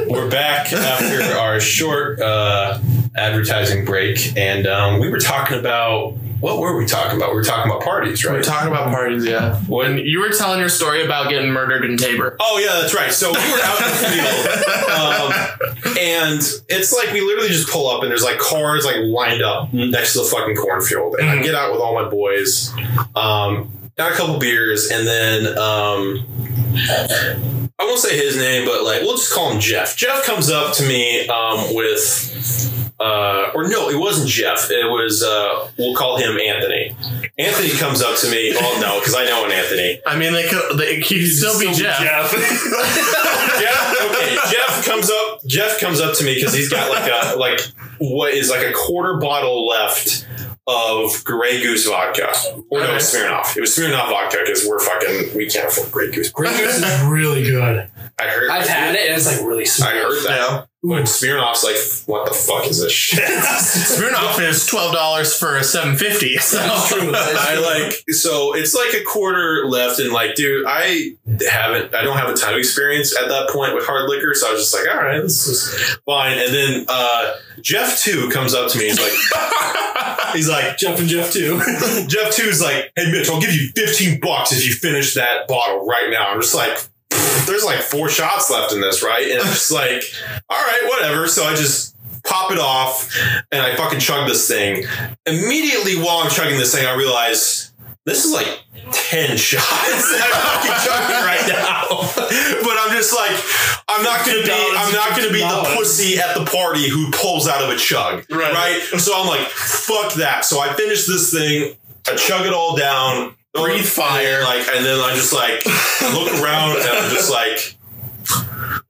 We're 0.08 0.30
back 0.30 0.72
after 0.72 1.38
our 1.38 1.60
short 1.60 2.22
uh, 2.22 2.80
advertising 3.16 3.84
break, 3.84 4.38
and 4.38 4.66
um, 4.66 5.00
we 5.02 5.10
were 5.10 5.20
talking 5.20 5.60
about 5.60 6.14
what 6.40 6.60
were 6.60 6.78
we 6.78 6.86
talking 6.86 7.18
about? 7.18 7.32
We 7.32 7.36
were 7.36 7.44
talking 7.44 7.72
about 7.72 7.84
parties, 7.84 8.24
right? 8.24 8.34
We're 8.34 8.44
talking 8.44 8.70
about 8.70 8.88
parties, 8.88 9.26
yeah. 9.26 9.58
When 9.68 9.98
you 9.98 10.20
were 10.20 10.30
telling 10.30 10.60
your 10.60 10.70
story 10.70 11.04
about 11.04 11.30
getting 11.30 11.52
murdered 11.52 11.84
in 11.84 11.98
Tabor. 11.98 12.38
Oh 12.40 12.58
yeah, 12.60 12.82
that's 12.82 12.94
right. 12.94 13.12
So 13.12 13.30
we 13.32 13.38
were 13.38 13.60
out 13.62 13.82
in 13.82 13.88
the 13.90 13.98
field, 14.14 15.88
um, 15.90 15.98
and 16.00 16.42
it's 16.70 16.94
like 16.94 17.12
we 17.12 17.22
literally 17.22 17.50
just 17.50 17.70
pull 17.70 17.90
up, 17.90 18.02
and 18.02 18.10
there's 18.10 18.24
like 18.24 18.40
cars 18.40 18.86
like 18.86 18.98
lined 18.98 19.42
up 19.42 19.74
next 19.74 20.14
to 20.14 20.20
the 20.20 20.26
fucking 20.26 20.56
cornfield, 20.56 21.16
and 21.20 21.30
I 21.30 21.42
get 21.42 21.54
out 21.56 21.72
with 21.74 21.82
all 21.82 21.96
my 22.02 22.10
boys, 22.10 22.74
um, 23.16 23.72
got 23.96 24.12
a 24.12 24.16
couple 24.16 24.38
beers, 24.40 24.90
and 24.90 25.08
then 25.08 25.58
um, 25.58 26.26
I 27.80 27.86
won't 27.86 28.00
say 28.00 28.18
his 28.18 28.38
name, 28.38 28.66
but 28.66 28.84
like 28.84 29.02
we'll 29.02 29.18
just 29.18 29.34
call 29.34 29.52
him 29.52 29.60
Jeff. 29.60 29.96
Jeff 29.96 30.26
comes 30.26 30.50
up 30.50 30.76
to 30.76 30.88
me 30.88 31.28
um, 31.28 31.74
with. 31.76 32.32
Uh, 33.00 33.52
or 33.54 33.68
no, 33.68 33.90
it 33.90 33.98
wasn't 33.98 34.30
Jeff. 34.30 34.70
It 34.70 34.90
was 34.90 35.24
uh, 35.24 35.70
we'll 35.78 35.96
call 35.96 36.16
him 36.16 36.40
Anthony. 36.40 36.96
Anthony 37.38 37.72
comes 37.72 38.02
up 38.02 38.18
to 38.20 38.30
me. 38.30 38.56
Oh 38.56 38.80
no, 38.80 39.00
because 39.00 39.16
I 39.16 39.26
know 39.26 39.44
an 39.46 39.52
Anthony. 39.52 40.00
I 40.06 40.18
mean, 40.18 40.32
they 40.32 40.48
could. 40.48 40.78
They, 40.78 41.02
he 41.02 41.20
could 41.20 41.28
still 41.28 41.60
be 41.60 41.74
Jeff. 41.74 42.00
Jeff, 42.00 42.32
okay, 44.06 44.38
Jeff 44.52 44.86
comes 44.86 45.10
up. 45.10 45.42
Jeff 45.46 45.82
comes 45.82 46.00
up 46.00 46.16
to 46.18 46.24
me 46.24 46.36
because 46.36 46.54
he's 46.54 46.70
got 46.70 46.90
like 46.92 47.12
a 47.12 47.38
like 47.38 47.60
what 48.00 48.34
is 48.34 48.50
like 48.50 48.66
a 48.66 48.72
quarter 48.72 49.18
bottle 49.18 49.68
left 49.68 50.26
of 50.68 51.24
Grey 51.24 51.62
Goose 51.62 51.88
vodka, 51.88 52.32
or 52.70 52.80
no, 52.80 52.86
Okay. 52.86 52.96
Smirnoff. 52.98 53.58
It 53.58 53.62
was 53.62 53.78
Smirnoff 53.78 54.10
vodka 54.10 54.38
because 54.46 54.66
we're 54.68 54.80
fucking 54.80 55.36
we 55.36 55.50
can't 55.50 55.68
afford 55.68 55.92
Grey 55.92 56.12
Goose. 56.12 56.30
Grey 56.30 56.56
Goose 56.58 56.78
is 56.78 57.02
really 57.06 57.44
good. 57.44 57.90
I 58.20 58.24
heard. 58.24 58.50
I've 58.50 58.68
had 58.68 58.96
it 58.96 59.08
and 59.10 59.18
it's 59.18 59.26
like 59.26 59.46
really 59.46 59.66
sweet. 59.66 59.88
I 59.88 59.92
heard 59.92 60.24
that. 60.28 60.68
Yeah. 60.84 60.98
But 60.98 61.04
Smirnoff's 61.06 61.64
like, 61.64 61.78
what 62.08 62.28
the 62.28 62.34
fuck 62.36 62.68
is 62.68 62.82
this 62.82 62.92
shit? 62.92 63.20
Smirnoff 63.30 64.40
is 64.42 64.66
twelve 64.66 64.94
dollars 64.94 65.34
for 65.38 65.56
a 65.56 65.64
seven 65.64 65.96
fifty. 65.96 66.38
So 66.44 66.58
That's 66.58 66.90
true. 66.90 67.10
That's 67.12 67.38
I 67.38 67.56
like 67.56 67.94
so 68.10 68.54
it's 68.54 68.74
like 68.76 68.94
a 68.94 69.04
quarter 69.06 69.66
left, 69.66 70.00
and 70.00 70.12
like, 70.12 70.36
dude, 70.36 70.66
I 70.68 71.12
haven't, 71.50 71.96
I 71.96 72.04
don't 72.04 72.18
have 72.18 72.30
a 72.30 72.34
ton 72.34 72.54
of 72.54 72.60
experience 72.60 73.18
at 73.18 73.30
that 73.30 73.50
point 73.50 73.74
with 73.76 73.86
hard 73.86 74.10
liquor, 74.10 74.34
so 74.34 74.50
I 74.50 74.52
was 74.52 74.62
just 74.62 74.74
like, 74.74 74.94
all 74.94 75.02
right, 75.02 75.22
this 75.22 75.48
is 75.48 75.98
fine. 76.06 76.38
And 76.38 76.54
then 76.54 76.86
uh, 76.90 77.36
Jeff 77.62 78.02
too 78.02 78.30
comes 78.30 78.54
up 78.54 78.70
to 78.72 78.78
me, 78.78 78.86
he's 78.86 79.00
like, 79.00 80.34
he's 80.34 80.50
like, 80.50 80.78
Jeff 80.78 81.00
and 81.00 81.08
Jeff 81.08 81.32
too. 81.32 81.60
Jeff 82.08 82.36
two's 82.36 82.62
like, 82.62 82.92
hey 82.96 83.10
Mitch, 83.10 83.30
I'll 83.30 83.40
give 83.42 83.54
you 83.54 83.70
fifteen 83.74 84.20
bucks 84.20 84.52
if 84.52 84.66
you 84.68 84.74
finish 84.74 85.14
that 85.16 85.48
bottle 85.48 85.86
right 85.86 86.10
now. 86.10 86.28
I'm 86.30 86.42
just 86.42 86.54
like. 86.56 86.78
There's 87.46 87.64
like 87.64 87.80
four 87.82 88.10
shots 88.10 88.50
left 88.50 88.74
in 88.74 88.82
this, 88.82 89.04
right? 89.04 89.30
And 89.30 89.40
I'm 89.40 89.48
just 89.48 89.72
like, 89.72 90.04
all 90.50 90.58
right, 90.58 90.82
whatever. 90.86 91.28
So 91.28 91.44
I 91.44 91.56
just 91.56 91.96
pop 92.24 92.52
it 92.52 92.60
off 92.60 93.14
and 93.52 93.62
I 93.62 93.76
fucking 93.76 94.00
chug 94.00 94.28
this 94.28 94.48
thing. 94.48 94.86
Immediately 95.26 95.98
while 95.98 96.20
I'm 96.20 96.30
chugging 96.30 96.58
this 96.58 96.74
thing, 96.74 96.86
I 96.86 96.96
realize 96.96 97.72
this 98.06 98.26
is 98.26 98.34
like 98.34 98.48
10 98.92 99.38
shots 99.38 99.64
that 99.64 100.30
I'm 100.34 100.62
fucking 100.62 100.80
chugging 100.86 101.24
right 101.26 101.48
now. 101.48 102.10
But 102.64 102.78
I'm 102.80 102.96
just 102.96 103.14
like, 103.14 103.38
I'm 103.88 104.04
not 104.04 104.26
gonna 104.26 104.42
be, 104.44 104.52
I'm 104.52 104.94
not 104.94 105.16
gonna 105.16 105.32
be 105.32 105.40
the 105.42 105.76
pussy 105.76 106.18
at 106.18 106.36
the 106.36 106.46
party 106.46 106.90
who 106.90 107.12
pulls 107.12 107.48
out 107.48 107.62
of 107.62 107.70
a 107.70 107.76
chug. 107.76 108.26
Right. 108.32 108.54
Right? 108.54 108.82
So 109.00 109.14
I'm 109.16 109.28
like, 109.28 109.46
fuck 109.48 110.14
that. 110.14 110.46
So 110.46 110.60
I 110.60 110.74
finish 110.74 111.06
this 111.06 111.32
thing, 111.32 111.76
I 112.08 112.16
chug 112.16 112.46
it 112.46 112.54
all 112.54 112.76
down, 112.76 113.36
Breathe 113.54 113.86
fire. 113.86 114.38
and 114.40 114.44
like, 114.46 114.68
and 114.76 114.86
then 114.86 115.00
I 115.00 115.14
just 115.16 115.34
like 115.34 115.66
look 116.14 116.34
around 116.42 116.78
and 116.78 116.90
I'm 116.90 117.12
just 117.12 117.30
like, 117.32 117.78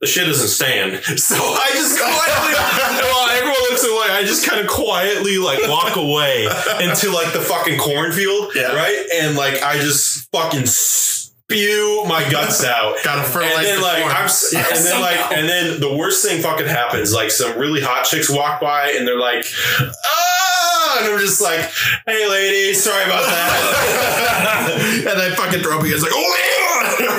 the 0.00 0.06
shit 0.06 0.26
doesn't 0.26 0.48
stand. 0.48 1.02
So 1.18 1.36
I 1.36 1.68
just 1.72 1.98
quietly, 1.98 3.04
while 3.12 3.28
everyone 3.30 3.60
looks 3.70 3.84
away, 3.84 4.06
I 4.10 4.22
just 4.26 4.46
kind 4.48 4.60
of 4.60 4.66
quietly 4.66 5.38
like 5.38 5.58
walk 5.68 5.96
away 5.96 6.44
into 6.80 7.10
like 7.10 7.32
the 7.32 7.40
fucking 7.40 7.78
cornfield, 7.78 8.52
Yeah. 8.54 8.74
right? 8.74 9.06
And 9.16 9.36
like 9.36 9.62
I 9.62 9.78
just 9.78 10.30
fucking 10.32 10.66
spew 10.66 12.04
my 12.08 12.28
guts 12.30 12.64
out. 12.64 12.96
Gotta 13.04 13.22
fertilize 13.28 13.56
And 13.58 13.66
then 13.66 13.76
the 13.80 13.82
like 13.86 14.02
corn. 14.02 14.16
I'm, 14.16 14.24
s- 14.24 14.54
and 14.54 14.84
then 14.86 15.00
like, 15.00 15.32
and 15.32 15.48
then 15.48 15.80
the 15.80 15.94
worst 15.96 16.24
thing 16.26 16.40
fucking 16.42 16.66
happens. 16.66 17.12
Like 17.12 17.30
some 17.30 17.58
really 17.58 17.80
hot 17.82 18.04
chicks 18.04 18.30
walk 18.30 18.60
by 18.60 18.90
and 18.96 19.06
they're 19.06 19.18
like, 19.20 19.44
ah, 19.80 20.73
and 21.00 21.12
I'm 21.12 21.20
just 21.20 21.40
like, 21.40 21.60
hey 22.06 22.28
lady, 22.28 22.74
sorry 22.74 23.04
about 23.04 23.24
that. 23.24 25.04
and 25.10 25.20
then 25.20 25.36
fucking 25.36 25.60
throw 25.60 25.78
up 25.78 25.84
against 25.84 26.02
like, 26.02 26.12
oh, 26.14 26.36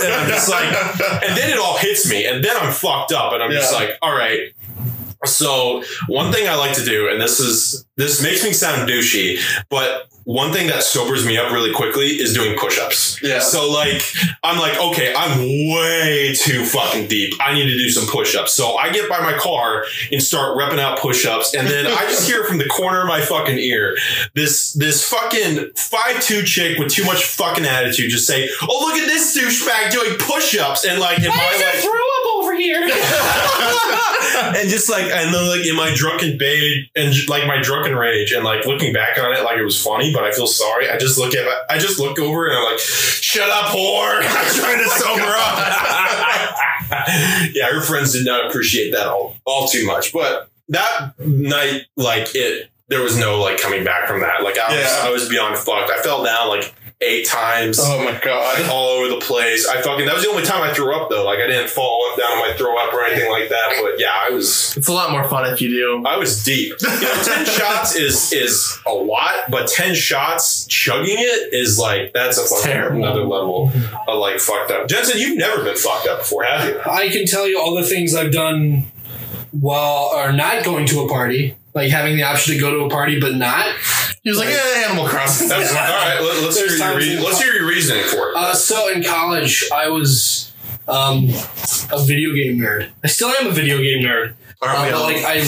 and 0.03 0.13
I'm 0.13 0.27
just 0.27 0.49
like, 0.49 0.67
and 1.23 1.37
then 1.37 1.49
it 1.49 1.57
all 1.57 1.77
hits 1.77 2.09
me, 2.09 2.25
and 2.25 2.43
then 2.43 2.55
I'm 2.57 2.71
fucked 2.71 3.11
up, 3.11 3.33
and 3.33 3.43
I'm 3.43 3.51
just 3.51 3.73
like, 3.73 3.91
all 4.01 4.15
right. 4.15 4.53
So 5.23 5.83
one 6.07 6.31
thing 6.31 6.47
I 6.47 6.55
like 6.55 6.73
to 6.73 6.85
do, 6.85 7.09
and 7.09 7.19
this 7.19 7.39
is 7.39 7.84
this 7.97 8.21
makes 8.21 8.43
me 8.43 8.51
sound 8.53 8.89
douchey, 8.89 9.39
but 9.69 10.09
one 10.25 10.51
thing 10.51 10.65
that 10.67 10.81
sobers 10.81 11.23
me 11.23 11.37
up 11.37 11.51
really 11.51 11.71
quickly 11.71 12.07
is 12.07 12.33
doing 12.33 12.57
push-ups. 12.57 13.21
Yeah. 13.21 13.39
So 13.39 13.71
like, 13.71 14.01
I'm 14.43 14.57
like, 14.57 14.75
okay, 14.77 15.13
I'm 15.15 15.39
way 15.71 16.33
too 16.35 16.65
fucking 16.65 17.07
deep. 17.07 17.35
I 17.39 17.53
need 17.53 17.65
to 17.65 17.77
do 17.77 17.89
some 17.89 18.07
push-ups. 18.07 18.51
So 18.51 18.75
I 18.75 18.91
get 18.91 19.07
by 19.07 19.19
my 19.19 19.37
car 19.37 19.85
and 20.11 20.21
start 20.21 20.57
repping 20.57 20.79
out 20.79 20.97
push-ups, 20.99 21.53
and 21.53 21.67
then 21.67 21.85
I 21.85 22.01
just 22.07 22.27
hear 22.27 22.43
from 22.43 22.57
the 22.57 22.65
corner 22.65 23.01
of 23.01 23.07
my 23.07 23.21
fucking 23.21 23.59
ear 23.59 23.95
this 24.33 24.73
this 24.73 25.07
fucking 25.07 25.71
five 25.75 26.21
two 26.21 26.43
chick 26.43 26.79
with 26.79 26.89
too 26.91 27.05
much 27.05 27.23
fucking 27.23 27.65
attitude 27.65 28.09
just 28.09 28.25
say, 28.27 28.49
"Oh 28.63 28.85
look 28.87 28.97
at 28.97 29.05
this 29.05 29.37
douchebag 29.37 29.91
doing 29.91 30.17
push-ups," 30.17 30.85
and 30.85 30.99
like 30.99 31.19
in 31.19 31.29
my 31.29 31.35
like 31.35 31.83
throw 31.83 31.91
up 31.91 32.35
over 32.37 32.55
here. 32.55 32.81
and 34.35 34.69
just 34.69 34.89
like 34.89 35.05
and 35.05 35.33
then 35.33 35.47
like 35.47 35.65
in 35.65 35.75
my 35.75 35.93
drunken 35.93 36.37
rage 36.37 36.89
and 36.95 37.13
like 37.29 37.47
my 37.47 37.61
drunken 37.61 37.84
rage. 37.93 38.31
And 38.31 38.43
like 38.43 38.65
looking 38.65 38.93
back 38.93 39.17
on 39.19 39.33
it 39.33 39.43
like 39.43 39.57
it 39.57 39.63
was 39.63 39.81
funny 39.81 40.11
but 40.13 40.23
i 40.23 40.31
feel 40.31 40.47
sorry. 40.47 40.89
I 40.89 40.97
just 40.97 41.17
look 41.17 41.35
at 41.35 41.45
i 41.69 41.77
just 41.77 41.99
look 41.99 42.17
over 42.19 42.47
and 42.47 42.57
i'm 42.57 42.63
like 42.63 42.79
shut 42.79 43.49
up 43.49 43.65
whore. 43.65 44.17
I'm 44.23 44.55
trying 44.55 44.79
to 44.83 44.89
sober 44.89 45.21
up. 45.25 46.55
Yeah 47.53 47.71
her 47.71 47.81
friends 47.81 48.13
did 48.13 48.25
not 48.25 48.47
appreciate 48.47 48.91
that 48.91 49.07
all, 49.07 49.35
all 49.45 49.67
too 49.67 49.85
much. 49.85 50.13
But 50.13 50.49
that 50.69 51.13
night 51.19 51.83
like 51.95 52.35
it 52.35 52.69
there 52.87 53.01
was 53.01 53.17
no 53.17 53.39
like 53.39 53.59
coming 53.59 53.83
back 53.83 54.07
from 54.07 54.21
that. 54.21 54.43
Like 54.43 54.57
i 54.57 54.67
was 54.75 54.85
Yeah. 54.85 55.01
i 55.03 55.09
was 55.09 55.27
beyond 55.29 55.57
fucked. 55.57 55.89
I 55.91 56.01
fell 56.01 56.23
down 56.23 56.47
like 56.49 56.73
eight 57.01 57.27
times 57.27 57.79
oh 57.81 58.03
my 58.03 58.19
god. 58.23 58.69
all 58.69 58.89
over 58.89 59.09
the 59.09 59.21
place. 59.21 59.67
I 59.67 59.81
fucking 59.81 60.05
that 60.05 60.13
was 60.13 60.23
the 60.23 60.29
only 60.29 60.43
time 60.43 60.63
I 60.63 60.73
threw 60.73 60.95
up 60.95 61.09
though. 61.09 61.25
Like 61.25 61.39
I 61.39 61.47
didn't 61.47 61.69
fall 61.69 62.09
up 62.09 62.17
down 62.17 62.31
on 62.31 62.39
my 62.39 62.53
throw 62.57 62.77
up 62.77 62.93
or 62.93 63.03
anything 63.03 63.29
like 63.29 63.49
that. 63.49 63.79
But 63.81 63.99
yeah, 63.99 64.11
I 64.13 64.29
was 64.29 64.75
It's 64.77 64.87
a 64.87 64.93
lot 64.93 65.11
more 65.11 65.27
fun 65.27 65.51
if 65.51 65.61
you 65.61 65.69
do. 65.69 66.03
I 66.05 66.17
was 66.17 66.43
deep. 66.43 66.73
You 66.81 66.87
know, 66.89 67.21
ten 67.23 67.45
shots 67.45 67.95
is 67.95 68.31
is 68.31 68.79
a 68.85 68.93
lot, 68.93 69.33
but 69.49 69.67
ten 69.67 69.93
shots 69.93 70.65
chugging 70.67 71.17
it 71.17 71.53
is 71.53 71.77
like 71.77 72.13
that's 72.13 72.37
a 72.37 72.47
fucking 72.47 72.71
terrible. 72.71 73.03
another 73.03 73.23
level 73.23 73.71
of 74.07 74.19
like 74.19 74.39
fucked 74.39 74.71
up. 74.71 74.87
Jensen, 74.87 75.19
you've 75.19 75.37
never 75.37 75.63
been 75.63 75.75
fucked 75.75 76.07
up 76.07 76.19
before, 76.19 76.43
have 76.43 76.67
you? 76.67 76.79
I 76.85 77.09
can 77.09 77.25
tell 77.25 77.47
you 77.47 77.59
all 77.59 77.75
the 77.75 77.83
things 77.83 78.15
I've 78.15 78.31
done 78.31 78.85
while 79.59 80.11
or 80.13 80.31
not 80.31 80.63
going 80.63 80.85
to 80.87 81.01
a 81.01 81.09
party, 81.09 81.55
like 81.73 81.89
having 81.91 82.15
the 82.15 82.23
option 82.23 82.53
to 82.53 82.59
go 82.59 82.71
to 82.71 82.85
a 82.85 82.89
party 82.89 83.19
but 83.19 83.35
not. 83.35 83.65
He 84.23 84.29
was 84.29 84.39
like, 84.39 84.49
eh, 84.49 84.83
Animal 84.85 85.07
Crossing. 85.07 85.49
That's, 85.49 85.69
all 85.71 85.77
right. 85.77 86.19
Let, 86.19 86.43
us 86.43 86.57
hear 86.57 86.67
your 86.67 86.77
times 86.79 87.05
rea- 87.05 87.19
let's 87.19 87.41
hear 87.41 87.53
your 87.53 87.67
reasoning 87.67 88.03
for 88.05 88.29
it. 88.31 88.35
Uh, 88.35 88.53
so 88.55 88.89
in 88.91 89.03
college, 89.03 89.69
I 89.73 89.87
was 89.89 90.51
um, 90.87 91.29
a 91.91 92.03
video 92.03 92.33
game 92.33 92.57
nerd. 92.57 92.89
I 93.03 93.07
still 93.07 93.29
am 93.29 93.47
a 93.47 93.51
video 93.51 93.77
game 93.77 94.03
nerd. 94.03 94.33
Aren't 94.61 94.81
we 94.87 94.89
Uh, 94.93 94.97
all? 94.97 95.03
like 95.03 95.17
I, 95.17 95.43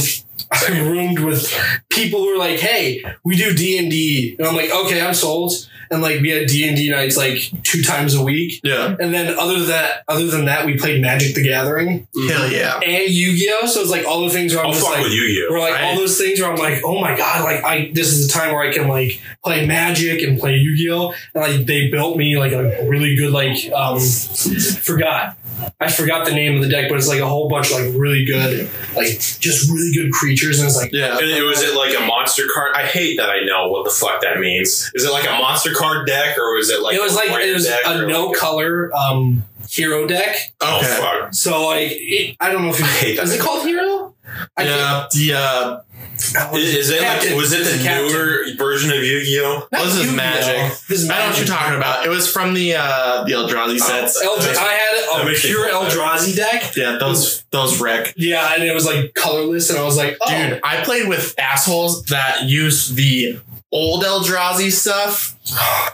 I 0.52 0.80
roomed 0.82 1.20
with 1.20 1.52
people 1.90 2.20
who 2.22 2.32
were 2.32 2.38
like, 2.38 2.60
"Hey, 2.60 3.04
we 3.24 3.36
do 3.36 3.54
D 3.54 3.78
and 3.78 3.90
D," 3.92 4.36
and 4.38 4.48
I'm 4.48 4.56
like, 4.56 4.72
"Okay, 4.72 5.02
I'm 5.02 5.14
sold." 5.14 5.54
and 5.90 6.02
like 6.02 6.22
we 6.22 6.30
had 6.30 6.48
D 6.48 6.68
and 6.68 6.76
D 6.76 6.90
nights 6.90 7.18
like 7.18 7.52
two 7.64 7.82
times 7.82 8.16
a 8.16 8.24
week. 8.24 8.60
Yeah. 8.64 8.96
And 9.00 9.14
then 9.14 9.38
other 9.38 9.60
than 9.60 9.68
that, 9.68 10.04
other 10.08 10.28
than 10.28 10.46
that, 10.46 10.66
we 10.66 10.78
played 10.78 11.02
Magic 11.02 11.36
the 11.36 11.44
Gathering 11.44 12.08
Hell 12.30 12.52
yeah. 12.52 12.80
and 12.80 13.10
Yu 13.10 13.36
Gi 13.38 13.50
Oh. 13.62 13.68
So 13.68 13.82
it's 13.82 13.90
like 13.90 14.06
all 14.06 14.24
the 14.24 14.30
things 14.30 14.54
where 14.54 14.62
I'm 14.64 14.68
I'll 14.68 14.74
just 14.74 14.86
fuck 14.86 14.96
like, 14.96 15.04
with 15.06 15.14
Yu-Gi-Oh. 15.14 15.48
we're 15.54 15.60
like 15.60 15.74
Right. 15.76 15.84
all 15.86 15.96
those 15.96 16.18
things 16.18 16.40
where 16.42 16.52
I'm 16.52 16.58
like, 16.58 16.82
oh 16.84 17.00
my 17.00 17.16
god, 17.16 17.44
like 17.44 17.64
I 17.64 17.92
this 17.94 18.08
is 18.12 18.28
the 18.28 18.34
time 18.34 18.54
where 18.54 18.64
I 18.68 18.74
can 18.74 18.88
like 18.88 19.22
play 19.44 19.66
Magic 19.66 20.22
and 20.24 20.40
play 20.40 20.56
Yu 20.56 20.76
Gi 20.76 20.90
Oh. 20.92 21.14
And 21.34 21.44
like 21.44 21.66
they 21.66 21.90
built 21.90 22.18
me 22.18 22.38
like 22.38 22.52
a 22.52 22.86
really 22.88 23.16
good 23.16 23.32
like 23.32 23.72
um 23.72 24.00
forgot. 24.00 25.38
I 25.80 25.90
forgot 25.92 26.26
the 26.26 26.34
name 26.34 26.56
of 26.56 26.62
the 26.64 26.70
deck, 26.70 26.90
but 26.90 26.98
it's 26.98 27.08
like 27.08 27.20
a 27.20 27.28
whole 27.28 27.50
bunch 27.50 27.72
of 27.72 27.78
like 27.80 27.94
really 27.96 28.26
good, 28.26 28.70
like 28.96 29.08
just 29.20 29.70
really 29.70 29.92
good 29.94 30.12
creatures, 30.12 30.60
and 30.60 30.68
it's 30.68 30.78
like 30.78 30.92
Yeah. 30.92 31.18
And 31.18 31.28
it 31.30 31.42
was 31.44 31.62
it 31.62 31.76
like 31.76 31.98
a 31.98 32.06
monster 32.06 32.44
card? 32.54 32.76
I 32.76 32.84
hate 32.86 33.18
that 33.18 33.30
I 33.30 33.44
know 33.46 33.70
what 33.70 33.84
the 33.86 33.90
fuck 33.92 34.22
that 34.22 34.40
means. 34.40 34.90
Is 34.96 35.04
it 35.06 35.12
like 35.12 35.28
a 35.28 35.32
monster 35.32 35.74
card 35.74 36.08
deck 36.08 36.38
or 36.38 36.56
was 36.56 36.70
it 36.70 36.82
like 36.82 36.96
it 36.96 37.02
was 37.02 37.14
a 37.14 37.18
like 37.18 37.30
it 37.44 37.54
was 37.54 37.68
a 37.68 38.08
no 38.08 38.28
like 38.28 38.38
color 38.38 38.92
um 38.96 39.44
hero 39.70 40.08
deck. 40.08 40.36
Oh 40.62 40.78
Okay. 40.78 40.98
fuck! 41.00 41.34
So 41.34 41.68
like 41.68 41.90
it, 41.92 42.36
I 42.40 42.52
don't 42.52 42.64
know 42.64 42.70
if 42.70 42.82
I 42.82 42.88
hate 42.88 43.14
it, 43.14 43.18
that. 43.18 43.24
is 43.24 43.34
it 43.34 43.42
called 43.42 43.64
hero. 43.66 44.16
I 44.56 44.64
Yeah. 44.66 45.08
The 45.12 45.34
uh 45.34 45.80
Is, 46.18 46.76
is 46.76 46.90
it 46.90 47.02
like 47.02 47.36
was 47.38 47.54
it 47.54 47.64
the 47.64 47.84
Captain. 47.84 48.12
newer 48.12 48.46
version 48.58 48.90
of 48.92 49.04
Yu-Gi-Oh? 49.04 49.68
Not 49.72 49.84
This 49.84 49.96
is 49.98 50.12
Magic. 50.14 50.78
This 50.88 51.04
is 51.04 51.10
I 51.10 51.14
know 51.14 51.20
what 51.26 51.30
Magic. 51.30 51.48
you're 51.48 51.56
talking 51.58 51.76
about. 51.78 52.06
It 52.06 52.10
was 52.10 52.32
from 52.32 52.54
the 52.54 52.76
uh 52.76 53.24
the 53.24 53.32
Eldrazi 53.34 53.80
sets. 53.80 54.22
Eldra- 54.24 54.56
I 54.58 54.74
had 54.74 55.28
a 55.28 55.34
pure. 55.36 55.68
Eldrazi 55.70 56.36
deck. 56.36 56.76
yeah, 56.76 56.98
those 57.00 57.44
those 57.52 57.80
wreck. 57.80 58.14
Yeah, 58.18 58.54
and 58.56 58.64
it 58.64 58.74
was 58.74 58.86
like 58.86 59.14
colorless, 59.14 59.70
and 59.70 59.78
I 59.80 59.84
was 59.84 59.98
like, 59.98 60.18
oh, 60.22 60.30
Dude, 60.30 60.60
I 60.64 60.84
played 60.84 61.08
with 61.08 61.34
assholes 61.40 62.04
that 62.06 62.44
used 62.44 62.96
the 62.96 63.40
old 63.72 64.04
Eldrazi 64.04 64.72
stuff, 64.72 65.36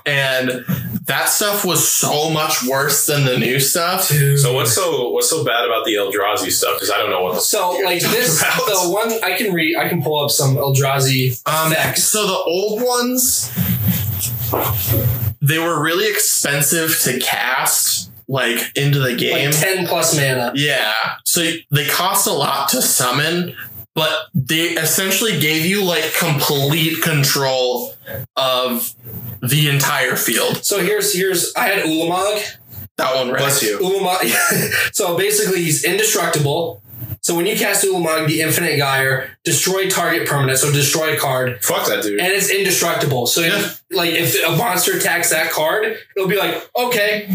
and 0.06 0.64
that 1.06 1.26
stuff 1.28 1.66
was 1.66 1.86
so 1.88 2.30
much 2.30 2.64
worse 2.64 3.06
than 3.08 3.26
the 3.26 3.38
new 3.38 3.60
stuff. 3.60 4.08
dude. 4.10 4.40
So 4.40 4.54
what's 4.54 4.74
so 4.74 5.10
what's 5.10 5.30
so 5.30 5.44
bad 5.44 5.66
about 5.66 5.84
the 5.86 5.94
Eldrazi 5.96 6.52
stuff? 6.52 6.76
Because 6.76 6.92
I 6.92 6.98
don't 6.98 7.10
know 7.10 7.22
what 7.24 7.36
the 7.36 7.42
So 7.42 7.72
like 7.84 8.02
this, 8.02 8.40
about. 8.42 8.66
the 8.68 8.90
one 8.92 9.12
I 9.24 9.36
can 9.38 9.54
read, 9.54 9.76
I 9.76 9.90
can 9.90 10.02
pull 10.04 10.24
up 10.24 10.32
some 10.32 10.56
Eldrazi 10.56 11.42
Um, 11.48 11.72
effects. 11.74 12.04
so 12.04 12.26
the 12.28 12.34
old 12.34 12.82
ones, 12.82 13.52
they 15.42 15.60
were 15.60 15.82
really 15.82 16.10
expensive 16.10 16.98
to 17.02 17.20
cast, 17.20 18.12
like 18.28 18.72
into 18.78 19.00
the 19.00 19.16
game. 19.16 19.50
Like 19.52 19.60
ten 19.60 19.88
plus 19.88 20.16
mana. 20.16 20.52
Yeah. 20.56 20.94
So 21.26 21.42
they 21.72 21.86
cost 21.88 22.28
a 22.28 22.34
lot 22.34 22.70
to 22.70 22.82
summon, 22.82 23.56
but 23.96 24.12
they 24.34 24.70
essentially 24.70 25.40
gave 25.40 25.66
you 25.66 25.84
like 25.84 26.14
complete 26.18 27.02
control 27.02 27.94
of 28.36 28.94
the 29.42 29.70
entire 29.70 30.16
field. 30.16 30.64
So 30.66 30.80
here's 30.80 31.14
here's 31.16 31.54
I 31.56 31.68
had 31.68 31.86
Ulamog. 31.86 32.44
That 32.98 33.16
one, 33.16 33.30
right? 33.30 33.38
Bless 33.40 33.64
you. 33.64 33.80
Ulamog. 33.80 34.24
so 34.94 35.18
basically, 35.18 35.64
he's 35.64 35.84
indestructible. 35.84 36.82
So 37.22 37.36
when 37.36 37.46
you 37.46 37.56
cast 37.56 37.86
Ulamog, 37.86 38.28
the 38.28 38.42
Infinite 38.42 38.78
Gyre, 38.78 39.30
destroy 39.46 39.88
target 39.90 40.28
permanent. 40.28 40.60
So 40.60 40.72
destroy 40.72 41.14
a 41.16 41.18
card, 41.18 41.64
fuck 41.64 41.88
that 41.88 42.04
dude. 42.04 42.20
and 42.20 42.32
it's 42.34 42.50
indestructible. 42.50 43.28
So 43.28 43.42
Yeah. 43.42 43.60
if, 43.60 43.82
like 43.92 44.12
if 44.12 44.36
a 44.46 44.56
monster 44.58 44.98
attacks 44.98 45.30
that 45.30 45.50
card, 45.52 45.98
it'll 46.18 46.28
be 46.28 46.38
like, 46.38 46.70
okay, 46.76 47.30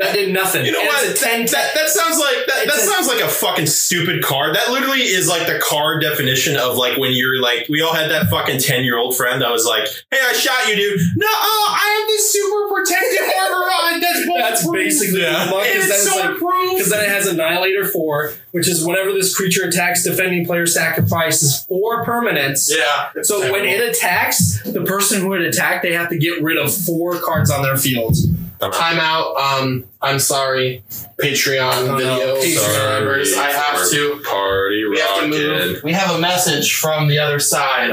that 0.00 0.14
did 0.14 0.32
nothing. 0.32 0.66
You 0.66 0.72
know 0.72 0.80
And 0.80 0.88
what? 0.88 1.16
Ten. 1.16 1.46
that, 1.46 1.74
that 1.74 1.88
sounds 1.88 2.18
like 2.18 2.46
that, 2.46 2.66
that 2.66 2.76
a- 2.76 2.80
sounds 2.80 3.06
like 3.06 3.20
a 3.20 3.28
fucking 3.28 3.66
stupid 3.66 4.22
card. 4.24 4.54
That 4.56 4.70
literally 4.70 5.00
is 5.02 5.28
like 5.28 5.46
the 5.46 5.58
card 5.62 6.02
definition 6.02 6.56
of 6.56 6.76
like 6.76 6.98
when 6.98 7.12
you're 7.12 7.40
like 7.40 7.68
we 7.68 7.82
all 7.82 7.94
had 7.94 8.10
that 8.10 8.28
fucking 8.30 8.58
ten 8.60 8.82
year 8.84 8.98
old 8.98 9.16
friend 9.16 9.42
that 9.42 9.50
was 9.50 9.64
like, 9.66 9.86
"Hey, 10.10 10.18
I 10.22 10.32
shot 10.32 10.68
you, 10.68 10.76
dude." 10.76 11.00
No, 11.16 11.26
oh, 11.28 11.76
I 11.78 11.98
have 12.00 12.08
this 12.08 12.32
super 12.32 12.74
protective 12.74 13.28
armor 13.40 13.66
on. 13.66 14.00
That's 14.00 14.26
That's 14.40 14.64
bulletproof. 14.64 14.72
basically 14.86 15.20
Yeah. 15.22 15.44
Because 15.46 15.88
then 15.88 15.90
it's 15.90 16.16
like. 16.16 16.90
Then 16.90 17.04
it 17.04 17.08
has 17.10 17.26
Annihilator 17.26 17.86
4, 17.86 18.32
which 18.52 18.68
is 18.68 18.84
whenever 18.84 19.12
this 19.12 19.34
creature 19.36 19.64
attacks, 19.64 20.02
defending 20.02 20.44
player 20.46 20.66
sacrifices 20.66 21.64
four 21.68 22.04
permanents. 22.04 22.70
Yeah. 22.74 23.22
So 23.22 23.52
when 23.52 23.64
it 23.64 23.80
attacks, 23.88 24.62
the 24.64 24.82
person 24.84 25.20
who 25.20 25.34
it 25.34 25.42
attacked, 25.42 25.82
they 25.82 25.92
have 25.92 26.08
to 26.10 26.18
get 26.18 26.42
rid 26.42 26.56
of 26.58 26.74
four 26.74 27.18
cards 27.20 27.50
on 27.50 27.62
their 27.62 27.76
field. 27.76 28.16
Timeout. 28.60 29.36
Um, 29.36 29.84
I'm 30.02 30.18
sorry. 30.18 30.82
Patreon 31.20 31.88
Oh, 31.88 31.96
video 31.96 32.36
Patreon. 32.36 32.94
members. 33.00 33.34
I 33.36 33.50
have 33.50 33.90
to. 33.90 34.20
party 34.24 34.84
We 34.88 34.98
have 35.00 35.20
to 35.20 35.26
move. 35.28 35.82
We 35.82 35.92
have 35.92 36.14
a 36.14 36.18
message 36.20 36.74
from 36.76 37.08
the 37.08 37.18
other 37.18 37.38
side. 37.38 37.90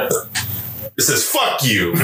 It 0.97 1.01
says 1.01 1.23
"fuck 1.23 1.63
you." 1.63 1.93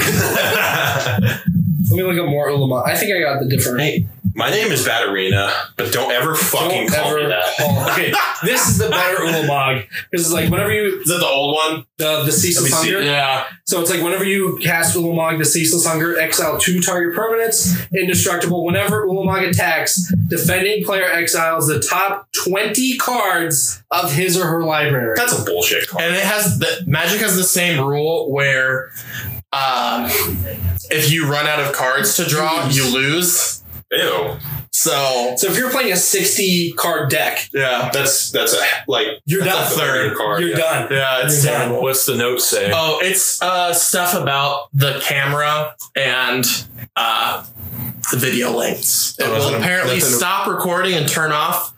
Let 1.90 1.90
me 1.90 2.02
look 2.02 2.16
at 2.16 2.28
more 2.28 2.48
Ulamog. 2.48 2.86
I 2.86 2.96
think 2.96 3.12
I 3.14 3.20
got 3.20 3.40
the 3.40 3.48
different. 3.48 3.80
hey, 3.80 4.06
my 4.34 4.50
name 4.50 4.72
is 4.72 4.86
Batarina, 4.86 5.52
but 5.76 5.92
don't 5.92 6.10
ever 6.10 6.34
fucking 6.34 6.88
Don't 6.88 7.02
call 7.02 7.16
me 7.16 7.26
that. 7.26 7.44
call- 7.56 7.90
okay, 7.92 8.12
this 8.42 8.68
is 8.68 8.78
the 8.78 8.88
better 8.90 9.18
Ulamog. 9.22 9.86
Because 10.10 10.26
it's 10.26 10.32
like 10.34 10.50
whenever 10.50 10.72
you, 10.72 11.00
Is 11.00 11.08
that 11.08 11.18
the 11.18 11.26
old 11.26 11.54
one? 11.54 11.86
the, 11.98 12.24
the 12.24 12.32
Ceaseless 12.32 12.72
Let 12.72 12.80
me 12.82 12.86
see. 12.88 12.92
Hunger. 12.94 13.06
Yeah. 13.08 13.44
So 13.66 13.80
it's 13.80 13.90
like 13.90 14.02
whenever 14.02 14.24
you 14.24 14.58
cast 14.62 14.96
Ulamog, 14.96 15.38
the 15.38 15.44
Ceaseless 15.44 15.86
Hunger, 15.86 16.18
exile 16.18 16.58
two 16.58 16.80
target 16.80 17.16
permanents, 17.16 17.88
indestructible. 17.96 18.64
Whenever 18.64 19.06
Ulamog 19.06 19.48
attacks, 19.48 20.12
defending 20.28 20.84
player 20.84 21.04
exiles 21.04 21.68
the 21.68 21.78
top 21.80 22.28
20 22.44 22.96
cards 22.98 23.82
of 23.92 24.12
his 24.12 24.36
or 24.36 24.46
her 24.46 24.64
library. 24.64 25.14
That's 25.16 25.38
a 25.40 25.44
bullshit 25.44 25.86
card. 25.88 26.04
And 26.04 26.16
it 26.16 26.24
has 26.24 26.58
the 26.58 26.82
Magic 26.86 27.20
has 27.20 27.36
the 27.36 27.44
same 27.44 27.84
rule 27.86 28.30
where 28.32 28.90
um, 29.52 30.06
if 30.90 31.10
you 31.12 31.30
run 31.30 31.46
out 31.46 31.60
of 31.60 31.72
cards 31.72 32.16
to 32.16 32.24
draw, 32.24 32.68
you 32.68 32.92
lose. 32.92 33.62
Ew. 33.92 34.36
So 34.72 35.34
So 35.36 35.46
if 35.48 35.56
you're 35.58 35.70
playing 35.70 35.92
a 35.92 35.96
60 35.96 36.72
card 36.72 37.08
deck, 37.10 37.48
yeah, 37.52 37.90
That's 37.92 38.30
that's 38.32 38.54
a 38.54 38.60
like 38.88 39.06
you're 39.24 39.44
done. 39.44 39.62
a 39.62 39.66
third 39.66 40.16
card. 40.16 40.40
You're 40.40 40.50
yeah. 40.50 40.56
done. 40.56 40.88
yeah, 40.92 41.24
it's 41.24 41.44
You're 41.44 41.52
done. 41.52 41.82
What's 41.82 42.06
the 42.06 42.16
note 42.16 42.40
say? 42.40 42.70
Oh, 42.74 42.98
it's 43.02 43.40
uh, 43.40 43.72
stuff 43.72 44.14
about 44.14 44.68
the 44.72 45.00
camera 45.04 45.74
and 45.94 46.44
uh, 46.96 47.44
the 48.10 48.16
video 48.18 48.50
lengths. 48.50 49.16
It 49.18 49.26
Oh, 49.26 49.32
will 49.50 49.54
apparently 49.54 49.98
nothing- 50.00 50.10
stop 50.14 50.48
recording 50.48 50.94
and 50.94 51.08
turn 51.08 51.30
off 51.30 51.72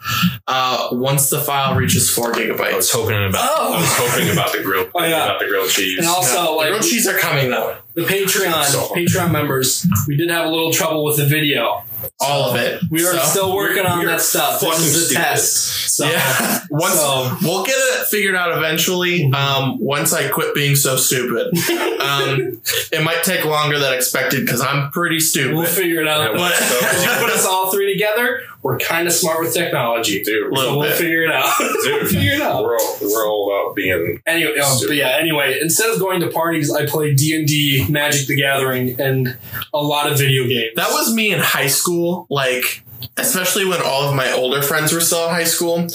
uh, 0.46 0.88
once 0.92 1.28
the 1.28 1.40
file 1.40 1.76
reaches 1.76 2.11
four 2.11 2.32
gigabytes. 2.32 2.72
I 2.72 2.76
was 2.76 2.90
gigabytes. 2.90 2.92
hoping 2.92 3.28
about. 3.28 3.50
Oh. 3.59 3.74
I 3.74 3.80
was 3.80 3.88
hoping 3.92 4.30
about 4.32 4.52
the 4.52 4.62
grilled. 4.62 4.90
Oh, 4.94 5.04
yeah. 5.04 5.24
About 5.26 5.38
the 5.40 5.46
grilled 5.46 5.68
cheese. 5.70 5.98
And 5.98 6.07
also, 6.09 6.44
The 6.44 6.50
like 6.52 6.68
grilled 6.68 6.82
cheese 6.82 7.07
are 7.07 7.18
coming 7.18 7.50
though. 7.50 7.76
The 7.97 8.03
Patreon, 8.03 8.64
So- 8.64 8.88
Patreon 8.94 9.32
members, 9.32 9.84
we 10.07 10.16
did 10.16 10.30
have 10.30 10.47
a 10.47 10.51
little 10.51 10.72
trouble 10.72 11.03
with 11.05 11.16
the 11.16 11.26
video. 11.26 11.82
All 12.20 12.51
of 12.51 12.57
it. 12.57 12.80
We 12.90 13.05
are 13.07 13.14
So- 13.14 13.18
still 13.24 13.57
working 13.57 13.84
on 13.84 13.99
we're 14.01 14.07
that 14.07 14.20
stuff. 14.20 14.61
This 14.61 14.78
is 14.80 14.97
a 14.97 15.05
stupid. 15.07 15.22
test. 15.22 15.97
So, 15.97 16.07
yeah. 16.09 16.61
Once 16.70 16.94
so- 16.94 17.36
we'll 17.42 17.64
get 17.64 17.74
it 17.74 18.07
figured 18.09 18.36
out 18.36 18.57
eventually. 18.57 19.30
Um, 19.34 19.78
once 19.80 20.12
I 20.12 20.28
quit 20.28 20.55
being 20.55 20.76
so 20.76 20.97
stupid, 20.97 21.47
um, 22.01 22.61
it 22.92 23.03
might 23.03 23.22
take 23.24 23.44
longer 23.47 23.78
than 23.78 23.94
expected 23.94 24.44
because 24.44 24.61
I'm 24.61 24.90
pretty 24.90 25.18
stupid. 25.20 25.57
we'll 25.57 25.64
figure 25.66 26.01
it 26.03 26.07
out. 26.09 26.32
Yeah, 26.32 26.38
But- 26.38 26.57
Because 26.59 27.03
you 27.05 27.11
put 27.18 27.30
us 27.30 27.47
all 27.47 27.70
three 27.72 27.90
together, 27.92 28.42
we're 28.67 28.79
kind 28.79 29.07
of 29.07 29.12
smart 29.12 29.39
with 29.39 29.55
technology. 29.55 30.25
dude. 30.25 30.53
So 30.57 30.77
we'll 30.77 30.89
bit. 30.89 30.99
figure 30.99 31.23
it 31.23 31.31
out. 31.31 31.57
Dude, 31.85 32.09
figure 32.09 32.33
it 32.33 32.41
out. 32.43 32.64
We're 32.64 32.77
all, 32.77 32.97
we're 33.01 33.25
all 33.25 33.49
about 33.49 33.77
being. 33.77 34.21
Anyway, 34.27 34.59
um, 34.59 34.79
but 34.85 34.97
yeah. 34.97 35.17
Anyway, 35.21 35.57
instead 35.61 35.89
of 35.89 36.01
going 36.01 36.19
to 36.21 36.31
parties, 36.31 36.75
I 36.75 36.85
played 36.85 37.17
D 37.17 37.37
and 37.37 37.47
D, 37.47 37.87
Magic 37.89 38.27
the 38.27 38.35
Gathering, 38.35 39.01
and 39.01 39.39
a 39.73 39.79
lot 39.79 40.11
of 40.11 40.19
video 40.19 40.49
games. 40.49 40.73
That 40.75 40.91
was 40.91 41.14
me 41.14 41.33
in 41.33 41.39
high 41.39 41.69
school, 41.69 42.27
like 42.29 42.83
especially 43.17 43.64
when 43.67 43.81
all 43.83 44.09
of 44.09 44.17
my 44.17 44.33
older 44.33 44.62
friends 44.62 44.93
were 44.93 45.01
still 45.01 45.29
in 45.29 45.31
high 45.31 45.45
school, 45.45 45.87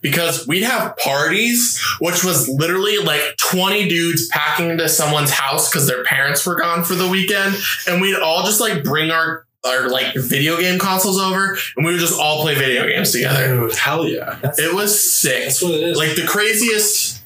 because 0.00 0.46
we'd 0.46 0.62
have 0.62 0.96
parties, 0.98 1.82
which 2.00 2.22
was 2.22 2.48
literally 2.48 2.98
like 2.98 3.22
20 3.38 3.88
dudes 3.88 4.28
packing 4.28 4.70
into 4.70 4.88
someone's 4.88 5.30
house 5.30 5.68
because 5.68 5.88
their 5.88 6.04
parents 6.04 6.46
were 6.46 6.54
gone 6.54 6.84
for 6.84 6.94
the 6.94 7.08
weekend, 7.08 7.56
and 7.88 8.00
we'd 8.00 8.14
all 8.14 8.44
just 8.44 8.60
like 8.60 8.84
bring 8.84 9.10
our 9.10 9.46
our 9.64 9.88
like 9.88 10.14
video 10.14 10.56
game 10.58 10.78
consoles 10.78 11.18
over, 11.20 11.56
and 11.76 11.84
we 11.86 11.92
would 11.92 12.00
just 12.00 12.18
all 12.18 12.42
play 12.42 12.54
video 12.54 12.86
games 12.86 13.12
together. 13.12 13.46
Dude, 13.48 13.74
Hell 13.74 14.06
yeah. 14.06 14.38
It 14.42 14.74
was 14.74 15.14
sick. 15.14 15.44
that's 15.44 15.62
what 15.62 15.72
it 15.72 15.80
is. 15.82 15.96
Like 15.98 16.16
the 16.16 16.26
craziest 16.26 17.22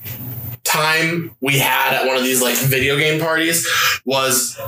time 0.64 1.34
we 1.40 1.58
had 1.58 1.94
at 1.94 2.06
one 2.06 2.16
of 2.16 2.22
these 2.22 2.42
like 2.42 2.56
video 2.56 2.96
game 2.96 3.20
parties 3.20 3.68
was 4.04 4.58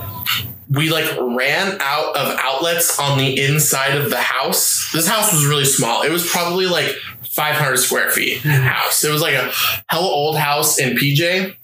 we 0.69 0.91
like 0.91 1.11
ran 1.21 1.79
out 1.81 2.17
of 2.17 2.37
outlets 2.41 2.99
on 2.99 3.19
the 3.19 3.43
inside 3.45 3.97
of 3.97 4.11
the 4.11 4.21
house. 4.21 4.91
This 4.93 5.09
house 5.09 5.33
was 5.33 5.47
really 5.47 5.65
small. 5.65 6.03
It 6.03 6.11
was 6.11 6.29
probably 6.29 6.67
like 6.67 6.89
500 7.31 7.77
square 7.79 8.11
feet 8.11 8.39
house. 8.43 9.03
It 9.05 9.11
was 9.11 9.23
like 9.23 9.35
a 9.35 9.51
hella 9.89 10.07
old 10.09 10.37
house 10.37 10.79
in 10.79 10.97
PJ. 10.97 11.55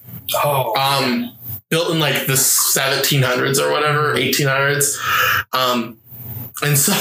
oh, 0.45 0.75
Um, 0.77 1.37
built 1.73 1.91
in 1.91 1.99
like 1.99 2.27
the 2.27 2.35
1700s 2.35 3.59
or 3.59 3.73
whatever, 3.73 4.15
1800s. 4.15 4.99
Um, 5.55 5.99
And 6.63 6.77
so 6.79 6.93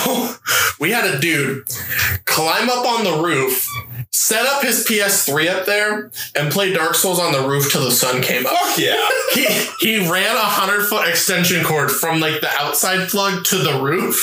we 0.79 0.91
had 0.91 1.05
a 1.13 1.19
dude 1.19 1.65
climb 2.25 2.69
up 2.69 2.85
on 2.85 3.03
the 3.03 3.21
roof, 3.21 3.67
set 4.11 4.43
up 4.45 4.63
his 4.63 4.87
PS3 4.87 5.49
up 5.49 5.65
there, 5.65 6.09
and 6.35 6.51
play 6.51 6.71
Dark 6.73 6.95
Souls 6.95 7.19
on 7.19 7.31
the 7.33 7.45
roof 7.47 7.69
till 7.71 7.83
the 7.83 7.91
sun 7.91 8.21
came 8.23 8.45
up. 8.47 8.53
Fuck 8.53 8.79
yeah. 8.79 9.07
He 9.33 9.45
he 9.79 10.09
ran 10.11 10.35
a 10.35 10.39
hundred 10.59 10.85
foot 10.87 11.07
extension 11.07 11.63
cord 11.63 11.89
from 11.91 12.19
like 12.19 12.41
the 12.41 12.49
outside 12.59 13.07
plug 13.09 13.43
to 13.45 13.57
the 13.57 13.79
roof. 13.81 14.17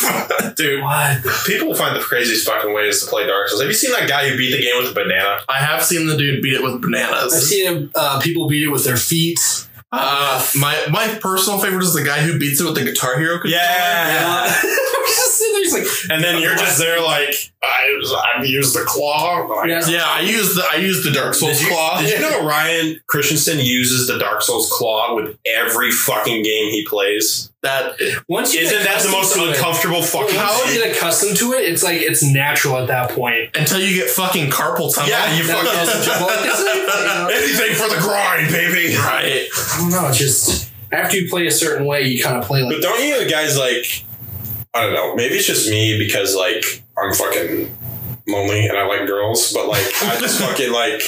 Dude, 0.56 0.82
What? 0.82 1.22
people 1.46 1.74
find 1.74 1.94
the 1.96 2.00
craziest 2.00 2.46
fucking 2.46 2.74
ways 2.74 3.02
to 3.02 3.08
play 3.10 3.26
Dark 3.26 3.48
Souls. 3.48 3.60
Have 3.62 3.70
you 3.70 3.74
seen 3.76 3.92
that 3.92 4.08
guy 4.08 4.28
who 4.28 4.36
beat 4.36 4.52
the 4.56 4.62
game 4.62 4.76
with 4.82 4.90
a 4.90 4.94
banana? 4.94 5.38
I 5.48 5.58
have 5.58 5.82
seen 5.84 6.06
the 6.06 6.16
dude 6.16 6.42
beat 6.42 6.54
it 6.54 6.62
with 6.62 6.82
bananas. 6.82 7.12
I've 7.12 7.28
bananas. 7.30 7.48
seen 7.48 7.90
uh, 7.94 8.18
people 8.20 8.48
beat 8.48 8.64
it 8.64 8.68
with 8.70 8.84
their 8.84 8.96
feet. 8.98 9.40
Uh, 9.90 10.46
my 10.56 10.86
my 10.90 11.18
personal 11.20 11.58
favorite 11.58 11.82
is 11.82 11.94
the 11.94 12.04
guy 12.04 12.20
who 12.20 12.38
beats 12.38 12.60
it 12.60 12.64
with 12.64 12.74
the 12.74 12.84
Guitar 12.84 13.18
Hero 13.18 13.38
controller. 13.38 13.56
Yeah. 13.56 14.54
like, 15.72 15.86
And 16.10 16.22
then 16.22 16.42
you're 16.42 16.56
just 16.56 16.78
there 16.78 17.00
like, 17.00 17.52
I, 17.62 18.34
I've 18.36 18.46
used 18.46 18.74
the 18.74 18.84
claw. 18.84 19.46
Like, 19.46 19.68
Yeah. 19.68 19.86
Yeah, 19.86 20.04
I 20.06 20.20
use 20.20 20.54
the 20.54 20.64
I 20.70 20.76
use 20.76 21.04
the 21.04 21.10
Dark 21.10 21.34
Souls 21.34 21.58
Did 21.58 21.62
you, 21.62 21.68
claw. 21.68 22.00
did 22.00 22.10
you 22.10 22.20
know 22.20 22.46
Ryan 22.46 23.00
Christensen 23.06 23.58
uses 23.58 24.06
the 24.06 24.18
Dark 24.18 24.42
Souls 24.42 24.70
claw 24.70 25.14
with 25.14 25.38
every 25.46 25.90
fucking 25.90 26.42
game 26.42 26.70
he 26.70 26.84
plays? 26.86 27.50
That 27.62 27.98
once 28.28 28.54
you 28.54 28.60
Isn't 28.60 28.84
that 28.84 29.02
the 29.02 29.08
most 29.10 29.34
to 29.34 29.40
it- 29.42 29.48
uncomfortable 29.56 30.00
fucking 30.02 30.36
How 30.38 30.64
you 30.66 30.78
get 30.78 30.96
accustomed 30.96 31.36
to 31.38 31.52
it, 31.54 31.64
it's 31.68 31.82
like 31.82 32.00
it's 32.00 32.22
natural 32.22 32.76
at 32.78 32.86
that 32.88 33.10
point. 33.10 33.56
until 33.56 33.80
you 33.80 33.94
get 33.94 34.08
fucking 34.10 34.50
carpal 34.50 34.94
tunnel. 34.94 35.10
Yeah, 35.10 35.36
you 35.36 35.42
fucking 35.44 35.66
like, 35.66 37.34
anything 37.34 37.74
for 37.74 37.88
the 37.92 38.00
grind, 38.00 38.50
baby. 38.52 38.94
right. 38.96 39.48
I 39.52 39.78
don't 39.78 39.90
know. 39.90 40.12
Just 40.12 40.70
after 40.92 41.16
you 41.16 41.28
play 41.28 41.46
a 41.46 41.50
certain 41.50 41.84
way, 41.86 42.02
you 42.02 42.22
kind 42.22 42.36
of 42.36 42.44
play 42.44 42.62
like 42.62 42.76
But 42.76 42.82
don't 42.82 43.00
you 43.04 43.28
guys 43.28 43.58
like? 43.58 44.04
I 44.74 44.82
don't 44.86 44.94
know. 44.94 45.14
Maybe 45.16 45.34
it's 45.36 45.46
just 45.46 45.68
me 45.68 45.98
because 45.98 46.36
like 46.36 46.84
I'm 46.96 47.12
fucking 47.12 47.76
lonely 48.28 48.66
and 48.66 48.76
I 48.78 48.86
like 48.86 49.06
girls, 49.06 49.52
but 49.52 49.66
like 49.66 49.84
I 50.02 50.18
just 50.20 50.40
fucking 50.42 50.70
like 50.72 51.02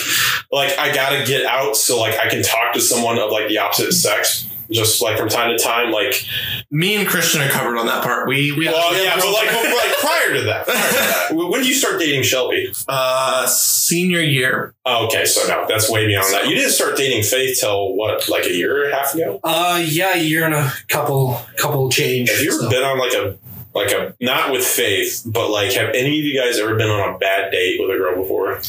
like 0.51 0.77
I 0.79 0.93
gotta 0.93 1.25
get 1.25 1.45
out 1.47 1.77
so 1.77 2.01
like 2.01 2.19
I 2.19 2.29
can 2.29 2.43
talk 2.43 2.73
to 2.73 2.81
someone 2.81 3.19
of 3.19 3.31
like 3.31 3.47
the 3.49 3.59
opposite 3.59 3.93
sex. 3.93 4.47
Just 4.71 5.03
like 5.03 5.19
from 5.19 5.29
time 5.29 5.57
to 5.57 5.63
time, 5.63 5.91
like 5.91 6.25
Me 6.71 6.97
and 6.97 7.09
Christian 7.09 7.41
are 7.43 7.49
covered 7.49 7.77
on 7.77 7.87
that 7.87 8.05
part. 8.05 8.29
We 8.29 8.53
we 8.53 8.67
well, 8.67 8.93
we 8.93 9.03
yeah, 9.03 9.17
but 9.17 9.33
like, 9.33 9.49
but, 9.51 9.65
like 9.65 9.97
prior 9.99 10.35
to 10.35 10.43
that, 10.45 10.67
prior 10.67 10.77
to 10.77 10.95
that, 10.95 11.31
when 11.33 11.61
did 11.61 11.69
you 11.69 11.75
start 11.75 11.99
dating 11.99 12.23
Shelby? 12.23 12.73
uh 12.89 13.47
senior 13.47 14.21
year. 14.21 14.75
Oh, 14.87 15.07
okay, 15.07 15.25
so 15.25 15.47
no, 15.49 15.67
that's 15.69 15.91
way 15.91 16.07
beyond 16.07 16.33
that. 16.33 16.49
You 16.49 16.55
didn't 16.55 16.71
start 16.71 16.97
dating 16.97 17.25
Faith 17.25 17.59
till 17.61 17.95
what, 17.95 18.29
like 18.29 18.45
a 18.45 18.53
year 18.53 18.85
and 18.85 18.93
a 18.93 18.97
half 18.97 19.15
ago? 19.15 19.41
Uh, 19.43 19.83
yeah, 19.85 20.15
a 20.15 20.23
year 20.23 20.45
and 20.45 20.55
a 20.55 20.73
couple, 20.89 21.41
couple 21.57 21.91
change. 21.91 22.31
Have 22.31 22.41
you 22.41 22.53
ever 22.53 22.63
so. 22.63 22.71
been 22.71 22.85
on 22.85 22.99
like 22.99 23.13
a 23.13 23.37
like 23.75 23.91
a 23.91 24.15
not 24.21 24.53
with 24.53 24.65
Faith, 24.65 25.23
but 25.27 25.51
like 25.51 25.73
have 25.73 25.95
any 25.95 26.19
of 26.19 26.25
you 26.25 26.41
guys 26.41 26.59
ever 26.59 26.77
been 26.77 26.89
on 26.89 27.15
a 27.15 27.19
bad 27.19 27.51
date 27.51 27.81
with 27.81 27.91
a 27.91 27.99
girl 27.99 28.17
before? 28.23 28.61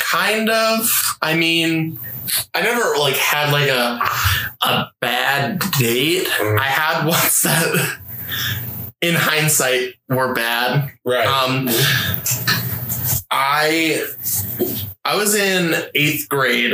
Kind 0.00 0.50
of. 0.50 1.18
I 1.22 1.34
mean, 1.34 1.98
I 2.54 2.62
never 2.62 2.96
like 2.98 3.16
had 3.16 3.52
like 3.52 3.68
a 3.68 4.00
a 4.66 4.90
bad 5.00 5.60
date. 5.78 6.26
Mhm. 6.26 6.58
I 6.58 6.64
had 6.64 7.04
ones 7.06 7.42
that 7.42 7.98
in 9.00 9.14
hindsight 9.14 9.94
were 10.08 10.32
bad. 10.34 10.92
Right. 11.04 11.26
Um 11.26 11.68
I 13.30 14.04
I 15.04 15.16
was 15.16 15.34
in 15.34 15.74
eighth 15.94 16.28
grade 16.28 16.72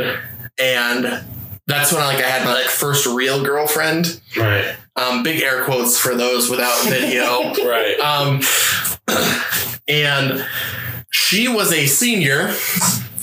and 0.59 1.23
that's 1.67 1.91
when 1.93 2.01
like 2.01 2.17
I 2.23 2.27
had 2.27 2.45
my 2.45 2.53
like 2.53 2.65
first 2.65 3.05
real 3.05 3.43
girlfriend. 3.43 4.19
right. 4.37 4.75
Um, 4.95 5.23
big 5.23 5.41
air 5.41 5.63
quotes 5.63 5.97
for 5.97 6.13
those 6.13 6.49
without 6.49 6.83
video. 6.85 7.53
Right. 7.65 7.99
Um, 7.99 8.41
and 9.87 10.45
she 11.11 11.47
was 11.47 11.71
a 11.73 11.87
senior, 11.87 12.53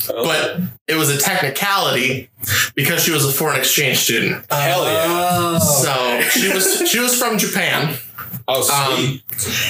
but 0.09 0.61
it 0.91 0.97
was 0.97 1.11
a 1.11 1.18
technicality 1.18 2.28
because 2.74 3.03
she 3.03 3.12
was 3.12 3.24
a 3.24 3.32
foreign 3.32 3.59
exchange 3.59 3.99
student. 3.99 4.45
Hell 4.51 4.84
yeah. 4.84 5.05
Oh. 5.09 5.59
So 5.59 6.20
she 6.30 6.53
was 6.53 6.88
she 6.88 6.99
was 6.99 7.16
from 7.18 7.38
Japan, 7.38 7.97
Oh, 8.49 8.62
sweet. 8.62 9.22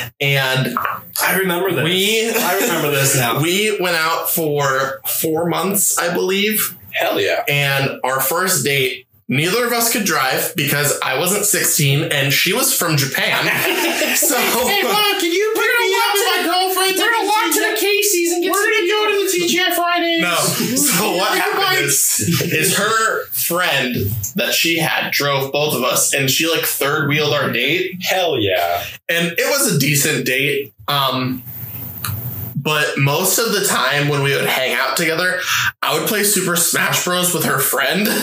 um, 0.04 0.10
and 0.20 0.78
I 1.22 1.38
remember 1.38 1.70
this. 1.72 1.84
we 1.84 2.30
I 2.34 2.54
remember 2.60 2.90
this 2.90 3.14
now. 3.16 3.40
we 3.42 3.78
went 3.80 3.96
out 3.96 4.30
for 4.30 5.00
four 5.06 5.46
months, 5.48 5.98
I 5.98 6.12
believe. 6.14 6.76
Hell 6.92 7.20
yeah. 7.20 7.44
And 7.46 8.00
our 8.02 8.20
first 8.20 8.64
date, 8.64 9.06
neither 9.28 9.66
of 9.66 9.72
us 9.72 9.92
could 9.92 10.04
drive 10.04 10.54
because 10.56 10.98
I 11.04 11.18
wasn't 11.18 11.44
16 11.44 12.04
and 12.10 12.32
she 12.32 12.52
was 12.52 12.74
from 12.76 12.96
Japan. 12.96 13.44
so 14.16 14.36
can 14.36 15.32
you 15.32 15.52
pick 15.54 15.72
me 15.80 15.94
up 15.94 16.12
with 16.14 16.26
my 16.26 16.42
girlfriend? 16.44 16.96
We're 16.98 17.10
gonna 17.12 17.26
walk 17.26 17.54
to 17.54 17.60
the 17.60 17.76
Casey's 17.78 18.32
and 18.32 18.42
get 18.42 18.50
We're 18.50 18.64
gonna 18.64 18.88
go 18.88 19.09
to 19.40 19.46
the 19.46 19.58
TGI 19.58 19.74
Fridays. 19.74 20.22
No. 20.22 20.76
So 20.90 21.16
what 21.16 21.36
happened 21.38 21.86
is, 21.86 22.20
is 22.52 22.76
her 22.76 23.24
friend 23.26 23.94
that 24.36 24.52
she 24.54 24.78
had 24.78 25.10
drove 25.12 25.52
both 25.52 25.74
of 25.74 25.82
us 25.82 26.12
and 26.14 26.30
she 26.30 26.50
like 26.50 26.64
third 26.64 27.08
wheeled 27.08 27.32
our 27.32 27.50
date. 27.52 27.96
Hell 28.02 28.38
yeah. 28.38 28.84
And 29.08 29.34
it 29.38 29.46
was 29.50 29.74
a 29.74 29.78
decent 29.78 30.24
date. 30.26 30.72
Um 30.88 31.42
but 32.62 32.98
most 32.98 33.38
of 33.38 33.52
the 33.52 33.64
time 33.64 34.08
when 34.08 34.22
we 34.22 34.34
would 34.34 34.44
hang 34.44 34.74
out 34.74 34.94
together, 34.96 35.40
I 35.80 35.98
would 35.98 36.06
play 36.06 36.22
Super 36.24 36.56
Smash 36.56 37.04
Bros 37.04 37.32
with 37.32 37.44
her 37.44 37.58
friend. 37.58 38.06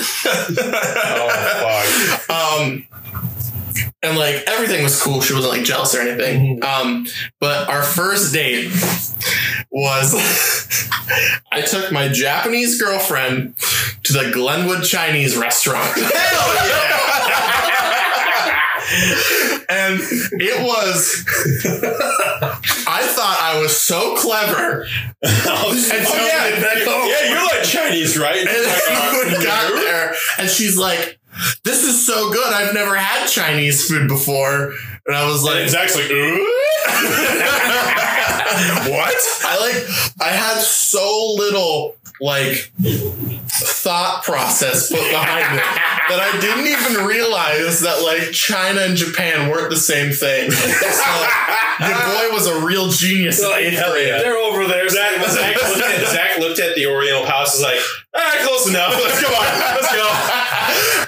Oh 1.09 2.25
fuck. 2.27 2.29
um 2.29 2.85
and 4.03 4.17
like 4.17 4.43
everything 4.47 4.83
was 4.83 5.01
cool. 5.01 5.21
She 5.21 5.33
wasn't 5.33 5.53
like 5.53 5.63
jealous 5.63 5.95
or 5.95 6.01
anything. 6.01 6.63
Um, 6.63 7.07
but 7.39 7.69
our 7.69 7.83
first 7.83 8.33
date 8.33 8.71
was 9.71 10.13
I 11.51 11.61
took 11.61 11.91
my 11.91 12.07
Japanese 12.07 12.79
girlfriend 12.79 13.55
to 14.03 14.13
the 14.13 14.31
Glenwood 14.31 14.83
Chinese 14.83 15.35
restaurant. 15.35 15.97
and 19.69 19.99
it 20.39 20.63
was 20.63 21.25
I 22.87 23.01
thought 23.01 23.37
I 23.41 23.59
was 23.59 23.75
so 23.75 24.15
clever. 24.15 24.87
oh, 25.25 25.73
yeah. 26.15 26.47
yeah, 27.05 27.29
you're 27.29 27.43
like 27.43 27.63
Chinese, 27.63 28.17
right? 28.17 28.47
And 28.47 29.37
we 29.37 29.43
got 29.43 29.73
there, 29.73 30.15
and 30.37 30.49
she's 30.49 30.77
like, 30.77 31.16
"This 31.63 31.83
is 31.83 32.05
so 32.05 32.31
good. 32.31 32.53
I've 32.53 32.73
never 32.73 32.95
had 32.95 33.27
Chinese 33.27 33.87
food 33.87 34.07
before." 34.07 34.73
And 35.07 35.15
I 35.15 35.25
was 35.25 35.43
And 35.45 35.55
like, 35.55 35.69
Zach's 35.69 35.95
like, 35.95 36.11
"Ooh." 36.11 36.53
what? 38.91 39.15
I 39.43 39.57
like, 39.59 39.75
I 40.21 40.29
had 40.31 40.59
so 40.59 41.33
little 41.37 41.95
like 42.19 42.71
thought 43.47 44.23
process 44.23 44.89
put 44.89 44.99
behind 44.99 45.59
it 45.59 45.63
that 46.09 46.19
I 46.19 46.39
didn't 46.39 46.65
even 46.67 47.05
realize 47.05 47.81
that 47.81 48.01
like 48.03 48.31
China 48.31 48.81
and 48.81 48.97
Japan 48.97 49.49
weren't 49.49 49.69
the 49.69 49.77
same 49.77 50.11
thing. 50.11 50.49
So 50.51 51.27
your 51.79 51.95
boy 51.95 52.29
was 52.33 52.47
a 52.47 52.59
real 52.65 52.89
genius 52.89 53.39
in 53.43 53.51
eighth 53.53 53.77
hell 53.77 53.97
yeah. 53.97 54.17
They're 54.19 54.37
over 54.37 54.65
there. 54.67 54.87
Zach, 54.89 55.23
Zach, 55.29 55.55
looked 55.55 55.81
at, 55.83 56.07
Zach 56.07 56.37
looked 56.39 56.59
at 56.59 56.75
the 56.75 56.87
Oriental 56.87 57.25
House. 57.25 57.53
Was 57.55 57.61
like, 57.63 57.79
all 58.13 58.21
right, 58.21 58.39
close 58.41 58.67
enough. 58.67 58.93
Let's 59.03 59.21
go 59.21 59.29
on. 59.29 59.59
Let's 59.77 59.95
go. 59.95 60.07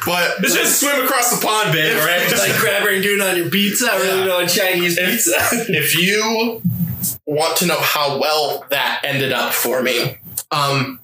But 0.05 0.39
Let's 0.41 0.53
just 0.55 0.79
swim 0.79 1.03
across 1.05 1.29
the 1.33 1.39
pond, 1.45 1.73
babe. 1.73 1.97
All 1.97 2.05
right. 2.05 2.31
like 2.37 2.55
grabber 2.57 2.89
and 2.89 3.01
doing 3.03 3.21
on 3.21 3.35
your 3.37 3.49
pizza. 3.49 3.88
I 3.91 3.97
really 4.01 4.25
know 4.25 4.39
a 4.39 4.47
Chinese 4.47 4.97
pizza. 4.99 5.33
if 5.69 5.95
you 5.97 6.61
want 7.25 7.57
to 7.57 7.65
know 7.65 7.79
how 7.79 8.19
well 8.19 8.65
that 8.69 9.01
ended 9.03 9.31
up 9.31 9.53
for 9.53 9.81
me, 9.81 10.17
um, 10.51 10.99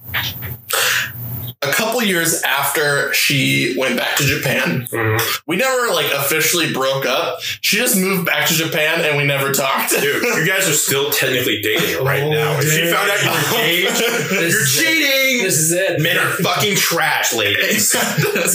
a 1.61 1.71
couple 1.71 2.01
years 2.03 2.43
after 2.43 3.11
she 3.13 3.75
went 3.77 3.97
back 3.97 4.15
to 4.17 4.23
Japan, 4.23 4.87
Mhm. 4.91 5.39
we 5.47 5.55
never 5.55 5.93
like 5.93 6.11
officially 6.13 6.71
broke 6.71 7.05
up. 7.07 7.39
She 7.61 7.77
just 7.77 7.95
moved 7.97 8.25
back 8.25 8.47
to 8.49 8.53
Japan 8.53 9.01
and 9.01 9.17
we 9.17 9.23
never 9.23 9.51
talked. 9.51 9.89
Dude, 9.91 10.21
you 10.21 10.45
guys 10.45 10.69
are 10.69 10.73
still 10.73 11.09
technically 11.09 11.61
dating 11.63 12.03
right 12.05 12.21
Oh, 12.23 12.29
now. 12.31 12.59
If 12.59 12.71
she 12.71 12.85
found 12.91 13.09
out 13.09 13.23
you 13.23 13.29
were 13.31 13.63
engaged, 13.63 13.99
you're 14.31 14.41
is 14.43 14.77
it. 14.77 14.83
cheating. 14.83 15.43
This 15.43 15.57
is 15.59 15.71
it. 15.71 16.01
Men 16.01 16.17
are 16.17 16.29
fucking 16.31 16.75
trash, 16.75 17.33
ladies. 17.33 17.91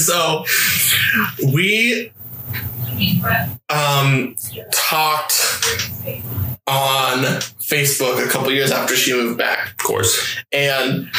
so 0.07 0.45
we 1.53 2.13
um 3.69 4.35
talked 4.73 5.33
on 6.67 7.19
Facebook 7.61 8.25
a 8.25 8.29
couple 8.29 8.51
years 8.53 8.71
after 8.71 8.95
she 8.97 9.13
moved 9.15 9.39
back. 9.39 9.71
Of 9.71 9.77
course. 9.79 10.37
and 10.53 11.11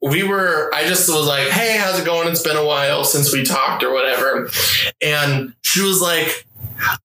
we 0.00 0.22
were 0.22 0.70
i 0.74 0.84
just 0.86 1.08
was 1.08 1.26
like 1.26 1.48
hey 1.48 1.76
how's 1.78 1.98
it 1.98 2.04
going 2.04 2.28
it's 2.28 2.42
been 2.42 2.56
a 2.56 2.64
while 2.64 3.02
since 3.04 3.32
we 3.32 3.42
talked 3.42 3.82
or 3.82 3.92
whatever 3.92 4.48
and 5.02 5.52
she 5.62 5.80
was 5.82 6.00
like 6.00 6.46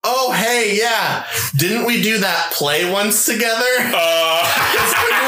oh 0.04 0.32
hey 0.34 0.78
yeah 0.78 1.26
didn't 1.58 1.86
we 1.86 2.02
do 2.04 2.20
that 2.20 2.52
play 2.52 2.92
once 2.92 3.26
together 3.26 3.66
Uh, 3.80 5.16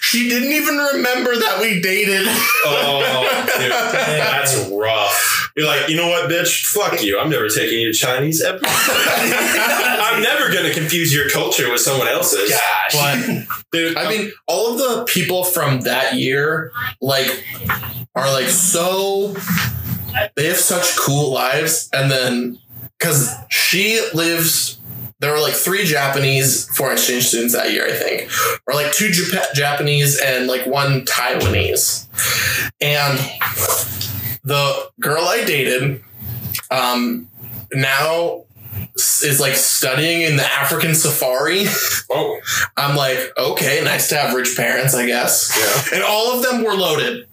She 0.00 0.28
didn't 0.28 0.52
even 0.52 0.76
remember 0.76 1.36
that 1.36 1.58
we 1.60 1.80
dated. 1.80 2.26
Oh, 2.64 3.46
dude, 3.58 3.70
that's 3.70 4.68
rough. 4.70 5.52
You're 5.56 5.66
like, 5.66 5.88
you 5.88 5.96
know 5.96 6.08
what, 6.08 6.30
bitch? 6.30 6.66
Fuck 6.66 7.02
you. 7.02 7.18
I'm 7.18 7.28
never 7.30 7.48
taking 7.48 7.80
you 7.80 7.92
to 7.92 7.98
Chinese 7.98 8.40
ever. 8.42 8.60
I'm 8.64 10.22
never 10.22 10.52
gonna 10.52 10.72
confuse 10.72 11.12
your 11.14 11.28
culture 11.28 11.70
with 11.70 11.80
someone 11.80 12.08
else's. 12.08 12.52
But 12.92 13.46
Dude, 13.72 13.96
I 13.96 14.08
mean, 14.08 14.32
all 14.46 14.72
of 14.72 14.78
the 14.78 15.04
people 15.04 15.44
from 15.44 15.80
that 15.82 16.14
year, 16.14 16.72
like, 17.00 17.44
are 18.14 18.30
like 18.32 18.48
so. 18.48 19.34
They 20.34 20.46
have 20.46 20.56
such 20.56 20.96
cool 20.96 21.32
lives, 21.32 21.88
and 21.92 22.10
then 22.10 22.58
because 22.98 23.32
she 23.48 24.00
lives. 24.12 24.79
There 25.20 25.32
were 25.32 25.40
like 25.40 25.54
three 25.54 25.84
Japanese 25.84 26.68
foreign 26.76 26.94
exchange 26.94 27.28
students 27.28 27.54
that 27.54 27.72
year, 27.72 27.86
I 27.86 27.92
think, 27.92 28.30
or 28.66 28.74
like 28.74 28.92
two 28.92 29.08
Jap- 29.10 29.52
Japanese 29.54 30.20
and 30.20 30.46
like 30.46 30.66
one 30.66 31.04
Taiwanese. 31.04 32.06
And 32.80 33.18
the 34.42 34.90
girl 34.98 35.24
I 35.24 35.44
dated, 35.44 36.02
um, 36.70 37.28
now 37.72 38.44
is 38.96 39.40
like 39.40 39.54
studying 39.54 40.22
in 40.22 40.36
the 40.36 40.44
African 40.44 40.94
safari. 40.94 41.64
oh, 42.10 42.40
I'm 42.76 42.96
like, 42.96 43.18
okay, 43.36 43.82
nice 43.84 44.08
to 44.10 44.16
have 44.16 44.34
rich 44.34 44.56
parents, 44.56 44.94
I 44.94 45.06
guess. 45.06 45.56
yeah. 45.58 45.96
And 45.96 46.04
all 46.04 46.36
of 46.36 46.42
them 46.42 46.64
were 46.64 46.74
loaded. 46.74 47.26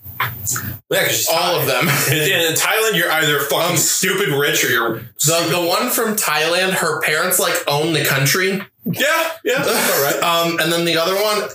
She's 0.92 1.28
All 1.30 1.60
of 1.60 1.66
them. 1.68 1.84
In, 2.12 2.54
Thailand, 2.56 2.96
you're 2.96 3.12
either 3.12 3.40
fucking 3.40 3.72
Um, 3.72 3.78
stupid 3.78 4.30
rich 4.30 4.64
or 4.64 4.70
you're. 4.70 4.94
The, 5.26 5.48
the 5.52 5.66
one 5.68 5.90
from 5.90 6.16
Thailand, 6.16 6.72
her 6.74 7.02
parents 7.02 7.40
like 7.40 7.56
own 7.68 7.94
the 7.94 8.06
country. 8.06 8.62
Yeah, 8.86 9.32
yeah, 9.44 9.64
that's 9.64 9.92
all 9.94 10.04
right. 10.04 10.24
Um, 10.24 10.60
and 10.60 10.72
then 10.72 10.86
the 10.86 10.98
other 10.98 11.16
one, 11.16 11.50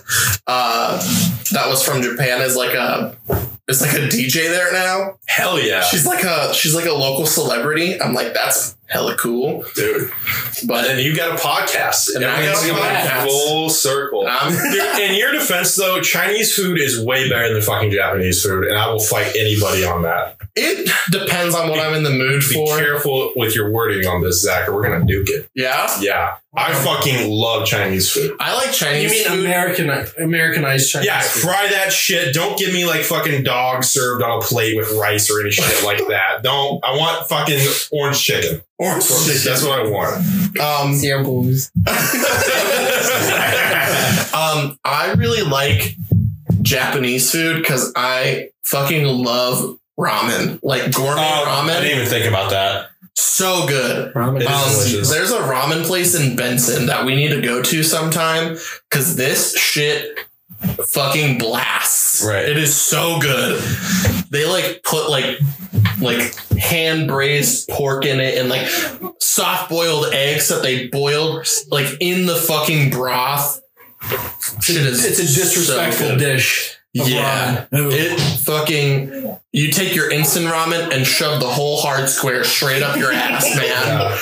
uh, 0.47 0.97
that 1.51 1.67
was 1.67 1.83
from 1.83 2.01
Japan, 2.01 2.41
is 2.41 2.55
like 2.55 2.75
a 2.75 3.17
is 3.67 3.81
like 3.81 3.93
a 3.93 4.07
DJ 4.07 4.49
there 4.49 4.71
now. 4.71 5.17
Hell 5.27 5.59
yeah, 5.59 5.81
She's 5.81 6.05
like 6.05 6.23
a 6.23 6.53
she's 6.53 6.75
like 6.75 6.85
a 6.85 6.93
local 6.93 7.25
celebrity. 7.25 7.99
I'm 7.99 8.13
like, 8.13 8.33
that's 8.33 8.75
hella 8.93 9.17
cool. 9.17 9.65
dude. 9.75 10.11
But 10.67 10.89
And 10.89 10.99
you 11.01 11.15
got 11.15 11.37
a 11.37 11.41
podcast. 11.41 12.15
And 12.15 12.23
I 12.23 12.45
got 12.45 12.63
a 12.63 12.73
podcast. 12.73 13.25
Full 13.25 13.69
circle. 13.69 14.27
um, 14.27 14.53
in 15.01 15.15
your 15.15 15.31
defense, 15.31 15.75
though, 15.75 15.99
Chinese 15.99 16.55
food 16.55 16.79
is 16.79 17.03
way 17.03 17.27
better 17.27 17.51
than 17.53 17.61
fucking 17.61 17.91
Japanese 17.91 18.43
food, 18.43 18.65
and 18.65 18.77
I 18.77 18.89
will 18.91 18.99
fight 18.99 19.35
anybody 19.35 19.83
on 19.83 20.03
that. 20.03 20.37
it 20.55 20.89
depends 21.11 21.55
on 21.55 21.69
what 21.69 21.79
I'm 21.79 21.95
in 21.95 22.03
the 22.03 22.11
mood 22.11 22.41
Be 22.47 22.53
for. 22.53 22.77
Be 22.77 22.83
careful 22.83 23.33
with 23.35 23.55
your 23.55 23.71
wording 23.71 24.05
on 24.07 24.21
this, 24.21 24.41
Zach, 24.41 24.69
or 24.69 24.73
we're 24.73 24.83
gonna 24.83 25.05
duke 25.05 25.29
it. 25.29 25.49
Yeah, 25.55 25.89
Yeah, 25.99 26.35
I 26.55 26.73
fucking 26.73 27.31
love 27.31 27.65
Chinese 27.65 28.11
food. 28.11 28.35
I 28.39 28.55
like 28.55 28.71
Chinese. 28.71 29.03
You 29.03 29.09
mean 29.09 29.27
food. 29.27 29.45
American 29.45 29.89
Americanized 30.19 30.91
Chinese? 30.91 31.07
Yeah, 31.07 31.21
food. 31.21 31.41
fry 31.41 31.67
that 31.71 31.91
shit. 31.91 32.33
Don't 32.35 32.57
give 32.57 32.71
me 32.71 32.85
like 32.85 33.01
fucking 33.01 33.43
dog 33.43 33.83
served 33.83 34.21
on 34.21 34.37
a 34.37 34.41
plate 34.41 34.77
with 34.77 34.91
rice 34.93 35.31
or 35.31 35.41
any 35.41 35.49
shit 35.49 35.83
like 35.83 36.07
that. 36.09 36.43
Don't. 36.43 36.83
I 36.85 36.95
want 36.95 37.27
fucking 37.27 37.59
orange 37.91 38.21
chicken. 38.21 38.61
Orange 38.83 39.43
That's 39.43 39.63
what 39.63 39.79
I 39.79 39.83
want. 39.89 40.59
Um, 40.59 40.93
Zero 40.95 41.23
booze. 41.23 41.71
um, 44.33 44.77
I 44.83 45.13
really 45.17 45.41
like 45.43 45.95
Japanese 46.61 47.31
food 47.31 47.57
because 47.61 47.91
I 47.95 48.49
fucking 48.63 49.05
love 49.05 49.77
ramen, 49.97 50.59
like 50.63 50.93
gourmet 50.93 51.21
Oh, 51.21 51.45
I 51.47 51.67
didn't 51.81 51.97
even 51.97 52.07
think 52.09 52.25
about 52.25 52.49
that. 52.51 52.89
So 53.15 53.67
good. 53.67 54.13
Ramen. 54.13 54.37
It 54.41 54.43
is 54.43 54.47
Um, 54.49 54.69
delicious. 54.71 55.09
there's 55.11 55.31
a 55.31 55.39
ramen 55.39 55.83
place 55.85 56.15
in 56.15 56.35
Benson 56.35 56.87
that 56.87 57.05
we 57.05 57.15
need 57.15 57.29
to 57.29 57.41
go 57.41 57.61
to 57.61 57.83
sometime 57.83 58.57
because 58.89 59.15
this 59.15 59.55
shit 59.57 60.17
fucking 60.61 61.37
blasts. 61.37 62.25
Right. 62.25 62.47
It 62.47 62.57
is 62.57 62.75
so 62.75 63.19
good. 63.19 63.61
They 64.29 64.45
like 64.45 64.83
put 64.83 65.09
like 65.09 65.39
like 65.99 66.35
hand 66.57 67.07
braised 67.07 67.69
pork 67.69 68.05
in 68.05 68.19
it 68.19 68.37
and 68.37 68.49
like 68.49 68.67
soft 69.19 69.69
boiled 69.69 70.13
eggs 70.13 70.49
that 70.49 70.61
they 70.61 70.87
boiled 70.87 71.47
like 71.69 71.97
in 71.99 72.25
the 72.25 72.35
fucking 72.35 72.89
broth. 72.89 73.61
Shit 74.61 74.77
is 74.77 75.05
It's 75.05 75.19
a 75.19 75.23
disrespectful 75.23 76.07
so 76.09 76.17
dish. 76.17 76.77
Yeah. 76.93 77.65
It 77.71 78.19
fucking 78.41 79.37
you 79.51 79.71
take 79.71 79.95
your 79.95 80.11
instant 80.11 80.45
ramen 80.45 80.93
and 80.95 81.05
shove 81.07 81.39
the 81.39 81.47
whole 81.47 81.77
hard 81.77 82.07
square 82.09 82.43
straight 82.43 82.83
up 82.83 82.97
your 82.97 83.11
ass, 83.11 83.43
man. 83.55 83.65
Yeah. 83.65 84.17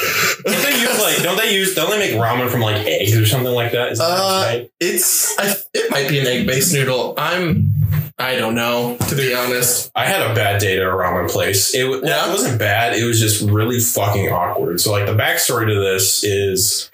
Don't 0.46 0.64
they 0.64 0.80
use 0.80 1.00
like? 1.02 1.24
Don't 1.24 1.38
they 1.38 1.54
use? 1.54 1.76
Don't 1.76 1.90
they 1.90 2.00
make 2.00 2.12
ramen 2.12 2.50
from 2.50 2.62
like 2.62 2.86
eggs 2.86 3.16
or 3.18 3.26
something 3.26 3.54
like 3.54 3.74
that? 3.74 3.92
Is 3.94 3.98
that 4.00 4.06
Uh, 4.06 4.44
right? 4.46 4.72
It's 4.80 5.38
I, 5.38 5.54
it 5.74 5.92
might 5.92 6.08
be 6.10 6.20
an 6.20 6.28
egg 6.28 6.48
based 6.48 6.74
noodle. 6.74 7.14
I'm 7.18 7.74
I 8.18 8.36
don't 8.36 8.56
know 8.56 8.98
to 9.10 9.16
be 9.16 9.34
honest. 9.34 9.92
I 9.96 10.06
had 10.06 10.22
a 10.30 10.34
bad 10.34 10.62
date 10.62 10.78
at 10.80 10.84
a 10.88 10.92
ramen 10.92 11.30
place. 11.30 11.74
It, 11.76 11.86
well, 11.90 12.06
Yeah? 12.06 12.28
it 12.28 12.32
wasn't 12.32 12.58
bad. 12.60 12.96
It 12.96 13.04
was 13.04 13.20
just 13.20 13.42
really 13.42 13.80
fucking 13.80 14.30
awkward. 14.30 14.80
So 14.80 14.92
like 14.92 15.08
the 15.08 15.16
backstory 15.16 15.68
to 15.68 15.76
this 15.80 16.24
is 16.24 16.90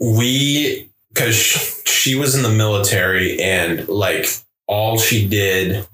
we 0.00 0.90
because 1.12 1.36
she 1.86 2.14
was 2.16 2.34
in 2.34 2.42
the 2.42 2.50
military 2.50 3.40
and 3.40 3.86
like 3.88 4.26
all 4.66 4.98
she 4.98 5.28
did. 5.28 5.86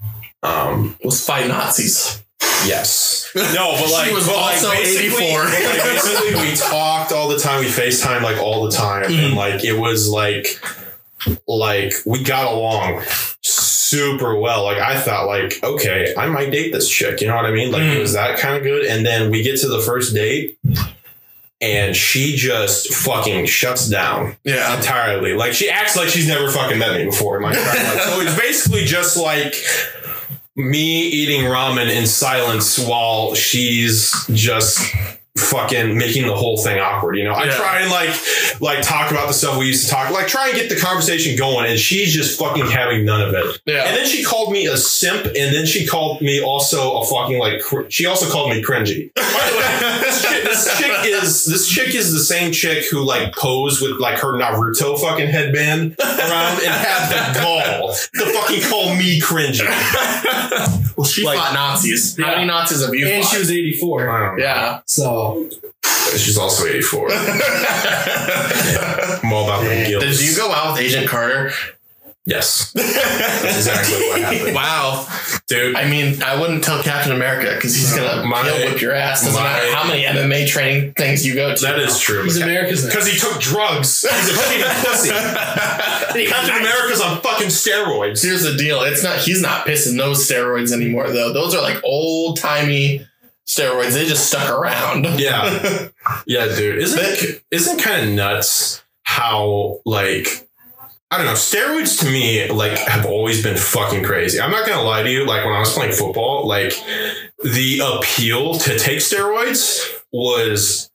Um. 0.43 0.97
Was 1.03 1.25
fight 1.25 1.47
Nazis. 1.47 2.23
Yes. 2.65 3.09
No, 3.33 3.77
but 3.79 3.89
like 3.91 4.09
She 4.09 4.13
was 4.13 4.27
but 4.27 4.35
like 4.35 4.55
also 4.55 4.71
basically, 4.71 5.05
84. 5.25 5.43
but 5.43 5.63
like 5.63 5.83
basically, 5.83 6.35
we 6.49 6.55
talked 6.57 7.13
all 7.13 7.29
the 7.29 7.39
time. 7.39 7.61
We 7.61 7.67
Facetime 7.67 8.23
like 8.23 8.37
all 8.41 8.65
the 8.65 8.71
time, 8.71 9.03
and 9.05 9.13
Mhm. 9.33 9.35
like 9.37 9.63
it 9.63 9.71
was 9.73 10.09
like 10.09 10.59
like 11.47 11.93
we 12.05 12.23
got 12.23 12.51
along 12.51 13.03
super 13.41 14.35
well. 14.37 14.63
Like 14.65 14.79
I 14.79 14.99
thought, 14.99 15.27
like 15.27 15.59
okay, 15.63 16.13
I 16.17 16.27
might 16.27 16.51
date 16.51 16.73
this 16.73 16.89
chick. 16.89 17.21
You 17.21 17.27
know 17.27 17.35
what 17.37 17.45
I 17.45 17.51
mean? 17.51 17.71
Like 17.71 17.83
it 17.83 17.97
Mhm. 17.97 18.01
was 18.01 18.13
that 18.13 18.37
kind 18.37 18.57
of 18.57 18.63
good. 18.63 18.85
And 18.85 19.05
then 19.05 19.31
we 19.31 19.43
get 19.43 19.57
to 19.61 19.67
the 19.69 19.79
first 19.79 20.13
date, 20.13 20.57
and 21.61 21.95
she 21.95 22.35
just 22.35 22.93
fucking 22.93 23.45
shuts 23.45 23.87
down 23.87 24.35
Yeah. 24.43 24.75
entirely. 24.77 25.33
Like 25.33 25.53
she 25.53 25.69
acts 25.69 25.95
like 25.95 26.09
she's 26.09 26.27
never 26.27 26.49
fucking 26.51 26.79
met 26.79 26.97
me 26.97 27.05
before. 27.05 27.41
Like, 27.41 27.55
like, 27.55 28.01
so 28.01 28.19
it's 28.21 28.37
basically 28.37 28.83
just 28.85 29.15
like 29.17 29.53
me 30.55 31.03
eating 31.07 31.41
ramen 31.41 31.89
in 31.95 32.05
silence 32.07 32.77
while 32.79 33.35
she's 33.35 34.13
just 34.33 34.93
fucking 35.37 35.97
making 35.97 36.27
the 36.27 36.35
whole 36.35 36.57
thing 36.61 36.79
awkward. 36.79 37.15
You 37.17 37.23
know, 37.23 37.33
I 37.33 37.45
Yeah. 37.45 37.55
try 37.55 37.79
and 37.79 37.89
like 37.91 38.09
like 38.59 38.81
talk 38.81 39.11
about 39.11 39.27
the 39.27 39.33
stuff 39.33 39.57
we 39.57 39.65
used 39.67 39.85
to 39.85 39.91
talk, 39.91 40.11
like 40.11 40.27
try 40.27 40.49
and 40.49 40.55
get 40.57 40.69
the 40.69 40.75
conversation 40.75 41.35
going, 41.37 41.69
and 41.69 41.79
she's 41.79 42.13
just 42.13 42.37
fucking 42.37 42.67
having 42.69 43.05
none 43.05 43.21
of 43.21 43.33
it. 43.33 43.59
Yeah. 43.65 43.85
And 43.87 43.97
then 43.97 44.05
she 44.05 44.23
called 44.23 44.51
me 44.51 44.67
a 44.67 44.77
simp, 44.77 45.25
and 45.25 45.53
then 45.55 45.65
she 45.65 45.87
called 45.87 46.21
me 46.21 46.41
also 46.41 46.97
a 46.99 47.05
fucking 47.05 47.39
like. 47.39 47.61
Cr- 47.61 47.89
she 47.89 48.05
also 48.05 48.29
called 48.29 48.49
me 48.51 48.61
cringy. 48.61 49.11
By 49.15 49.21
the 49.21 49.57
way, 49.57 49.99
this 50.01 50.21
chick, 50.21 50.43
this 50.43 50.77
chick 50.77 51.05
is 51.05 51.45
this 51.45 51.67
chick 51.67 51.95
is 51.95 52.11
the 52.13 52.19
same 52.19 52.51
chick 52.51 52.85
who 52.91 53.03
like 53.03 53.33
posed 53.35 53.81
with 53.81 53.99
like 53.99 54.19
her 54.19 54.33
Naruto 54.33 54.99
fucking 54.99 55.27
headband 55.27 55.95
around 55.99 56.59
and 56.61 56.73
had 56.73 57.09
the 57.33 57.39
gall 57.39 57.93
to 57.93 58.25
fucking 58.33 58.61
call 58.69 58.95
me 58.95 59.19
cringy. 59.21 59.65
well, 60.95 61.05
she 61.05 61.23
Like- 61.23 61.39
fought 61.39 61.53
Nazis. 61.53 62.17
How 62.17 62.31
many 62.35 62.45
Nazis 62.45 62.83
have 62.85 62.93
you 62.93 63.07
And 63.07 63.23
fought? 63.23 63.31
she 63.33 63.39
was 63.39 63.51
84. 63.51 64.09
Um, 64.09 64.39
yeah. 64.39 64.81
So 64.85 65.49
she's 66.17 66.37
also 66.37 66.65
eighty 66.67 66.81
four. 66.81 67.09
I'm 67.11 69.33
all 69.33 69.45
about 69.45 69.63
the 69.63 69.85
guilt. 69.87 70.03
Did 70.03 70.19
you 70.21 70.35
go 70.35 70.51
out 70.51 70.73
with 70.73 70.81
Agent 70.81 71.07
Carter? 71.07 71.51
Yes, 72.23 72.71
that's 72.73 73.43
exactly 73.57 73.95
what 74.07 74.21
happened, 74.21 74.53
Wow. 74.55 75.07
dude. 75.47 75.75
I 75.75 75.89
mean, 75.89 76.21
I 76.21 76.39
wouldn't 76.39 76.63
tell 76.63 76.83
Captain 76.83 77.11
America 77.11 77.55
because 77.55 77.75
he's 77.75 77.93
gonna 77.95 78.23
My- 78.25 78.43
kill 78.43 78.57
whip 78.69 78.79
your 78.79 78.93
ass. 78.93 79.23
Doesn't 79.25 79.41
my- 79.41 79.49
matter 79.49 79.71
how 79.73 79.83
many 79.85 80.03
MMA 80.05 80.45
training 80.47 80.93
things 80.93 81.25
you 81.25 81.33
go 81.33 81.55
to. 81.55 81.61
That 81.63 81.79
is 81.79 81.99
true. 81.99 82.23
he's 82.23 82.37
America's 82.39 82.85
Because 82.85 83.07
he 83.07 83.17
took 83.17 83.39
drugs. 83.41 84.01
He's 84.07 84.29
a 84.29 84.33
fucking 84.33 84.61
pussy. 84.85 85.09
Captain 86.27 86.55
America's 86.57 87.01
on 87.01 87.21
fucking 87.21 87.47
steroids. 87.47 88.23
Here's 88.23 88.43
the 88.43 88.55
deal. 88.55 88.81
It's 88.83 89.01
not. 89.03 89.17
He's 89.17 89.41
not 89.41 89.65
pissing 89.65 89.97
those 89.97 90.29
steroids 90.29 90.71
anymore, 90.71 91.09
though. 91.09 91.33
Those 91.33 91.55
are 91.55 91.61
like 91.63 91.81
old 91.83 92.37
timey 92.37 93.07
steroids. 93.47 93.93
They 93.93 94.05
just 94.05 94.27
stuck 94.27 94.47
around. 94.49 95.05
Yeah. 95.19 95.87
Yeah, 96.25 96.47
dude. 96.55 96.79
Isn't 96.79 97.41
isn't 97.51 97.79
kind 97.79 98.09
of 98.09 98.13
nuts 98.15 98.83
how 99.03 99.81
like 99.85 100.47
I 101.11 101.17
don't 101.17 101.25
know, 101.25 101.33
steroids 101.33 101.99
to 101.99 102.05
me 102.09 102.49
like 102.49 102.77
have 102.79 103.05
always 103.05 103.43
been 103.43 103.57
fucking 103.57 104.03
crazy. 104.03 104.39
I'm 104.39 104.49
not 104.51 104.65
gonna 104.65 104.81
lie 104.83 105.03
to 105.03 105.11
you, 105.11 105.25
like 105.25 105.43
when 105.45 105.53
I 105.53 105.59
was 105.59 105.73
playing 105.73 105.91
football, 105.91 106.47
like 106.47 106.73
the 107.43 107.81
appeal 107.97 108.55
to 108.55 108.79
take 108.79 108.99
steroids 108.99 109.81
was 110.13 110.89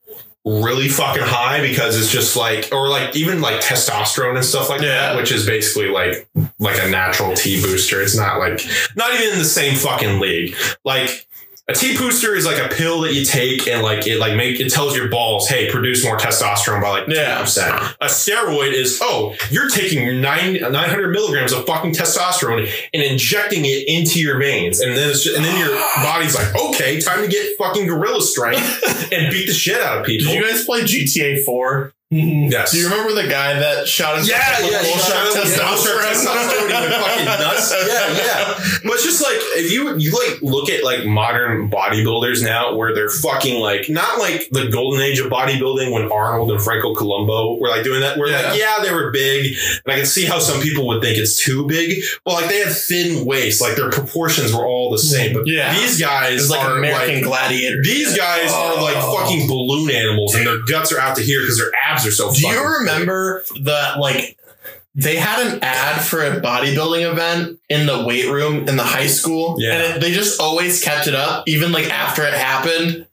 really 0.47 0.89
fucking 0.89 1.25
high 1.25 1.61
because 1.61 2.01
it's 2.01 2.11
just 2.11 2.37
like 2.37 2.69
or 2.73 2.89
like 2.89 3.17
even 3.17 3.41
like 3.41 3.61
testosterone 3.61 4.37
and 4.37 4.45
stuff 4.45 4.71
like 4.71 4.81
Yeah. 4.81 4.89
that, 5.13 5.17
which 5.17 5.33
is 5.33 5.45
basically 5.45 5.89
like 5.89 6.27
like 6.59 6.83
a 6.83 6.89
natural 6.89 7.35
T 7.35 7.61
booster. 7.61 8.01
It's 8.01 8.17
not 8.17 8.39
like 8.39 8.65
not 8.95 9.13
even 9.15 9.33
in 9.33 9.39
the 9.39 9.45
same 9.45 9.75
fucking 9.77 10.21
league. 10.21 10.55
Like 10.85 11.26
a 11.69 11.73
T 11.75 11.97
booster 11.99 12.35
is 12.37 12.47
like 12.47 12.59
a 12.65 12.73
pill 12.73 13.01
that 13.01 13.13
you 13.15 13.25
take 13.25 13.67
and 13.67 13.83
like 13.83 14.07
it 14.07 14.19
like 14.21 14.37
make 14.37 14.61
it 14.61 14.71
tells 14.73 14.97
your 14.97 15.09
balls, 15.09 15.49
hey, 15.49 15.69
produce 15.71 16.05
more 16.05 16.17
testosterone 16.17 16.81
by 16.81 16.91
like 16.91 17.09
Yeah. 17.09 17.41
percent. 17.41 17.75
A 18.01 18.07
steroid 18.07 18.73
is 18.73 19.01
oh, 19.03 19.35
you're 19.51 19.69
taking 19.69 20.21
nine 20.21 20.55
nine 20.61 20.89
hundred 20.89 21.11
milligrams 21.11 21.53
of 21.53 21.67
fucking 21.67 21.93
testosterone 21.93 22.71
and 22.95 23.03
injecting 23.03 23.65
it 23.65 23.85
into 23.89 24.21
your 24.21 24.39
veins, 24.39 24.81
and 24.81 24.97
then 24.97 25.11
it's 25.11 25.25
just, 25.25 25.37
and 25.37 25.45
then 25.45 25.59
your 25.59 25.75
body's 25.97 26.37
like, 26.37 26.55
okay, 26.55 27.01
time 27.01 27.23
to 27.23 27.29
get 27.29 27.59
fucking 27.59 27.87
gorilla 27.87 28.21
strength 28.23 29.13
and 29.13 29.33
beat 29.33 29.47
the 29.47 29.53
shit 29.53 29.81
out 29.83 29.99
of 29.99 30.07
people. 30.07 30.33
Did 30.33 30.35
you 30.37 30.49
guys 30.49 30.65
play 30.65 30.83
GTA 30.83 31.45
4? 31.45 31.93
Mhm. 32.15 32.53
yes. 32.53 32.71
Do 32.71 32.79
you 32.79 32.89
remember 32.89 33.21
the 33.21 33.27
guy 33.29 33.59
that 33.59 33.89
shot 33.89 34.19
his 34.19 34.29
Yeah, 34.29 34.37
yeah, 34.61 34.79
full 34.79 34.91
you 34.93 34.93
shot 34.93 35.11
shot 35.11 35.27
him 35.27 35.43
with 35.43 35.59
testosterone? 35.59 36.13
testosterone, 36.13 36.79
even 36.79 36.91
fucking 37.01 37.25
nuts. 37.25 37.75
Yeah, 37.87 38.17
yeah. 38.17 38.55
But 38.85 38.93
it's 38.95 39.03
just 39.05 39.21
like 39.21 39.37
if 39.59 39.73
you 39.73 39.97
you 39.97 40.13
like 40.13 40.41
look 40.41 40.69
at 40.71 40.85
like 40.85 41.05
modern 41.05 41.69
bodybuilders 41.69 42.45
now, 42.45 42.77
where 42.77 42.95
they're 42.95 43.11
fucking 43.11 43.61
like 43.61 43.89
not 43.89 44.21
like 44.21 44.49
the 44.51 44.69
golden 44.71 45.01
age 45.03 45.19
of 45.19 45.27
bodybuilding 45.33 45.91
when 45.93 46.11
Arnold 46.13 46.53
and 46.53 46.63
Franco 46.63 46.95
Columbu 46.95 47.59
were 47.59 47.69
like 47.69 47.83
doing 47.83 48.01
that. 48.03 48.19
Where 48.19 48.31
like 48.31 48.57
yeah, 48.57 48.79
they 48.85 48.93
were 48.93 49.11
big, 49.11 49.57
and 49.85 49.93
I 49.93 49.97
can 49.97 50.07
see 50.07 50.27
how 50.27 50.39
some 50.39 50.61
people 50.61 50.87
would 50.87 51.03
think 51.03 51.19
it's 51.19 51.37
too 51.37 51.67
big. 51.67 52.05
But 52.25 52.35
like 52.35 52.49
they 52.49 52.61
had 52.61 52.73
thin 52.73 53.25
waists, 53.27 53.61
like 53.61 53.75
their 53.75 53.91
proportions 53.91 54.55
were 54.55 54.65
all 54.65 54.93
the 54.93 54.99
same. 54.99 55.33
But 55.35 55.49
Yeah. 55.49 55.75
these 55.77 56.01
guys 56.01 56.43
It's 56.43 56.51
like 56.51 56.61
are 56.65 56.79
American 56.79 57.17
like 57.17 57.25
Gladiator. 57.25 57.83
these 57.83 58.17
guys 58.17 58.53
are 58.53 58.81
like 58.81 58.95
Oh. 58.97 59.17
fucking 59.17 59.49
balloon 59.49 59.91
animals, 59.91 60.37
and 60.37 60.47
their 60.47 60.59
guts 60.63 60.93
are 60.93 61.01
out 61.01 61.17
to 61.17 61.23
here 61.23 61.41
because 61.41 61.59
their 61.59 61.73
abs 61.89 61.96
are 62.05 62.11
so. 62.11 62.33
Do 62.33 62.47
you 62.49 62.63
remember 62.81 63.45
the 63.55 63.95
like 63.99 64.37
they 64.95 65.17
had 65.17 65.47
an 65.47 65.59
ad 65.63 66.03
for 66.03 66.25
a 66.25 66.41
bodybuilding 66.41 67.11
event 67.11 67.61
in 67.69 67.87
the 67.87 68.05
weight 68.05 68.29
room 68.31 68.67
in 68.69 68.77
the 68.77 68.83
high 68.83 69.07
school, 69.07 69.57
Yeah. 69.59 69.75
and 69.75 69.83
it, 69.83 70.01
they 70.01 70.11
just 70.13 70.41
always 70.41 70.83
kept 70.83 71.07
it 71.07 71.15
up, 71.15 71.47
even 71.47 71.71
like 71.71 71.87
after 71.91 72.23
it 72.25 72.35
happened. 72.35 73.07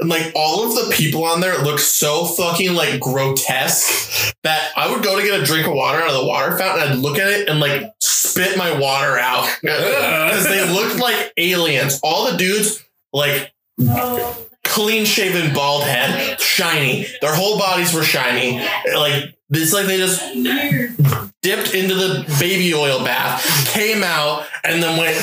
And 0.00 0.08
like 0.08 0.32
all 0.34 0.66
of 0.66 0.74
the 0.74 0.92
people 0.94 1.22
on 1.24 1.40
there 1.40 1.58
looked 1.58 1.82
so 1.82 2.24
fucking 2.24 2.74
like 2.74 2.98
grotesque 2.98 4.34
that 4.42 4.70
I 4.74 4.90
would 4.90 5.04
go 5.04 5.18
to 5.20 5.22
get 5.26 5.38
a 5.38 5.44
drink 5.44 5.66
of 5.66 5.74
water 5.74 5.98
out 6.00 6.08
of 6.08 6.14
the 6.20 6.26
water 6.26 6.56
fountain. 6.56 6.88
I'd 6.88 6.96
look 6.98 7.18
at 7.18 7.28
it 7.28 7.48
and 7.48 7.60
like 7.60 7.92
spit 8.00 8.56
my 8.56 8.76
water 8.78 9.18
out 9.18 9.48
because 9.62 10.44
they 10.48 10.66
looked 10.72 10.98
like 10.98 11.32
aliens. 11.36 12.00
All 12.02 12.30
the 12.30 12.38
dudes 12.38 12.82
like 13.12 13.52
clean 14.70 15.04
shaven 15.04 15.52
bald 15.52 15.82
head, 15.84 16.40
shiny. 16.40 17.06
Their 17.20 17.34
whole 17.34 17.58
bodies 17.58 17.92
were 17.92 18.04
shiny. 18.04 18.58
Like 18.94 19.34
it's 19.50 19.72
like 19.72 19.86
they 19.86 19.98
just 19.98 20.20
dipped 21.42 21.74
into 21.74 21.94
the 21.94 22.24
baby 22.38 22.72
oil 22.72 23.04
bath, 23.04 23.44
came 23.68 24.02
out, 24.02 24.46
and 24.64 24.82
then 24.82 24.96
went. 24.96 25.16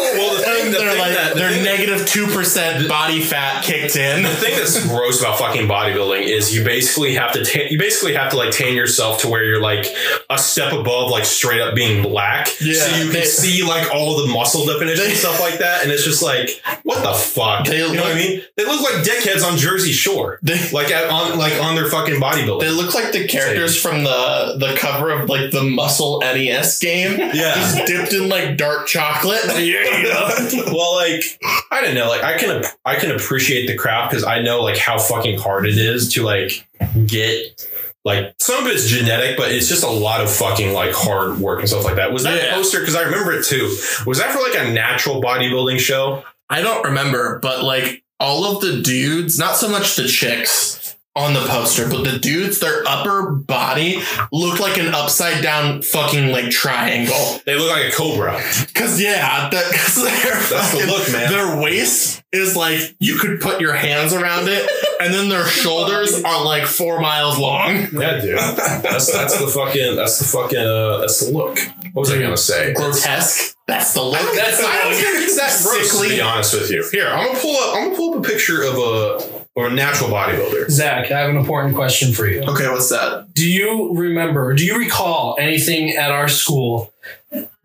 Well, 0.00 0.36
the 0.36 0.42
thing- 0.42 0.70
the 0.72 0.78
they're 0.78 0.90
thing 0.90 0.98
like 1.00 1.14
that- 1.14 1.34
the 1.34 1.40
their 1.40 1.50
thing 1.50 1.64
negative 1.64 2.06
two 2.06 2.26
percent 2.26 2.88
body 2.88 3.20
fat 3.20 3.62
kicked 3.64 3.96
in. 3.96 4.22
The 4.22 4.28
thing 4.30 4.54
that's 4.56 4.86
gross 4.86 5.20
about 5.20 5.38
fucking 5.38 5.68
bodybuilding 5.68 6.22
is 6.22 6.54
you 6.54 6.64
basically 6.64 7.14
have 7.14 7.32
to 7.32 7.44
ta- 7.44 7.66
you 7.70 7.78
basically 7.78 8.14
have 8.14 8.30
to 8.30 8.36
like 8.36 8.50
tan 8.52 8.74
yourself 8.74 9.20
to 9.22 9.28
where 9.28 9.44
you're 9.44 9.60
like 9.60 9.86
a 10.28 10.38
step 10.38 10.72
above 10.72 11.10
like 11.10 11.24
straight 11.24 11.60
up 11.60 11.74
being 11.74 12.02
black, 12.02 12.48
Yeah, 12.60 12.74
so 12.74 12.96
you 12.96 13.10
they- 13.12 13.20
can 13.22 13.28
see 13.28 13.62
like 13.62 13.92
all 13.92 14.16
the 14.22 14.26
muscle 14.32 14.66
definition 14.66 15.06
and 15.06 15.14
stuff 15.14 15.40
like 15.40 15.58
that, 15.58 15.82
and 15.82 15.92
it's 15.92 16.04
just 16.04 16.22
like 16.22 16.60
what 16.82 17.02
the 17.02 17.12
fuck, 17.12 17.66
They 17.66 17.78
you 17.78 17.94
know 17.94 18.02
what 18.02 18.12
I 18.12 18.14
mean? 18.14 18.42
They 18.56 18.64
look 18.64 18.80
like 18.82 19.04
dickheads 19.04 19.44
on 19.44 19.56
Jersey 19.58 19.92
Shore, 19.92 20.38
They, 20.42 20.58
like 20.72 20.90
at, 20.90 21.10
on 21.10 21.38
like 21.38 21.60
on 21.62 21.74
their 21.76 21.88
fucking 21.88 22.20
bodybuilding. 22.20 22.60
they 22.60 22.70
look 22.70 22.94
like 22.94 23.12
the 23.12 23.26
characters 23.26 23.80
from 23.80 24.04
the 24.04 24.54
the 24.58 24.74
cover 24.76 25.10
of 25.10 25.28
like 25.28 25.50
the 25.50 25.62
Muscle 25.62 26.20
NES 26.20 26.78
game. 26.78 27.18
yeah. 27.18 27.54
Just 27.54 27.86
dipped 27.86 28.12
in 28.12 28.28
like 28.28 28.56
dark 28.56 28.86
chocolate. 28.86 29.40
well, 30.72 30.94
like 30.96 31.22
I 31.70 31.80
don't 31.82 31.94
know, 31.94 32.08
like 32.08 32.22
I 32.22 32.38
can 32.38 32.64
I 32.84 32.96
can 32.96 33.10
appreciate 33.10 33.66
the 33.66 33.76
craft 33.76 34.10
because 34.10 34.24
I 34.24 34.42
know 34.42 34.62
like 34.62 34.76
how 34.78 34.98
fucking 34.98 35.38
hard 35.38 35.66
it 35.66 35.78
is 35.78 36.12
to 36.14 36.22
like 36.22 36.66
get 37.06 37.66
like 38.04 38.34
some 38.40 38.64
of 38.64 38.70
it's 38.72 38.88
genetic, 38.88 39.36
but 39.36 39.52
it's 39.52 39.68
just 39.68 39.84
a 39.84 39.90
lot 39.90 40.20
of 40.20 40.30
fucking 40.30 40.72
like 40.72 40.92
hard 40.92 41.38
work 41.38 41.60
and 41.60 41.68
stuff 41.68 41.84
like 41.84 41.96
that. 41.96 42.12
Was 42.12 42.22
that 42.24 42.42
Yeah. 42.42 42.54
poster? 42.54 42.80
Because 42.80 42.96
I 42.96 43.02
remember 43.02 43.32
it 43.32 43.44
too. 43.44 43.74
Was 44.06 44.18
that 44.18 44.32
for 44.32 44.40
like 44.40 44.54
a 44.56 44.72
natural 44.72 45.22
bodybuilding 45.22 45.78
show? 45.78 46.24
I 46.48 46.62
don't 46.62 46.84
remember, 46.84 47.38
but 47.40 47.62
like 47.62 48.02
all 48.18 48.44
of 48.44 48.60
the 48.62 48.80
dudes, 48.82 49.38
not 49.38 49.56
so 49.56 49.68
much 49.68 49.96
the 49.96 50.06
chicks 50.08 50.79
on 51.16 51.34
the 51.34 51.40
poster, 51.40 51.88
but 51.88 52.04
the 52.04 52.18
dudes, 52.18 52.60
their 52.60 52.82
upper 52.86 53.30
body 53.32 54.00
looked 54.30 54.60
like 54.60 54.78
an 54.78 54.94
upside 54.94 55.42
down 55.42 55.82
fucking 55.82 56.30
like 56.30 56.50
triangle. 56.50 57.40
They 57.44 57.56
look 57.56 57.70
like 57.70 57.92
a 57.92 57.96
cobra. 57.96 58.40
Cause 58.74 59.00
yeah, 59.00 59.50
that, 59.50 59.64
cause 59.72 60.50
That's 60.50 60.72
the 60.72 60.86
look, 60.86 61.12
man. 61.12 61.30
Their 61.30 61.60
waist 61.60 62.22
is 62.32 62.54
like 62.56 62.94
you 63.00 63.18
could 63.18 63.40
put 63.40 63.60
your 63.60 63.74
hands 63.74 64.12
around 64.12 64.48
it, 64.48 64.70
and 65.00 65.12
then 65.12 65.28
their 65.28 65.46
shoulders 65.46 66.22
are 66.22 66.44
like 66.44 66.64
four 66.64 67.00
miles 67.00 67.38
long. 67.38 67.88
Yeah, 67.92 68.20
dude. 68.20 68.38
That's 68.38 69.12
that's 69.12 69.38
the 69.38 69.48
fucking 69.48 69.96
that's 69.96 70.18
the 70.20 70.24
fucking 70.26 70.58
uh, 70.58 70.98
that's 70.98 71.26
the 71.26 71.32
look. 71.32 71.58
What 71.92 72.02
was 72.02 72.12
I 72.12 72.20
gonna 72.20 72.36
say? 72.36 72.72
Grotesque. 72.72 73.56
That's 73.66 73.94
the 73.94 74.02
look. 74.02 74.34
That's 74.34 74.58
the 74.58 74.66
I 74.66 74.78
don't 74.82 74.92
look. 74.92 75.00
think 75.00 75.24
it's 75.24 75.36
that 75.36 75.60
gross. 75.62 76.00
To 76.00 76.08
be 76.08 76.20
honest 76.20 76.54
with 76.54 76.70
you, 76.70 76.88
here 76.92 77.08
I'm 77.08 77.26
gonna 77.26 77.38
pull 77.40 77.56
up. 77.56 77.76
I'm 77.76 77.84
gonna 77.84 77.96
pull 77.96 78.14
up 78.14 78.24
a 78.24 78.28
picture 78.28 78.62
of 78.62 78.74
a 78.78 79.39
or 79.54 79.66
a 79.66 79.70
natural 79.70 80.10
bodybuilder. 80.10 80.70
Zach, 80.70 81.10
I 81.10 81.20
have 81.20 81.30
an 81.30 81.36
important 81.36 81.74
question 81.74 82.12
for 82.12 82.26
you. 82.26 82.42
Okay, 82.42 82.68
what's 82.68 82.88
that? 82.90 83.34
Do 83.34 83.48
you 83.48 83.94
remember, 83.94 84.54
do 84.54 84.64
you 84.64 84.78
recall 84.78 85.36
anything 85.38 85.96
at 85.96 86.10
our 86.10 86.28
school 86.28 86.92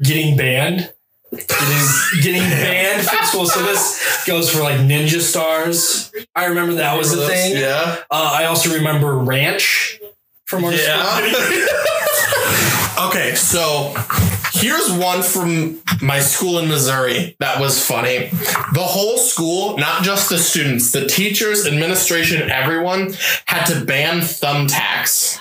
getting 0.02 0.36
banned? 0.36 0.92
Getting, 1.32 2.22
getting 2.22 2.42
banned 2.50 3.08
from 3.08 3.26
school. 3.26 3.46
So 3.46 3.62
this 3.64 4.24
goes 4.26 4.50
for 4.50 4.62
like 4.62 4.80
Ninja 4.80 5.22
Stars. 5.22 6.12
I 6.36 6.46
remember 6.46 6.76
that 6.76 6.98
was 6.98 7.14
a 7.14 7.28
thing. 7.28 7.58
Yeah. 7.58 7.98
Uh, 8.10 8.32
I 8.34 8.46
also 8.46 8.74
remember 8.74 9.18
Ranch 9.18 10.00
from 10.46 10.64
our 10.64 10.72
school. 10.74 10.86
Yeah. 10.86 11.28
okay, 13.10 13.36
so 13.36 13.94
here's 14.56 14.92
one 14.92 15.22
from 15.22 15.82
my 16.02 16.20
school 16.20 16.60
in 16.60 16.68
Missouri 16.68 17.36
that 17.40 17.60
was 17.60 17.86
funny. 17.86 18.30
The 18.74 18.84
whole 18.84 19.18
school, 19.18 19.78
not 19.78 20.04
just 20.04 20.30
the 20.30 20.38
students, 20.38 20.92
the 20.92 21.06
teachers, 21.06 21.66
administration, 21.66 22.50
everyone 22.50 23.14
had 23.46 23.66
to 23.66 23.86
ban 23.86 24.22
thumbtacks 24.22 25.40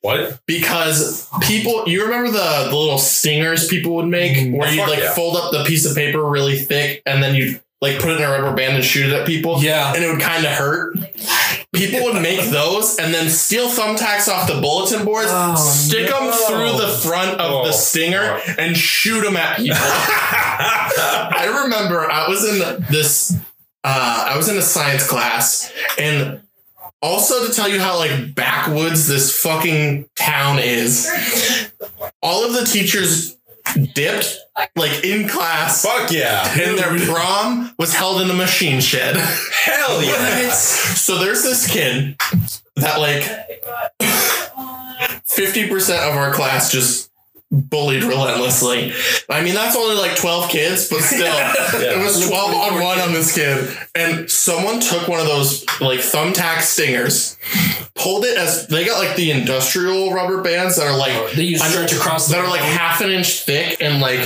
What? 0.00 0.40
because 0.46 1.28
people. 1.42 1.84
You 1.86 2.04
remember 2.04 2.30
the, 2.30 2.68
the 2.70 2.76
little 2.76 2.98
stingers 2.98 3.68
people 3.68 3.96
would 3.96 4.06
make, 4.06 4.36
mm-hmm. 4.36 4.56
where 4.56 4.72
you 4.72 4.80
like 4.80 5.00
yeah. 5.00 5.14
fold 5.14 5.36
up 5.36 5.52
the 5.52 5.64
piece 5.64 5.84
of 5.86 5.94
paper 5.94 6.24
really 6.24 6.56
thick 6.56 7.02
and 7.06 7.22
then 7.22 7.34
you 7.34 7.60
like 7.80 7.98
put 7.98 8.10
it 8.10 8.16
in 8.16 8.22
a 8.22 8.30
rubber 8.30 8.54
band 8.56 8.76
and 8.76 8.84
shoot 8.84 9.06
it 9.06 9.12
at 9.12 9.26
people. 9.26 9.62
Yeah. 9.62 9.94
and 9.94 10.02
it 10.02 10.10
would 10.10 10.20
kind 10.20 10.44
of 10.44 10.52
hurt. 10.52 10.96
People 11.74 12.04
would 12.04 12.22
make 12.22 12.40
those 12.50 12.98
and 12.98 13.12
then 13.12 13.28
steal 13.28 13.68
thumbtacks 13.68 14.28
off 14.28 14.46
the 14.48 14.60
bulletin 14.60 15.04
boards, 15.04 15.28
Oh, 15.30 15.54
stick 15.56 16.08
them 16.08 16.32
through 16.32 16.78
the 16.78 16.88
front 16.88 17.40
of 17.40 17.50
Oh, 17.52 17.66
the 17.66 17.72
stinger, 17.72 18.40
and 18.58 18.76
shoot 18.76 19.20
them 19.22 19.36
at 19.36 19.56
people. 19.58 19.76
I 19.78 21.62
remember 21.64 22.10
I 22.10 22.28
was 22.28 22.44
in 22.48 22.84
this. 22.90 23.36
Uh, 23.82 24.28
I 24.30 24.36
was 24.36 24.48
in 24.48 24.56
a 24.56 24.62
science 24.62 25.06
class, 25.06 25.70
and 25.98 26.40
also 27.02 27.46
to 27.46 27.52
tell 27.52 27.68
you 27.68 27.78
how 27.80 27.98
like 27.98 28.34
backwoods 28.34 29.06
this 29.06 29.36
fucking 29.42 30.08
town 30.16 30.58
is. 30.58 31.06
All 32.22 32.44
of 32.46 32.54
the 32.54 32.64
teachers 32.64 33.36
dipped 33.94 34.38
like 34.76 35.04
in 35.04 35.28
class. 35.28 35.84
Fuck 35.84 36.10
yeah! 36.10 36.48
And 36.58 36.78
their 36.78 36.98
prom 37.06 37.74
was 37.78 37.94
held 37.94 38.20
in 38.22 38.30
a 38.30 38.34
machine 38.34 38.80
shed. 38.80 39.16
Hell 39.16 40.02
yeah! 40.02 40.50
So 40.50 41.18
there's 41.18 41.42
this 41.42 41.70
kid 41.70 42.16
that 42.76 42.98
like 43.00 43.22
50% 45.26 46.10
of 46.10 46.16
our 46.16 46.32
class 46.32 46.70
just 46.70 47.10
bullied 47.50 48.02
relentlessly. 48.02 48.92
I 49.28 49.42
mean, 49.42 49.54
that's 49.54 49.76
only 49.76 49.96
like 49.96 50.16
12 50.16 50.50
kids, 50.50 50.88
but 50.88 51.00
still, 51.00 51.20
it 51.80 51.98
was 51.98 52.26
12 52.26 52.54
on 52.54 52.82
one 52.82 52.98
on 52.98 53.12
this 53.12 53.34
kid. 53.34 53.76
And 53.94 54.30
someone 54.30 54.80
took 54.80 55.08
one 55.08 55.20
of 55.20 55.26
those 55.26 55.64
like 55.80 56.00
thumbtack 56.00 56.60
stingers, 56.60 57.38
pulled 57.94 58.24
it 58.24 58.36
as 58.36 58.66
they 58.66 58.84
got 58.84 58.98
like 59.04 59.16
the 59.16 59.30
industrial 59.30 60.12
rubber 60.12 60.42
bands 60.42 60.76
that 60.76 60.86
are 60.86 60.96
like 60.96 61.12
oh, 61.14 61.30
They 61.34 61.44
use 61.44 61.62
stretch 61.62 61.92
across 61.92 62.28
that 62.28 62.38
are 62.38 62.48
like 62.48 62.62
half 62.62 63.00
an 63.00 63.10
inch 63.10 63.42
thick 63.42 63.80
and 63.80 64.00
like 64.00 64.20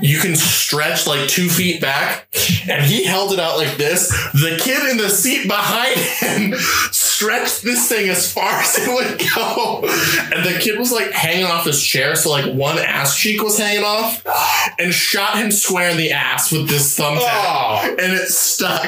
you 0.00 0.18
can 0.18 0.36
stretch 0.36 1.06
like 1.06 1.28
two 1.28 1.48
feet 1.48 1.80
back. 1.80 2.26
And 2.68 2.84
he 2.84 3.04
held 3.04 3.32
it 3.32 3.40
out 3.40 3.56
like 3.56 3.76
this. 3.76 4.08
The 4.32 4.58
kid 4.62 4.90
in 4.90 4.96
the 4.96 5.08
seat 5.08 5.48
behind 5.48 5.98
him 5.98 6.54
stretched 7.20 7.62
this 7.62 7.86
thing 7.86 8.08
as 8.08 8.32
far 8.32 8.50
as 8.50 8.78
it 8.78 8.88
would 8.88 9.20
go. 9.34 9.82
And 10.34 10.42
the 10.42 10.58
kid 10.58 10.78
was 10.78 10.90
like 10.90 11.10
hanging 11.10 11.44
off 11.44 11.66
his 11.66 11.82
chair, 11.82 12.16
so 12.16 12.30
like 12.30 12.50
one 12.54 12.78
ass 12.78 13.18
cheek 13.18 13.42
was 13.42 13.58
hanging 13.58 13.84
off, 13.84 14.24
and 14.78 14.90
shot 14.92 15.36
him 15.36 15.50
square 15.50 15.90
in 15.90 15.98
the 15.98 16.12
ass 16.12 16.50
with 16.50 16.70
this 16.70 16.98
thumbtack. 16.98 17.18
Oh. 17.20 17.96
And 17.98 18.14
it 18.14 18.28
stuck. 18.28 18.86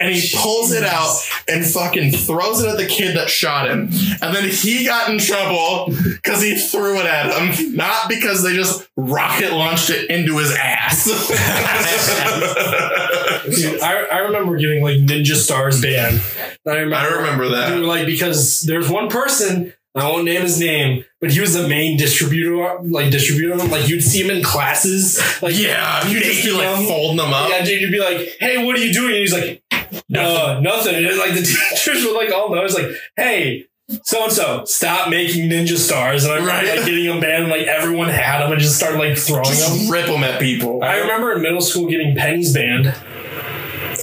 And 0.00 0.14
he 0.14 0.36
pulls 0.36 0.72
it 0.72 0.82
out 0.82 1.18
and 1.48 1.64
fucking 1.64 2.12
throws 2.12 2.62
it 2.62 2.68
at 2.68 2.76
the 2.76 2.86
kid 2.86 3.16
that 3.16 3.30
shot 3.30 3.70
him. 3.70 3.88
And 4.20 4.36
then 4.36 4.50
he 4.50 4.84
got 4.84 5.08
in 5.08 5.18
trouble 5.18 5.94
because 6.12 6.42
he 6.42 6.58
threw 6.58 6.98
it 6.98 7.06
at 7.06 7.32
him, 7.32 7.74
not 7.74 8.10
because 8.10 8.42
they 8.42 8.54
just 8.54 8.86
rocket 8.96 9.52
launched 9.52 9.88
it 9.88 10.10
into 10.10 10.36
his 10.36 10.52
ass. 10.52 11.06
Dude, 13.46 13.80
I, 13.80 14.06
I 14.12 14.18
remember 14.18 14.56
getting 14.56 14.82
like 14.82 14.96
Ninja 14.96 15.36
Stars 15.36 15.80
banned. 15.80 16.20
I 16.66 16.78
remember, 16.78 16.96
I 16.96 17.06
remember 17.06 17.45
that. 17.50 17.68
Dude, 17.74 17.84
like 17.84 18.06
because 18.06 18.62
there's 18.62 18.88
one 18.88 19.08
person 19.08 19.72
I 19.94 20.04
won't 20.10 20.24
name 20.26 20.42
his 20.42 20.60
name, 20.60 21.04
but 21.22 21.30
he 21.30 21.40
was 21.40 21.54
the 21.54 21.66
main 21.66 21.96
distributor, 21.96 22.78
like 22.82 23.10
distributor. 23.10 23.52
of 23.54 23.58
them. 23.60 23.70
Like 23.70 23.88
you'd 23.88 24.02
see 24.02 24.20
him 24.22 24.30
in 24.30 24.42
classes, 24.42 25.18
like 25.42 25.58
yeah, 25.58 26.06
you'd 26.08 26.22
just 26.22 26.44
be 26.44 26.52
like 26.52 26.76
them. 26.76 26.84
folding 26.86 27.16
them 27.16 27.32
up. 27.32 27.48
Yeah, 27.48 27.64
dude, 27.64 27.80
you'd 27.80 27.90
be 27.92 27.98
like, 28.00 28.28
"Hey, 28.38 28.62
what 28.64 28.76
are 28.76 28.84
you 28.84 28.92
doing?" 28.92 29.12
And 29.12 29.18
he's 29.20 29.32
like, 29.32 29.62
"Uh, 30.14 30.60
nothing." 30.62 30.94
And 30.96 31.16
like 31.16 31.32
the 31.32 31.42
teachers 31.74 32.04
would 32.04 32.14
like 32.14 32.30
all 32.32 32.54
know. 32.54 32.62
It's 32.64 32.74
like, 32.74 32.88
"Hey." 33.16 33.66
So 34.02 34.24
and 34.24 34.32
so, 34.32 34.64
stop 34.64 35.08
making 35.10 35.48
ninja 35.48 35.76
stars, 35.76 36.24
and 36.24 36.32
I 36.32 36.38
remember 36.38 36.66
Right. 36.66 36.76
like 36.78 36.86
getting 36.86 37.06
them 37.06 37.20
banned. 37.20 37.44
And, 37.44 37.52
like 37.52 37.68
everyone 37.68 38.08
had 38.08 38.40
them, 38.42 38.50
and 38.50 38.60
just 38.60 38.76
started 38.76 38.98
like 38.98 39.16
throwing 39.16 39.44
them. 39.44 39.88
Rip 39.88 40.06
them 40.06 40.24
at 40.24 40.40
people. 40.40 40.82
I 40.82 40.96
remember 40.96 41.32
in 41.34 41.40
middle 41.42 41.60
school 41.60 41.88
getting 41.88 42.16
pennies 42.16 42.52
banned. 42.52 42.92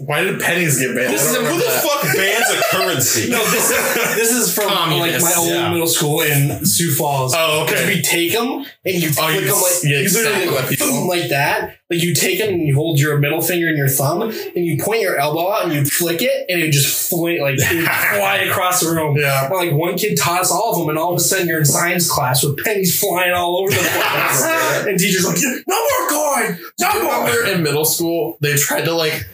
Why 0.05 0.23
did 0.23 0.39
pennies 0.41 0.79
get 0.79 0.95
banned? 0.95 1.13
This 1.13 1.29
is 1.29 1.35
a- 1.35 1.39
Who 1.45 1.57
the 1.57 1.63
that. 1.63 1.83
fuck 1.83 2.15
bans 2.15 2.49
a 2.49 2.63
currency? 2.75 3.29
No, 3.29 3.43
this 3.45 3.69
is 3.71 4.15
this 4.15 4.31
is 4.31 4.53
from 4.53 4.67
like 4.99 5.21
my 5.21 5.33
old 5.37 5.49
yeah. 5.49 5.69
middle 5.71 5.87
school 5.87 6.21
in 6.21 6.65
Sioux 6.65 6.91
Falls. 6.93 7.33
Oh, 7.35 7.63
okay. 7.63 7.95
We 7.95 8.01
take 8.01 8.33
them 8.33 8.65
and 8.85 8.95
you 9.01 9.09
Oh, 9.09 9.27
flick 9.27 9.35
you 9.41 9.47
them 9.47 9.61
like 9.61 9.83
yeah, 9.83 9.99
you 9.99 10.09
literally 10.09 10.43
exactly. 10.43 10.75
like, 10.75 10.79
boom, 10.79 11.07
like 11.07 11.29
that. 11.29 11.77
Like 11.89 12.01
you 12.01 12.15
take 12.15 12.39
them 12.39 12.49
and 12.49 12.63
you 12.67 12.73
hold 12.75 12.99
your 12.99 13.17
middle 13.19 13.41
finger 13.41 13.67
and 13.67 13.77
your 13.77 13.87
thumb 13.87 14.23
and 14.23 14.65
you 14.65 14.81
point 14.83 15.01
your 15.01 15.15
elbow 15.17 15.51
out 15.51 15.65
and 15.65 15.73
you 15.73 15.85
flick 15.85 16.21
it 16.23 16.45
and 16.49 16.59
it 16.59 16.71
just 16.71 17.09
fling 17.09 17.39
like 17.41 17.55
it 17.59 17.85
fly 18.17 18.37
across 18.49 18.81
the 18.81 18.89
room. 18.91 19.15
Yeah. 19.17 19.45
And, 19.45 19.53
like 19.53 19.71
one 19.73 19.95
kid 19.97 20.17
taught 20.17 20.41
us 20.41 20.51
all 20.51 20.71
of 20.73 20.79
them, 20.79 20.89
and 20.89 20.97
all 20.97 21.11
of 21.11 21.17
a 21.17 21.19
sudden 21.19 21.47
you're 21.47 21.59
in 21.59 21.65
science 21.65 22.09
class 22.09 22.43
with 22.43 22.57
pennies 22.63 22.99
flying 22.99 23.33
all 23.33 23.57
over 23.57 23.69
the 23.69 23.77
place, 23.77 24.85
and 24.87 24.97
teachers 24.99 25.25
like, 25.27 25.37
"No 25.67 25.75
more 25.75 26.09
coin, 26.09 26.59
no 26.79 26.87
I 26.87 27.03
more." 27.03 27.23
remember 27.25 27.51
in 27.51 27.63
middle 27.63 27.85
school 27.85 28.37
they 28.41 28.55
tried 28.55 28.85
to 28.85 28.93
like 28.93 29.27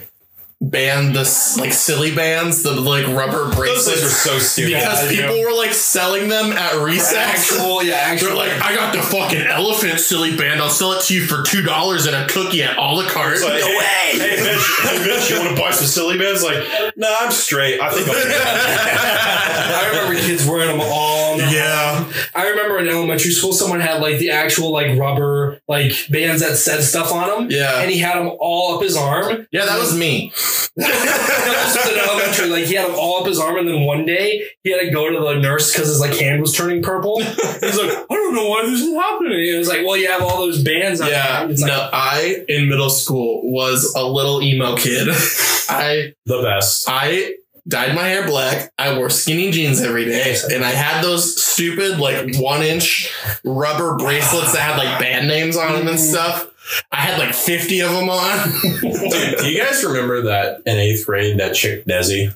ban 0.62 1.14
this 1.14 1.58
like 1.58 1.72
silly 1.72 2.14
bands, 2.14 2.64
the 2.64 2.72
like 2.72 3.08
rubber 3.08 3.50
bracelets. 3.56 3.86
Those 3.86 3.86
things 3.86 4.02
bracelets. 4.02 4.04
are 4.04 4.30
so 4.30 4.40
stupid. 4.40 4.74
because 4.74 5.12
Yeah, 5.16 5.22
people 5.22 5.42
were 5.42 5.56
like 5.56 5.74
selling 5.74 6.28
them 6.28 6.52
at 6.52 6.84
recess. 6.84 7.16
Actual, 7.16 7.82
yeah, 7.84 7.96
actual. 7.96 8.36
They're 8.36 8.38
like, 8.38 8.62
I 8.62 8.76
got 8.76 8.94
the 8.94 9.02
fucking 9.02 9.42
elephant 9.42 10.00
silly 10.00 10.36
band. 10.36 10.62
I'll 10.62 10.70
sell 10.70 10.94
it 10.94 11.02
to 11.04 11.14
you 11.16 11.26
for 11.26 11.44
two 11.44 11.62
dollars 11.62 12.06
and 12.06 12.16
a 12.16 12.28
cookie 12.28 12.62
at 12.64 12.78
all 12.78 12.98
the 12.98 13.08
carts. 13.10 13.44
Like, 13.44 13.62
no 13.62 13.68
hey, 13.68 13.78
way. 13.78 14.20
Hey, 14.20 14.36
bitch, 14.38 14.82
hey, 14.84 14.98
bitch, 15.10 15.30
you 15.30 15.40
want 15.40 15.56
to 15.56 15.62
buy 15.62 15.72
some 15.72 15.88
silly 15.88 16.18
bands? 16.18 16.44
Like, 16.44 16.64
nah, 16.98 17.08
I'm 17.22 17.32
straight. 17.32 17.80
I 17.80 17.90
think 17.92 18.08
I'm. 18.10 18.16
I 18.20 19.90
remember 19.92 20.20
kids 20.20 20.46
wearing 20.46 20.68
them 20.78 20.82
all. 20.82 21.19
On 21.50 21.54
their 21.54 21.64
yeah. 21.64 22.14
I 22.36 22.50
remember 22.50 22.78
in 22.80 22.88
elementary 22.88 23.32
school, 23.32 23.54
someone 23.54 23.80
had 23.80 24.02
like 24.02 24.20
the 24.20 24.32
actual 24.32 24.72
like 24.72 24.98
rubber 24.98 25.60
like 25.68 25.94
bands 26.10 26.42
that 26.42 26.56
said 26.58 26.82
stuff 26.84 27.12
on 27.12 27.28
them. 27.30 27.52
Yeah. 27.52 27.82
And 27.82 27.90
he 27.92 28.00
had 28.00 28.18
them 28.20 28.32
all 28.40 28.76
up 28.76 28.84
his 28.84 28.96
arm. 28.96 29.48
Yeah, 29.52 29.66
that 29.66 29.80
was 29.80 29.98
me. 29.98 30.32
This 30.76 31.76
was 31.76 31.92
in 31.94 32.00
elementary, 32.00 32.48
like 32.50 32.64
he 32.66 32.74
had 32.76 32.88
them 32.88 32.96
all 32.98 33.22
up 33.22 33.28
his 33.28 33.40
arm, 33.40 33.58
and 33.58 33.68
then 33.68 33.82
one 33.86 34.06
day 34.06 34.44
he 34.64 34.72
had 34.72 34.80
to 34.82 34.90
go 34.90 35.10
to 35.12 35.20
the 35.20 35.40
nurse 35.40 35.72
because 35.72 35.88
his 35.88 36.00
like 36.00 36.16
hand 36.18 36.42
was 36.42 36.56
turning 36.56 36.82
purple. 36.82 37.20
He's 37.22 37.78
like, 37.78 37.92
I 37.92 38.06
don't 38.10 38.34
know 38.34 38.48
why 38.50 38.64
this 38.66 38.82
is 38.82 38.94
happening. 38.96 39.34
And 39.34 39.56
it 39.56 39.58
was 39.60 39.68
like, 39.68 39.86
well, 39.86 39.98
you 39.98 40.10
have 40.10 40.22
all 40.24 40.38
those 40.38 40.64
bands. 40.64 41.02
on 41.02 41.10
Yeah. 41.10 41.42
there. 41.42 41.52
It's 41.52 41.62
like, 41.62 41.70
no, 41.70 41.90
I 41.94 42.44
in 42.48 42.70
middle 42.70 42.90
school 42.90 43.42
was 43.52 43.94
a 43.96 44.04
little 44.04 44.42
emo 44.42 44.76
kid. 44.78 45.10
I 45.70 46.14
the 46.26 46.42
best. 46.42 46.86
I 46.90 47.36
dyed 47.70 47.96
my 47.96 48.08
hair 48.08 48.26
black. 48.26 48.74
I 48.78 48.98
wore 48.98 49.10
skinny 49.10 49.52
jeans 49.52 49.82
every 49.82 50.06
day, 50.06 50.36
and 50.52 50.66
I 50.66 50.72
had 50.72 51.02
those 51.02 51.42
stupid 51.42 52.00
like 52.00 52.36
one 52.38 52.62
inch 52.62 53.14
rubber 53.46 53.96
bracelets 53.96 54.54
that 54.54 54.62
had 54.62 54.78
like 54.78 55.00
band 55.00 55.28
names 55.28 55.56
on 55.56 55.74
them 55.74 55.88
and 55.88 56.00
stuff. 56.00 56.48
I 56.92 56.98
had 56.98 57.20
like 57.20 57.34
fifty 57.34 57.80
of 57.82 57.92
them 57.92 58.10
on. 58.10 58.50
Dude, 58.62 59.38
do 59.40 59.52
you 59.52 59.64
guys 59.64 59.84
remember 59.84 60.24
that 60.24 60.62
in 60.66 60.78
eighth 60.78 61.06
grade, 61.06 61.40
that 61.40 61.56
chick 61.56 61.86
Desi? 61.86 62.36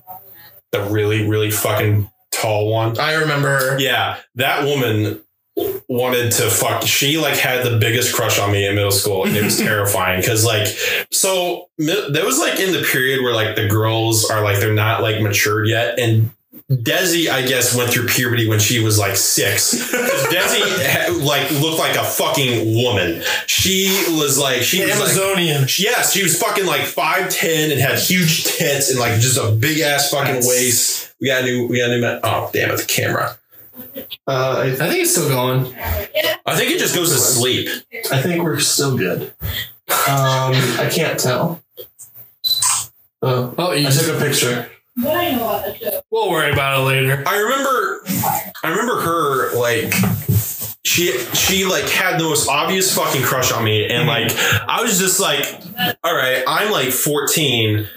The 0.72 0.84
really, 0.84 1.28
really 1.28 1.52
fucking 1.52 2.10
tall 2.32 2.72
one? 2.72 2.98
I 2.98 3.14
remember. 3.16 3.78
Yeah, 3.80 4.20
that 4.36 4.64
woman 4.64 5.22
wanted 5.88 6.32
to 6.32 6.50
fuck. 6.50 6.84
She 6.84 7.18
like 7.18 7.38
had 7.38 7.66
the 7.66 7.78
biggest 7.78 8.14
crush 8.16 8.40
on 8.40 8.52
me 8.52 8.68
in 8.68 8.76
middle 8.76 8.92
school, 8.92 9.26
and 9.26 9.36
it 9.36 9.44
was 9.44 9.58
terrifying 9.60 10.22
because 10.22 10.46
like, 10.46 10.68
so 11.12 11.70
there 11.78 12.26
was 12.26 12.40
like 12.40 12.60
in 12.60 12.72
the 12.74 12.84
period 12.84 13.24
where 13.24 13.34
like 13.34 13.56
the 13.56 13.68
girls 13.68 14.30
are 14.30 14.44
like 14.44 14.60
they're 14.60 14.74
not 14.74 15.02
like 15.02 15.22
matured 15.22 15.68
yet, 15.68 16.00
and 16.00 16.32
Desi, 16.72 17.30
I 17.30 17.46
guess, 17.46 17.76
went 17.76 17.92
through 17.92 18.08
puberty 18.08 18.48
when 18.48 18.60
she 18.60 18.80
was 18.80 18.98
like 18.98 19.16
six. 19.16 19.74
Desi 19.92 21.24
like 21.26 21.52
looked 21.52 21.78
like 21.78 21.98
a 21.98 22.04
fucking 22.04 22.76
woman. 22.82 23.22
She 23.48 23.88
was 24.18 24.40
like 24.40 24.62
she 24.64 24.82
was 24.82 24.92
like, 24.92 25.02
Amazonian. 25.02 25.66
Yes, 25.78 26.14
she 26.14 26.24
was 26.24 26.40
fucking 26.42 26.66
like 26.66 26.84
five 26.84 27.30
ten 27.30 27.72
and 27.72 27.80
had 27.80 28.00
huge 28.00 28.46
tits 28.46 28.90
and 28.90 29.00
like 29.00 29.20
just 29.20 29.38
a 29.38 29.52
big 29.52 29.80
ass 29.80 30.10
fucking 30.10 30.26
That's- 30.36 30.48
waist. 30.48 31.14
We 31.20 31.28
got 31.28 31.44
a 31.44 31.46
new, 31.46 31.68
we 31.68 31.80
got 31.80 31.90
a 31.92 32.00
new. 32.00 32.20
Oh 32.24 32.50
damn 32.54 32.72
it, 32.72 32.78
the 32.78 32.86
camera. 32.86 33.38
Uh, 34.28 34.56
I, 34.60 34.64
I 34.72 34.76
think 34.76 35.02
it's 35.02 35.12
still 35.12 35.30
going. 35.30 35.74
I 36.46 36.56
think 36.56 36.72
it 36.72 36.80
just 36.80 36.96
goes 36.96 37.12
to 37.12 37.18
sleep. 37.20 37.68
I 38.12 38.22
think 38.22 38.44
we're 38.44 38.60
still 38.60 38.98
good. 38.98 39.34
Um, 39.90 40.54
I 40.78 40.90
can't 40.94 41.20
tell. 41.20 41.62
Oh, 43.22 43.54
Oh, 43.58 43.72
you 43.72 43.88
I 43.88 43.92
took 43.92 44.16
a 44.16 44.20
picture. 44.20 44.70
What 44.96 45.16
I 45.16 45.32
know 45.32 45.38
about 45.46 45.66
the 45.66 45.76
show. 45.76 46.02
we'll 46.12 46.30
worry 46.30 46.52
about 46.52 46.80
it 46.80 46.84
later. 46.84 47.24
I 47.26 47.38
remember, 47.38 48.02
I 48.64 48.70
remember 48.70 49.02
her 49.02 49.56
like. 49.60 49.94
She 50.86 51.12
she 51.34 51.66
like 51.66 51.86
had 51.86 52.20
the 52.20 52.26
most 52.26 52.48
obvious 52.50 52.94
fucking 52.96 53.24
crush 53.24 53.52
on 53.54 53.64
me, 53.64 53.88
and 53.90 54.06
like 54.08 54.32
I 54.68 54.82
was 54.82 55.00
just 55.00 55.20
like, 55.20 55.46
all 56.04 56.14
right, 56.14 56.44
I'm 56.46 56.72
like 56.72 56.90
14. 56.90 57.88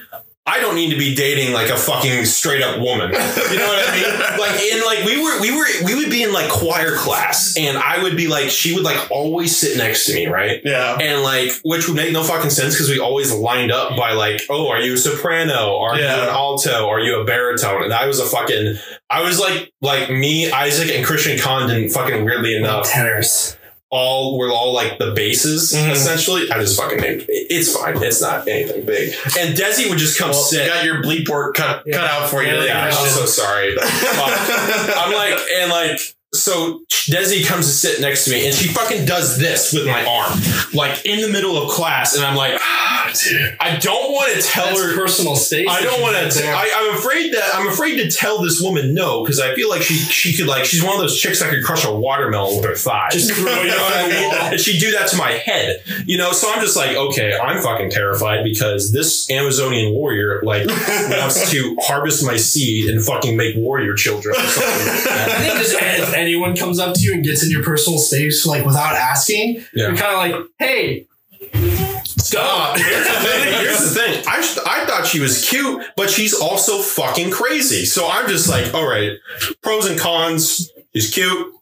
I 0.49 0.61
don't 0.61 0.77
need 0.77 0.91
to 0.91 0.97
be 0.99 1.15
dating 1.17 1.53
like 1.53 1.71
a 1.71 1.77
fucking 1.77 2.25
straight 2.25 2.63
up 2.63 2.79
woman. 2.79 3.11
You 3.11 3.17
know 3.59 3.67
what 3.67 3.89
I 3.89 3.93
mean? 3.97 4.05
Like 4.37 4.61
in 4.63 4.85
like 4.85 5.05
we 5.05 5.21
were 5.23 5.41
we 5.41 5.51
were 5.57 5.67
we 5.85 5.95
would 5.95 6.11
be 6.11 6.23
in 6.23 6.33
like 6.33 6.51
choir 6.51 6.95
class, 6.95 7.57
and 7.57 7.77
I 7.79 8.03
would 8.03 8.17
be 8.17 8.29
like 8.29 8.51
she 8.51 8.75
would 8.75 8.85
like 8.85 9.11
always 9.11 9.57
sit 9.57 9.77
next 9.79 10.07
to 10.07 10.15
me, 10.15 10.27
right? 10.27 10.61
Yeah. 10.65 10.99
And 11.01 11.23
like, 11.23 11.53
which 11.65 11.89
would 11.89 11.97
make 11.97 12.13
no 12.13 12.23
fucking 12.23 12.51
sense 12.51 12.75
because 12.75 12.89
we 12.91 12.99
always 13.01 13.33
lined 13.35 13.73
up 13.73 13.97
by 13.97 14.13
like, 14.13 14.43
oh, 14.51 14.69
are 14.69 14.81
you 14.81 14.95
a 14.95 14.97
soprano? 14.97 15.79
Are 15.79 15.99
Yeah. 15.99 16.17
you 16.17 16.23
an 16.25 16.29
alto? 16.29 16.87
Are 16.89 17.01
you 17.01 17.21
a 17.21 17.25
baritone? 17.25 17.83
And 17.85 17.93
I 17.95 18.07
was 18.07 18.21
a 18.21 18.27
fucking, 18.27 18.77
I 19.11 19.23
was 19.23 19.41
like, 19.41 19.73
like 19.81 20.11
me, 20.11 20.51
Isaac, 20.53 20.91
and 20.95 21.05
Christian 21.05 21.39
Condon, 21.39 21.89
fucking 21.89 22.25
weirdly 22.25 22.57
enough, 22.57 22.89
Tenors. 22.91 23.57
All 23.91 24.37
were 24.39 24.51
all 24.51 24.73
like 24.73 24.99
the 24.99 25.13
basses 25.13 25.73
Mhm. 25.73 25.93
essentially. 25.93 26.51
I 26.51 26.59
just 26.61 26.77
fucking 26.81 26.99
named 27.01 27.23
it. 27.23 27.47
It's 27.51 27.73
fine. 27.77 28.03
It's 28.03 28.21
not 28.21 28.47
anything 28.49 28.85
big. 28.85 29.15
And 29.39 29.57
Desi 29.57 29.89
would 29.89 29.99
just 29.99 30.19
come 30.19 30.31
Well, 30.31 30.43
sit. 30.43 30.67
got 30.67 30.85
your 30.85 31.03
bleep 31.03 31.29
work 31.29 31.55
cut, 31.57 31.83
Yeah. 31.87 31.97
cut 31.99 32.05
out 32.11 32.29
for 32.31 32.43
you. 32.43 32.53
Yeah, 32.55 32.65
yeah, 32.65 32.87
I'm 32.87 33.09
so 33.09 33.25
sorry. 33.27 33.77
I'm 33.81 35.13
like, 35.13 35.39
and 35.61 35.71
like, 35.71 36.01
so 36.37 36.81
Desi 36.89 37.45
comes 37.47 37.67
to 37.67 37.73
sit 37.73 38.01
next 38.01 38.25
to 38.27 38.31
me, 38.33 38.47
and 38.47 38.55
she 38.55 38.69
fucking 38.69 39.05
does 39.07 39.39
this 39.39 39.73
with 39.73 39.87
my 39.87 40.05
arm, 40.05 40.39
like 40.75 41.05
in 41.07 41.21
the 41.21 41.29
middle 41.29 41.57
of 41.61 41.71
class, 41.71 42.17
and 42.17 42.25
I'm 42.25 42.37
like, 42.37 42.55
ah, 42.61 43.13
I 43.61 43.77
don't 43.81 44.13
want 44.13 44.33
to 44.35 44.43
tell 44.43 44.67
That's 44.67 44.83
her. 44.83 44.95
personal 44.97 45.37
space. 45.37 45.69
I 45.71 45.81
don't 45.83 46.01
want 46.03 46.17
to. 46.17 46.39
There. 46.39 46.55
I'm 46.55 46.95
afraid 46.97 47.33
that 47.35 47.51
I'm 47.55 47.69
afraid 47.69 47.97
to 47.99 48.11
tell 48.11 48.43
this 48.43 48.61
woman 48.61 48.95
no 48.95 49.23
because 49.23 49.41
I 49.41 49.55
feel 49.55 49.69
like 49.71 49.83
she 49.83 49.95
she 49.95 50.37
could 50.37 50.47
like 50.47 50.65
she's 50.65 50.83
one 50.83 50.95
of 50.95 51.01
those 51.01 51.19
chicks 51.19 51.41
that 51.41 51.51
could 51.51 51.65
crush 51.65 51.85
a 51.85 51.95
watermelon 51.95 52.57
with 52.57 52.65
her 52.67 52.75
thighs. 52.75 53.13
Just 53.13 53.33
throw 53.33 53.47
it 53.53 53.65
you 53.65 53.71
know 53.71 53.77
on 53.77 53.81
what 53.83 53.93
I 53.95 54.09
the 54.09 54.15
mean? 54.15 54.23
wall. 54.29 54.33
And 54.57 54.61
she'd 54.61 54.79
do 54.81 54.93
that 54.93 55.09
to 55.11 55.17
my 55.17 55.33
head. 55.33 55.83
You 56.07 56.19
know, 56.19 56.33
so 56.33 56.53
I'm 56.53 56.61
just 56.61 56.77
like, 56.77 56.97
okay, 56.97 57.37
I'm 57.37 57.61
fucking 57.63 57.91
terrified 57.91 58.45
because 58.45 58.93
this 58.93 59.29
Amazonian 59.31 59.93
warrior 59.95 60.41
like 60.43 60.67
wants 60.67 61.51
to 61.51 61.77
harvest 61.81 62.25
my 62.25 62.37
seed 62.37 62.89
and 62.91 63.03
fucking 63.05 63.37
make 63.37 63.57
warrior 63.57 63.95
children. 63.95 64.35
Or 64.37 64.41
something 64.41 64.87
like 64.87 65.05
I 66.35 66.39
that. 66.39 66.43
think 66.43 66.49
just 66.49 66.51
if 66.51 66.51
anyone 66.51 66.57
comes 66.57 66.79
up 66.79 66.95
to 66.95 67.01
you 67.01 67.15
and 67.15 67.25
gets 67.25 67.45
in 67.45 67.51
your 67.51 67.63
personal 67.63 67.99
space 67.99 68.45
like 68.47 68.65
without 68.65 68.95
asking, 68.95 69.65
Yeah. 69.75 69.89
you're 69.89 69.97
kind 69.97 70.33
of 70.33 70.39
like, 70.39 70.47
hey, 70.59 71.07
stop. 72.05 72.79
Here's 72.79 73.07
the 73.07 73.13
thing. 73.13 73.55
Here's 73.55 73.79
the 73.95 74.01
thing. 74.01 74.25
I, 74.27 74.39
I 74.67 74.87
thought 74.87 75.07
she 75.07 75.21
was 75.21 75.49
cute, 75.49 75.85
but 75.97 76.11
she's 76.11 76.35
also 76.35 76.79
fucking 76.79 77.31
crazy. 77.31 77.85
So 77.85 78.09
I'm 78.11 78.29
just 78.29 78.49
like, 78.49 78.75
all 78.75 78.87
right, 78.89 79.13
pros 79.63 79.87
and 79.87 79.99
cons. 79.99 80.71
She's 80.95 81.11
cute. 81.13 81.53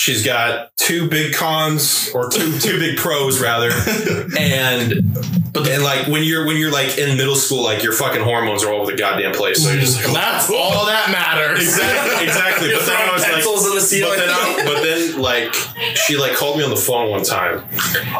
She's 0.00 0.24
got 0.24 0.76
two 0.76 1.08
big 1.08 1.34
cons 1.34 2.10
or 2.14 2.30
two 2.30 2.56
two 2.60 2.78
big 2.78 2.98
pros 2.98 3.40
rather, 3.40 3.70
and 4.38 5.12
but 5.52 5.64
then 5.64 5.82
like 5.82 6.06
when 6.06 6.22
you're 6.22 6.46
when 6.46 6.56
you're 6.56 6.70
like 6.70 6.96
in 6.98 7.16
middle 7.16 7.34
school, 7.34 7.64
like 7.64 7.82
your 7.82 7.92
fucking 7.92 8.22
hormones 8.22 8.62
are 8.62 8.72
all 8.72 8.82
over 8.82 8.92
the 8.92 8.96
goddamn 8.96 9.32
place. 9.32 9.60
So 9.64 9.72
you're 9.72 9.80
just 9.80 9.96
like, 10.04 10.14
That's 10.14 10.48
oh, 10.50 10.54
all 10.56 10.86
that 10.86 11.10
matters. 11.10 11.58
exactly, 11.62 12.24
exactly. 12.28 12.68
But 12.72 12.86
then 12.86 12.96
I 12.96 13.12
was 13.12 13.22
like, 13.24 13.32
pencils 13.32 13.64
in 13.66 13.70
the 13.70 13.74
but 13.80 13.82
ceiling. 13.82 14.18
then, 14.20 14.28
I, 14.30 14.62
but 14.64 14.82
then 14.84 15.20
like 15.20 15.52
she 15.96 16.16
like 16.16 16.34
called 16.36 16.58
me 16.58 16.62
on 16.62 16.70
the 16.70 16.76
phone 16.76 17.10
one 17.10 17.24
time, 17.24 17.64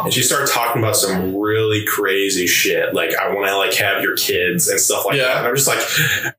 and 0.05 0.12
she 0.12 0.22
started 0.22 0.49
talking 0.53 0.83
about 0.83 0.97
some 0.97 1.37
really 1.37 1.85
crazy 1.87 2.49
shit. 2.49 2.93
Like 2.93 3.14
I 3.14 3.33
want 3.33 3.47
to 3.47 3.57
like 3.57 3.74
have 3.74 4.03
your 4.03 4.16
kids 4.16 4.68
and 4.68 4.81
stuff 4.81 5.05
like 5.07 5.16
Yeah. 5.16 5.26
that. 5.29 5.37
And 5.39 5.47
I'm 5.47 5.55
just 5.55 5.68
like, 5.68 5.79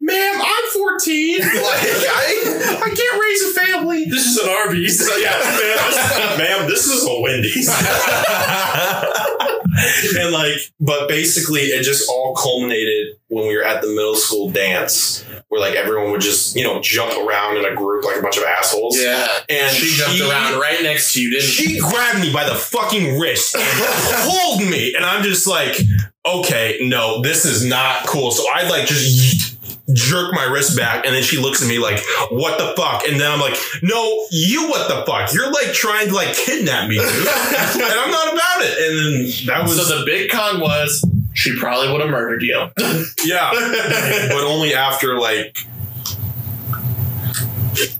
ma'am, 0.02 0.42
I'm 0.42 0.70
14. 0.74 1.40
Like 1.40 1.50
I 1.56 2.80
I 2.84 2.90
can't 2.94 3.22
raise 3.22 3.42
a 3.44 3.54
family. 3.62 4.04
this 4.04 4.26
is 4.26 4.38
an 4.38 4.50
Arby's. 4.50 5.00
ma'am, 6.18 6.38
ma'am, 6.38 6.68
this 6.68 6.86
is 6.88 7.06
a 7.06 7.22
Wendy's. 7.22 7.70
and 10.18 10.32
like, 10.32 10.56
but 10.80 11.08
basically, 11.08 11.62
it 11.62 11.84
just 11.84 12.10
all 12.10 12.36
culminated 12.36 13.16
when 13.28 13.48
we 13.48 13.56
were 13.56 13.64
at 13.64 13.82
the 13.82 13.88
middle 13.88 14.16
school 14.16 14.50
dance, 14.50 15.24
where 15.50 15.62
like 15.62 15.76
everyone 15.76 16.12
would 16.12 16.22
just 16.22 16.56
you 16.56 16.64
know 16.64 16.82
jump 16.82 17.16
around 17.18 17.58
in 17.58 17.66
a 17.66 17.76
group 17.76 18.04
like 18.04 18.18
a 18.18 18.22
bunch 18.22 18.38
of 18.38 18.44
assholes. 18.44 19.00
Yeah. 19.00 19.28
and 19.50 19.76
She 19.76 19.96
jumped 19.98 20.22
around 20.22 20.60
right 20.60 20.82
next 20.82 21.14
to 21.14 21.22
you, 21.22 21.32
didn't 21.32 21.50
she? 21.50 21.76
She 21.76 21.80
grabbed 21.80 22.22
me 22.22 22.34
by 22.34 22.48
the 22.48 22.56
fucking 22.56 23.20
wrist 23.20 23.56
and 23.56 23.64
pulled 24.30 24.62
me, 24.62 24.94
and 24.96 25.06
I'm 25.06 25.24
just 25.24 25.48
like, 25.48 25.78
okay, 26.26 26.78
no, 26.82 27.22
this 27.22 27.46
is 27.46 27.66
not 27.66 28.06
cool. 28.06 28.32
So 28.32 28.44
I 28.54 28.68
like 28.70 28.88
just 28.88 29.59
jerk 29.94 30.34
my 30.34 30.44
wrist 30.44 30.78
back, 30.78 31.06
and 31.06 31.16
then 31.16 31.24
she 31.24 31.38
looks 31.38 31.62
at 31.62 31.68
me 31.68 31.80
like, 31.80 32.00
what 32.30 32.58
the 32.58 32.74
fuck? 32.76 33.04
And 33.08 33.20
then 33.20 33.32
I'm 33.32 33.40
like, 33.40 33.58
no, 33.82 34.26
you 34.32 34.70
what 34.70 34.88
the 34.88 35.04
fuck? 35.06 35.34
You're 35.34 35.52
like 35.52 35.74
trying 35.74 36.08
to 36.08 36.14
like 36.14 36.36
kidnap 36.36 36.90
me, 36.90 36.96
dude. 36.96 37.06
and 37.08 37.84
I'm 37.84 38.12
not 38.12 38.34
about 38.34 38.62
it. 38.62 38.78
And 38.78 38.98
then 38.98 39.46
that 39.48 39.64
was 39.64 39.88
So 39.88 40.00
the 40.00 40.06
big 40.06 40.30
con 40.30 40.60
was 40.60 41.06
she 41.34 41.58
probably 41.58 41.92
would 41.92 42.02
have 42.02 42.10
murdered 42.10 42.42
you. 42.42 42.70
yeah, 43.26 43.52
but 43.52 44.44
only 44.44 44.74
after 44.74 45.18
like. 45.20 45.58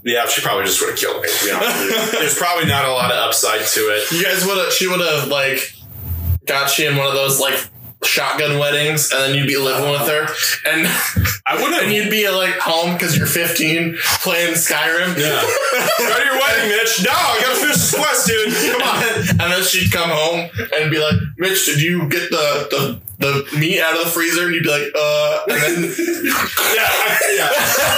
Yeah, 0.02 0.26
she 0.26 0.42
probably 0.42 0.64
just 0.64 0.78
would 0.80 0.90
have 0.90 0.98
killed 0.98 1.22
me. 1.22 1.28
to 1.28 1.44
be 1.46 1.52
honest 1.52 1.78
with 1.78 2.12
you. 2.12 2.18
There's 2.18 2.36
probably 2.36 2.66
not 2.66 2.84
a 2.84 2.92
lot 2.92 3.10
of 3.10 3.16
upside 3.16 3.62
to 3.62 3.80
it. 3.80 4.12
You 4.12 4.22
guys 4.22 4.44
would 4.44 4.58
have. 4.58 4.72
She 4.72 4.86
would 4.88 5.00
have 5.00 5.28
like 5.28 5.58
got 6.46 6.76
you 6.78 6.90
in 6.90 6.96
one 6.96 7.06
of 7.06 7.14
those 7.14 7.40
like 7.40 7.69
shotgun 8.04 8.58
weddings, 8.58 9.10
and 9.12 9.20
then 9.22 9.34
you'd 9.36 9.46
be 9.46 9.56
living 9.58 9.90
with 9.90 10.08
her, 10.08 10.26
and 10.70 10.86
I 11.46 11.56
wouldn't 11.62 11.82
and 11.82 11.92
you'd 11.92 12.10
be 12.10 12.28
like 12.30 12.54
home 12.58 12.94
because 12.94 13.16
you're 13.16 13.26
15 13.26 13.96
playing 14.22 14.54
Skyrim. 14.54 15.16
Yeah. 15.16 15.40
Go 15.98 16.18
to 16.18 16.24
your 16.24 16.34
wedding, 16.38 16.68
Mitch. 16.70 17.02
No, 17.04 17.10
I 17.12 17.40
gotta 17.42 17.56
finish 17.60 17.76
this 17.76 17.94
quest, 17.94 18.26
dude. 18.26 18.54
Come 18.72 18.82
on. 18.82 19.02
and 19.30 19.52
then 19.52 19.62
she'd 19.64 19.90
come 19.92 20.10
home 20.10 20.48
and 20.76 20.90
be 20.90 20.98
like, 20.98 21.14
"Mitch, 21.38 21.66
did 21.66 21.80
you 21.82 22.08
get 22.08 22.30
the 22.30 22.98
the, 23.18 23.46
the 23.52 23.58
meat 23.58 23.80
out 23.80 23.96
of 23.96 24.04
the 24.04 24.10
freezer?" 24.10 24.46
And 24.46 24.54
you'd 24.54 24.62
be 24.64 24.70
like, 24.70 24.90
"Uh," 24.94 25.40
and 25.48 25.60
then 25.62 25.82
Yeah, 26.74 26.88
I- 26.88 27.18
yeah, 27.36 27.50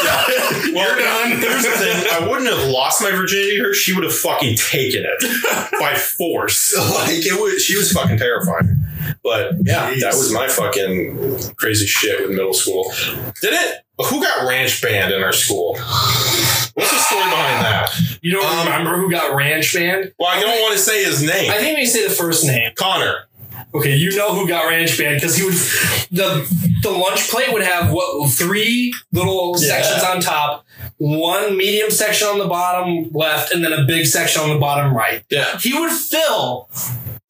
yeah. 0.05 0.73
Well, 0.75 0.89
You're 0.89 1.05
done. 1.05 1.41
Here's 1.41 1.63
the 1.65 1.71
thing: 1.71 2.07
I 2.13 2.27
wouldn't 2.29 2.49
have 2.49 2.69
lost 2.69 3.03
my 3.03 3.11
virginity 3.11 3.59
to 3.59 3.65
her. 3.65 3.75
She 3.75 3.93
would 3.93 4.05
have 4.05 4.15
fucking 4.15 4.57
taken 4.57 5.05
it 5.07 5.71
by 5.81 5.95
force. 5.95 6.75
Like 6.79 7.25
it 7.27 7.41
was. 7.41 7.63
She 7.63 7.77
was 7.77 7.93
fucking 7.93 8.19
terrifying. 8.19 8.82
But 9.23 9.53
yeah, 9.63 9.95
that 10.01 10.15
was 10.15 10.33
my 10.33 10.49
fucking 10.49 11.55
crazy 11.57 11.87
shit 11.87 12.21
with 12.27 12.37
middle 12.37 12.55
school. 12.55 12.93
Did 13.41 13.53
it? 13.55 13.79
Who 14.09 14.21
got 14.23 14.49
ranch 14.49 14.83
banned 14.83 15.13
in 15.13 15.23
our 15.23 15.33
school? 15.33 15.75
What's 15.77 16.91
the 16.91 16.99
story 16.99 17.25
behind 17.25 17.65
that? 17.65 17.91
You 18.23 18.33
don't 18.33 18.45
Um, 18.45 18.65
remember 18.67 18.97
who 18.97 19.11
got 19.11 19.35
ranch 19.37 19.73
banned? 19.75 20.13
Well, 20.19 20.29
I 20.31 20.41
don't 20.41 20.61
want 20.63 20.73
to 20.75 20.79
say 20.79 21.05
his 21.05 21.23
name. 21.23 21.51
I 21.51 21.59
think 21.59 21.77
we 21.79 21.87
say 21.87 22.07
the 22.07 22.15
first 22.15 22.45
name. 22.45 22.73
Connor. 22.75 23.27
Okay, 23.75 23.95
you 23.95 24.15
know 24.17 24.35
who 24.35 24.47
got 24.49 24.67
ranch 24.69 24.99
banned 24.99 25.17
because 25.21 25.37
he 25.37 25.45
would 25.45 25.55
the 26.11 26.47
the 26.83 26.91
lunch 26.91 27.31
plate 27.31 27.53
would 27.53 27.63
have 27.63 27.91
what 27.93 28.31
three 28.31 28.93
little 29.13 29.55
Yeah. 29.59 29.69
sections 29.83 30.03
on 30.03 30.21
top, 30.21 30.67
one 30.99 31.57
medium 31.57 31.91
section 31.91 32.27
on 32.29 32.39
the 32.39 32.47
bottom 32.49 33.11
left, 33.13 33.53
and 33.53 33.65
then 33.65 33.73
a 33.73 33.85
big 33.85 34.07
section 34.07 34.43
on 34.43 34.49
the 34.51 34.59
bottom 34.59 34.95
right. 34.95 35.23
yeah. 35.31 35.59
He 35.59 35.79
would 35.79 35.93
fill 35.93 36.69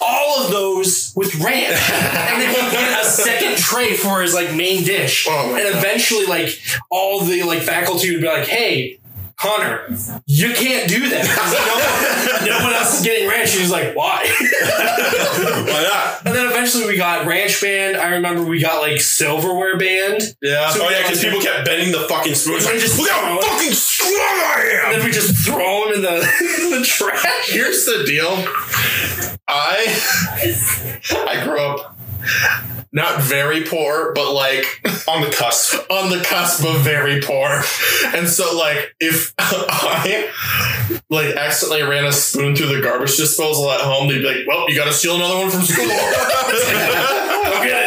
all 0.03 0.44
of 0.44 0.50
those 0.50 1.12
with 1.14 1.34
ranch, 1.36 1.78
and 1.90 2.42
then 2.42 2.55
he'd 2.55 2.70
get 2.72 3.00
a 3.00 3.05
second 3.05 3.57
tray 3.59 3.94
for 3.94 4.22
his 4.22 4.34
like 4.34 4.55
main 4.55 4.84
dish. 4.84 5.26
Oh 5.28 5.55
and 5.55 5.76
eventually, 5.76 6.26
like 6.26 6.61
all 6.90 7.20
the 7.20 7.42
like 7.44 7.62
faculty 7.62 8.11
would 8.12 8.20
be 8.20 8.26
like, 8.28 8.46
"Hey." 8.46 8.98
Connor, 9.43 9.88
you 10.24 10.55
can't 10.55 10.88
do 10.88 11.09
that. 11.09 12.47
No, 12.47 12.59
no 12.59 12.64
one 12.64 12.72
else 12.74 12.99
is 13.01 13.05
getting 13.05 13.28
ranch. 13.28 13.51
He's 13.51 13.72
like, 13.72 13.97
why? 13.97 14.22
Why 14.62 15.82
not? 15.82 16.26
And 16.26 16.34
then 16.34 16.47
eventually 16.47 16.86
we 16.86 16.97
got 16.97 17.26
ranch 17.26 17.61
banned. 17.61 17.97
I 17.97 18.11
remember 18.14 18.45
we 18.45 18.61
got 18.61 18.80
like 18.80 19.01
silverware 19.01 19.76
banned. 19.76 20.22
Yeah. 20.40 20.70
So 20.70 20.86
Oh 20.86 20.90
yeah, 20.90 21.03
because 21.03 21.20
people 21.20 21.40
kept 21.40 21.64
bending 21.66 21.90
the 21.90 22.07
fucking 22.09 22.34
spoons. 22.36 22.66
Like, 22.66 22.78
Just 22.78 22.99
look 23.01 23.11
how 23.11 23.40
fucking 23.40 23.72
strong 23.72 24.12
I 24.12 24.80
am. 24.84 24.93
And 24.93 25.01
then 25.01 25.07
we 25.07 25.12
just 25.12 25.45
throw 25.45 25.86
them 25.86 25.95
in 25.95 26.03
the, 26.03 26.14
in 26.62 26.80
the 26.80 26.84
trash. 26.86 27.51
Here's 27.51 27.84
the 27.84 28.05
deal. 28.07 28.45
I 29.49 29.84
I 31.28 31.45
grew 31.45 31.59
up 31.61 31.99
not 32.93 33.20
very 33.23 33.64
poor, 33.64 34.12
but 34.14 34.33
like 34.33 34.64
On 35.09 35.23
the 35.23 35.31
cusp. 35.31 35.79
on 35.91 36.11
the 36.11 36.23
cusp 36.23 36.64
of 36.64 36.81
very 36.83 37.20
poor. 37.20 37.62
And 38.14 38.29
so 38.29 38.57
like 38.57 38.95
if 39.01 39.33
I 39.39 40.31
like 41.09 41.35
accidentally 41.37 41.83
ran 41.89 42.05
a 42.05 42.12
spoon 42.12 42.55
through 42.55 42.75
the 42.75 42.81
garbage 42.83 43.16
disposal 43.16 43.70
at 43.70 43.81
home, 43.81 44.09
they'd 44.09 44.18
be 44.20 44.27
like, 44.27 44.47
Well, 44.47 44.68
you 44.68 44.77
gotta 44.77 44.93
steal 44.93 45.16
another 45.16 45.39
one 45.39 45.51
from 45.51 45.62
school. 45.62 45.87
It. 47.64 47.82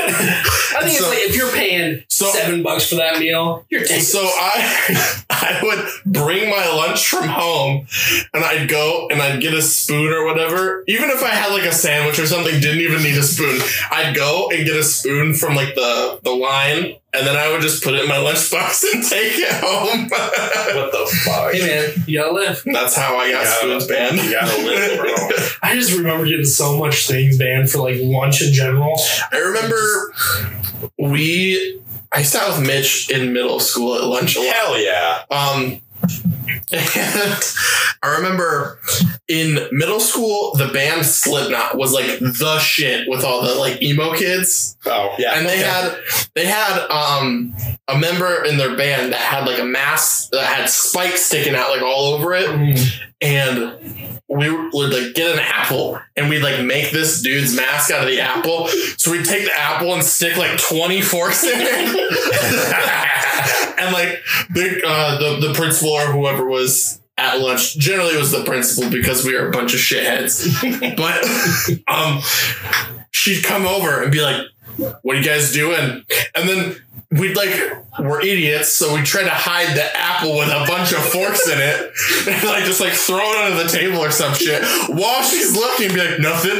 I 0.77 0.83
think 0.83 0.97
So- 0.99 1.11
it's 1.11 1.19
like 1.21 1.29
if 1.29 1.35
you're 1.35 1.51
paying 1.51 2.03
so- 2.09 2.31
seven 2.31 2.63
bucks 2.63 2.89
for 2.89 2.95
that 2.95 3.19
meal, 3.19 3.65
you're 3.69 3.83
taking 3.83 4.01
So 4.03 4.19
I 4.23 5.23
I 5.29 5.59
would 5.63 5.87
bring 6.05 6.49
my 6.49 6.67
lunch 6.67 7.07
from 7.07 7.27
home 7.27 7.87
and 8.33 8.43
I'd 8.43 8.67
go 8.67 9.07
and 9.09 9.21
I'd 9.21 9.41
get 9.41 9.53
a 9.53 9.61
spoon 9.61 10.11
or 10.13 10.25
whatever. 10.25 10.83
Even 10.87 11.09
if 11.09 11.23
I 11.23 11.29
had 11.29 11.51
like 11.53 11.63
a 11.63 11.71
sandwich 11.71 12.19
or 12.19 12.25
something, 12.27 12.59
didn't 12.59 12.81
even 12.81 13.03
need 13.03 13.17
a 13.17 13.23
spoon. 13.23 13.59
I'd 13.91 14.15
go 14.15 14.49
and 14.51 14.65
get 14.65 14.75
a 14.75 14.83
spoon 14.83 15.33
from 15.33 15.55
like 15.55 15.75
the, 15.75 16.19
the 16.23 16.31
line 16.31 16.95
and 17.17 17.25
then 17.27 17.35
I 17.35 17.51
would 17.51 17.61
just 17.61 17.83
put 17.83 17.93
it 17.93 18.01
in 18.03 18.07
my 18.09 18.17
lunchbox 18.17 18.83
and 18.93 19.03
take 19.03 19.33
it 19.37 19.53
home. 19.63 20.07
What 20.09 20.91
the 20.91 21.17
fuck? 21.23 21.53
Hey 21.53 21.65
man, 21.65 22.03
you 22.07 22.19
gotta 22.19 22.33
live. 22.33 22.61
That's 22.65 22.95
how 22.95 23.17
I 23.17 23.31
got 23.31 23.43
Yeah. 23.43 23.51
spoons 23.59 23.87
banned. 23.87 24.17
You 24.17 24.31
gotta 24.31 24.61
live, 24.63 24.99
bro. 24.99 25.13
I 25.63 25.75
just 25.75 25.95
remember 25.97 26.25
getting 26.25 26.45
so 26.45 26.77
much 26.77 27.07
things 27.07 27.37
banned 27.37 27.69
for 27.69 27.79
like 27.79 27.97
lunch 27.99 28.41
in 28.41 28.53
general. 28.53 28.95
I 29.31 29.37
remember 29.37 30.13
we 30.97 31.81
I 32.11 32.21
sat 32.21 32.47
with 32.57 32.65
Mitch 32.65 33.09
in 33.09 33.33
middle 33.33 33.59
school 33.59 33.95
at 33.95 34.03
lunch 34.03 34.35
a 34.35 34.39
lot. 34.39 34.53
Hell 34.55 34.79
yeah. 34.79 35.23
Um, 35.29 35.81
and 36.71 36.73
I 38.03 38.15
remember 38.17 38.79
in 39.27 39.67
middle 39.71 39.99
school, 39.99 40.53
the 40.55 40.67
band 40.67 41.05
Slipknot 41.05 41.77
was 41.77 41.91
like 41.93 42.19
the 42.19 42.59
shit 42.59 43.09
with 43.09 43.23
all 43.23 43.41
the 43.43 43.55
like 43.55 43.81
emo 43.81 44.13
kids, 44.13 44.77
Oh 44.85 45.13
yeah. 45.17 45.37
and 45.37 45.47
they 45.47 45.57
had 45.57 45.97
they 46.35 46.45
had 46.45 46.87
um 46.89 47.53
a 47.87 47.97
member 47.97 48.43
in 48.43 48.57
their 48.57 48.75
band 48.75 49.13
that 49.13 49.19
had 49.21 49.45
like 49.47 49.59
a 49.59 49.65
mask 49.65 50.29
that 50.31 50.45
had 50.45 50.69
spikes 50.69 51.21
sticking 51.23 51.55
out 51.55 51.69
like 51.69 51.81
all 51.81 52.13
over 52.13 52.33
it, 52.33 52.99
and 53.21 54.14
we 54.27 54.49
would 54.49 54.91
like 54.91 55.13
get 55.13 55.33
an 55.33 55.39
apple 55.39 55.99
and 56.15 56.29
we'd 56.29 56.41
like 56.41 56.63
make 56.63 56.91
this 56.91 57.21
dude's 57.21 57.55
mask 57.55 57.91
out 57.91 58.01
of 58.01 58.07
the 58.07 58.19
apple. 58.19 58.67
So 58.97 59.11
we'd 59.11 59.25
take 59.25 59.45
the 59.45 59.55
apple 59.55 59.93
and 59.93 60.03
stick 60.03 60.35
like 60.35 60.59
20 60.59 61.01
forks 61.01 61.43
in 61.43 61.51
it. 61.53 61.59
and 63.79 63.93
like 63.93 64.19
the, 64.49 64.81
uh, 64.85 65.19
the 65.19 65.47
the 65.47 65.53
principal 65.53 65.91
or 65.91 66.07
whoever 66.07 66.45
was 66.45 66.99
at 67.17 67.39
lunch, 67.39 67.77
generally 67.77 68.17
was 68.17 68.31
the 68.31 68.43
principal 68.43 68.89
because 68.89 69.23
we 69.23 69.35
were 69.35 69.47
a 69.47 69.51
bunch 69.51 69.73
of 69.73 69.79
shitheads. 69.79 70.45
but 70.97 71.23
um 71.87 72.19
she'd 73.11 73.43
come 73.43 73.65
over 73.65 74.03
and 74.03 74.11
be 74.11 74.21
like, 74.21 74.41
What 74.77 75.15
are 75.15 75.19
you 75.19 75.23
guys 75.23 75.51
doing? 75.51 76.05
And 76.35 76.49
then 76.49 76.75
we'd 77.11 77.35
like 77.35 77.53
we're 77.99 78.21
idiots, 78.21 78.69
so 78.73 78.93
we 78.93 79.01
try 79.03 79.23
to 79.23 79.29
hide 79.29 79.75
the 79.75 79.95
apple 79.95 80.37
with 80.37 80.49
a 80.49 80.65
bunch 80.67 80.91
of 80.91 80.99
forks 80.99 81.47
in 81.47 81.57
it, 81.59 81.91
and 82.27 82.43
like 82.43 82.65
just 82.65 82.81
like 82.81 82.93
throw 82.93 83.19
it 83.19 83.37
under 83.37 83.63
the 83.63 83.69
table 83.69 83.99
or 83.99 84.11
some 84.11 84.33
shit. 84.33 84.63
While 84.89 85.23
she's 85.23 85.55
looking, 85.55 85.89
be 85.89 85.97
like 85.97 86.19
nothing. 86.19 86.59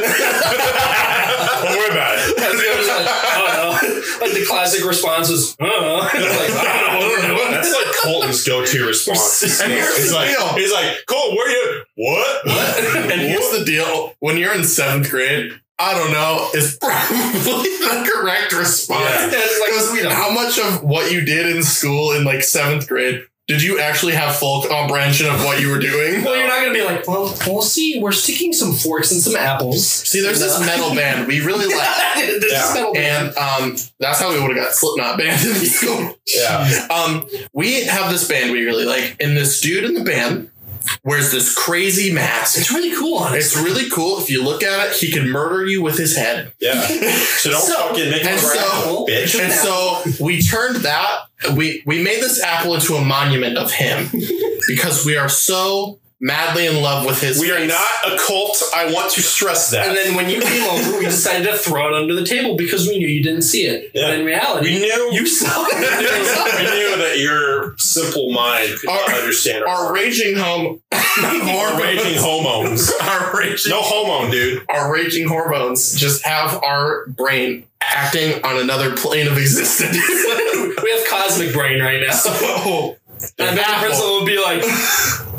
Don't 1.62 1.76
worry 1.76 1.90
about 1.90 2.18
it. 2.18 2.36
And 2.46 2.54
it 2.54 2.78
was 2.78 2.88
like, 2.88 3.06
I 3.06 3.32
don't 3.36 3.82
know. 3.82 4.26
Like 4.26 4.34
the 4.34 4.46
classic 4.46 4.84
response 4.84 5.30
is, 5.30 5.56
uh, 5.60 5.64
like, 5.64 6.14
I 6.14 6.80
don't 6.80 6.92
know 6.92 6.98
what 6.98 7.08
we're 7.08 7.26
doing. 7.26 7.50
That's 7.50 7.74
like 7.74 7.94
Colton's 8.02 8.44
go-to 8.44 8.86
response. 8.86 9.60
And 9.62 9.72
here's 9.72 9.96
he's 9.96 10.10
the 10.10 10.16
like, 10.16 10.28
deal. 10.30 10.48
he's 10.54 10.72
like, 10.72 11.04
Cole, 11.06 11.36
where 11.36 11.48
you? 11.50 11.82
What? 11.96 12.46
What? 12.46 12.84
and 13.12 13.20
here's 13.20 13.50
the 13.58 13.64
deal: 13.64 14.14
when 14.20 14.36
you're 14.36 14.54
in 14.54 14.64
seventh 14.64 15.10
grade, 15.10 15.60
I 15.78 15.94
don't 15.94 16.10
know 16.12 16.48
is 16.54 16.78
probably 16.80 17.68
the 17.78 18.10
correct 18.14 18.52
response. 18.52 19.04
Yeah. 19.10 19.30
Yeah, 19.30 19.38
like, 19.38 19.70
Because 19.70 19.92
we 19.92 20.02
don't- 20.02 20.12
how 20.12 20.30
much 20.30 20.58
of 20.58 20.82
what 20.82 21.12
you 21.12 21.20
did 21.22 21.54
in 21.54 21.62
school 21.62 22.12
in 22.12 22.24
like 22.24 22.42
seventh 22.42 22.88
grade 22.88 23.24
Did 23.46 23.62
you 23.62 23.78
actually 23.78 24.14
have 24.14 24.34
full 24.36 24.62
comprehension 24.64 25.26
of 25.26 25.44
what 25.44 25.60
you 25.60 25.68
were 25.70 25.78
doing? 25.78 26.24
Well, 26.24 26.34
you're 26.36 26.48
not 26.48 26.60
gonna 26.60 26.72
be 26.72 26.82
like, 26.82 27.06
well, 27.06 27.36
we'll 27.46 27.62
see. 27.62 28.00
We're 28.00 28.10
sticking 28.12 28.52
some 28.52 28.72
forks 28.72 29.12
and 29.12 29.20
some 29.20 29.36
apples. 29.36 29.86
See, 29.86 30.20
there's 30.20 30.40
this 30.40 30.58
metal 30.60 30.94
band 30.96 31.28
we 31.28 31.40
really 31.40 31.66
like, 31.72 31.88
There's 32.16 32.40
this 32.40 32.52
Yeah. 32.52 32.74
metal 32.74 32.92
band. 32.94 33.28
and 33.28 33.36
um, 33.38 33.76
that's 34.00 34.18
how 34.18 34.32
we 34.32 34.40
would 34.40 34.56
have 34.56 34.64
got 34.66 34.74
Slipknot 34.74 35.18
band 35.18 35.40
in 35.46 35.54
school. 35.66 36.18
Yeah. 36.26 36.86
Um, 36.90 37.24
we 37.52 37.84
have 37.84 38.10
this 38.10 38.26
band 38.26 38.50
we 38.50 38.64
really 38.64 38.84
like, 38.86 39.16
and 39.20 39.36
this 39.36 39.60
dude 39.60 39.84
in 39.84 39.94
the 39.94 40.02
band 40.04 40.50
wears 41.04 41.30
this 41.30 41.54
crazy 41.54 42.12
mask. 42.12 42.58
It's 42.58 42.70
really 42.72 42.94
cool, 42.96 43.18
honestly. 43.18 43.38
It's 43.38 43.56
really 43.56 43.90
cool. 43.90 44.18
If 44.18 44.30
you 44.30 44.42
look 44.42 44.62
at 44.62 44.88
it, 44.88 44.96
he 44.96 45.10
can 45.12 45.28
murder 45.30 45.64
you 45.66 45.82
with 45.82 45.96
his 45.98 46.16
head. 46.16 46.52
Yeah. 46.60 46.80
So 47.36 47.50
don't 47.50 47.60
So- 47.62 47.74
fucking 47.88 48.10
make 48.10 48.24
me 48.24 48.30
and 48.30 48.40
cry, 48.40 48.54
so- 48.56 49.06
bitch. 49.08 49.40
And 49.40 49.52
so 49.52 50.02
we 50.24 50.40
turned 50.42 50.76
that 50.76 51.22
we 51.54 51.82
we 51.86 52.02
made 52.02 52.20
this 52.22 52.42
apple 52.42 52.74
into 52.74 52.94
a 52.94 53.04
monument 53.04 53.56
of 53.58 53.70
him 53.72 54.08
because 54.68 55.04
we 55.04 55.16
are 55.16 55.28
so 55.28 55.98
madly 56.20 56.66
in 56.66 56.82
love 56.82 57.04
with 57.04 57.20
his. 57.20 57.38
We 57.40 57.50
are 57.52 57.66
not 57.66 57.86
a 58.06 58.16
cult. 58.18 58.62
I 58.74 58.92
want 58.92 59.10
to 59.12 59.22
stress 59.22 59.70
that. 59.70 59.88
And 59.88 59.96
then 59.96 60.14
when 60.14 60.30
you 60.30 60.40
came 60.40 60.62
over, 60.70 60.98
we 60.98 61.04
decided 61.04 61.46
to 61.50 61.56
throw 61.58 61.88
it 61.88 61.94
under 61.94 62.14
the 62.14 62.24
table 62.24 62.56
because 62.56 62.88
we 62.88 62.98
knew 62.98 63.06
you 63.06 63.22
didn't 63.22 63.42
see 63.42 63.66
it. 63.66 63.90
Yeah. 63.94 64.08
But 64.10 64.20
in 64.20 64.26
reality, 64.26 64.72
we 64.74 64.78
knew 64.80 65.08
you 65.12 65.26
saw 65.26 65.64
it. 65.68 65.74
we 65.78 66.66
it. 66.66 66.70
knew 66.74 67.04
that 67.04 67.18
your 67.18 67.76
simple 67.78 68.32
mind 68.32 68.70
could 68.80 68.86
not 68.88 69.08
Our- 69.10 69.14
understand 69.16 69.64
Our 69.64 69.92
raging 69.92 70.36
home 70.36 70.80
our 70.92 71.80
raging 71.80 72.20
hormones. 72.22 72.90
Our 73.00 73.36
raging 73.38 73.70
No 73.70 73.80
hormone, 73.80 74.30
dude. 74.30 74.64
our 74.68 74.92
raging 74.92 75.26
hormones 75.28 75.94
just 75.98 76.24
have 76.26 76.62
our 76.62 77.06
brain 77.08 77.64
acting 77.82 78.42
on 78.44 78.58
another 78.58 78.94
plane 78.96 79.26
of 79.26 79.38
existence. 79.38 79.96
we 79.96 80.90
have 80.92 81.06
cosmic 81.08 81.52
brain 81.54 81.80
right 81.82 82.00
now. 82.02 82.12
so 82.12 82.30
oh. 82.34 82.96
And 83.38 83.50
an 83.50 83.54
then 83.56 83.58
apple. 83.66 84.18
Would 84.20 84.26
be 84.26 84.38
like, 84.42 84.62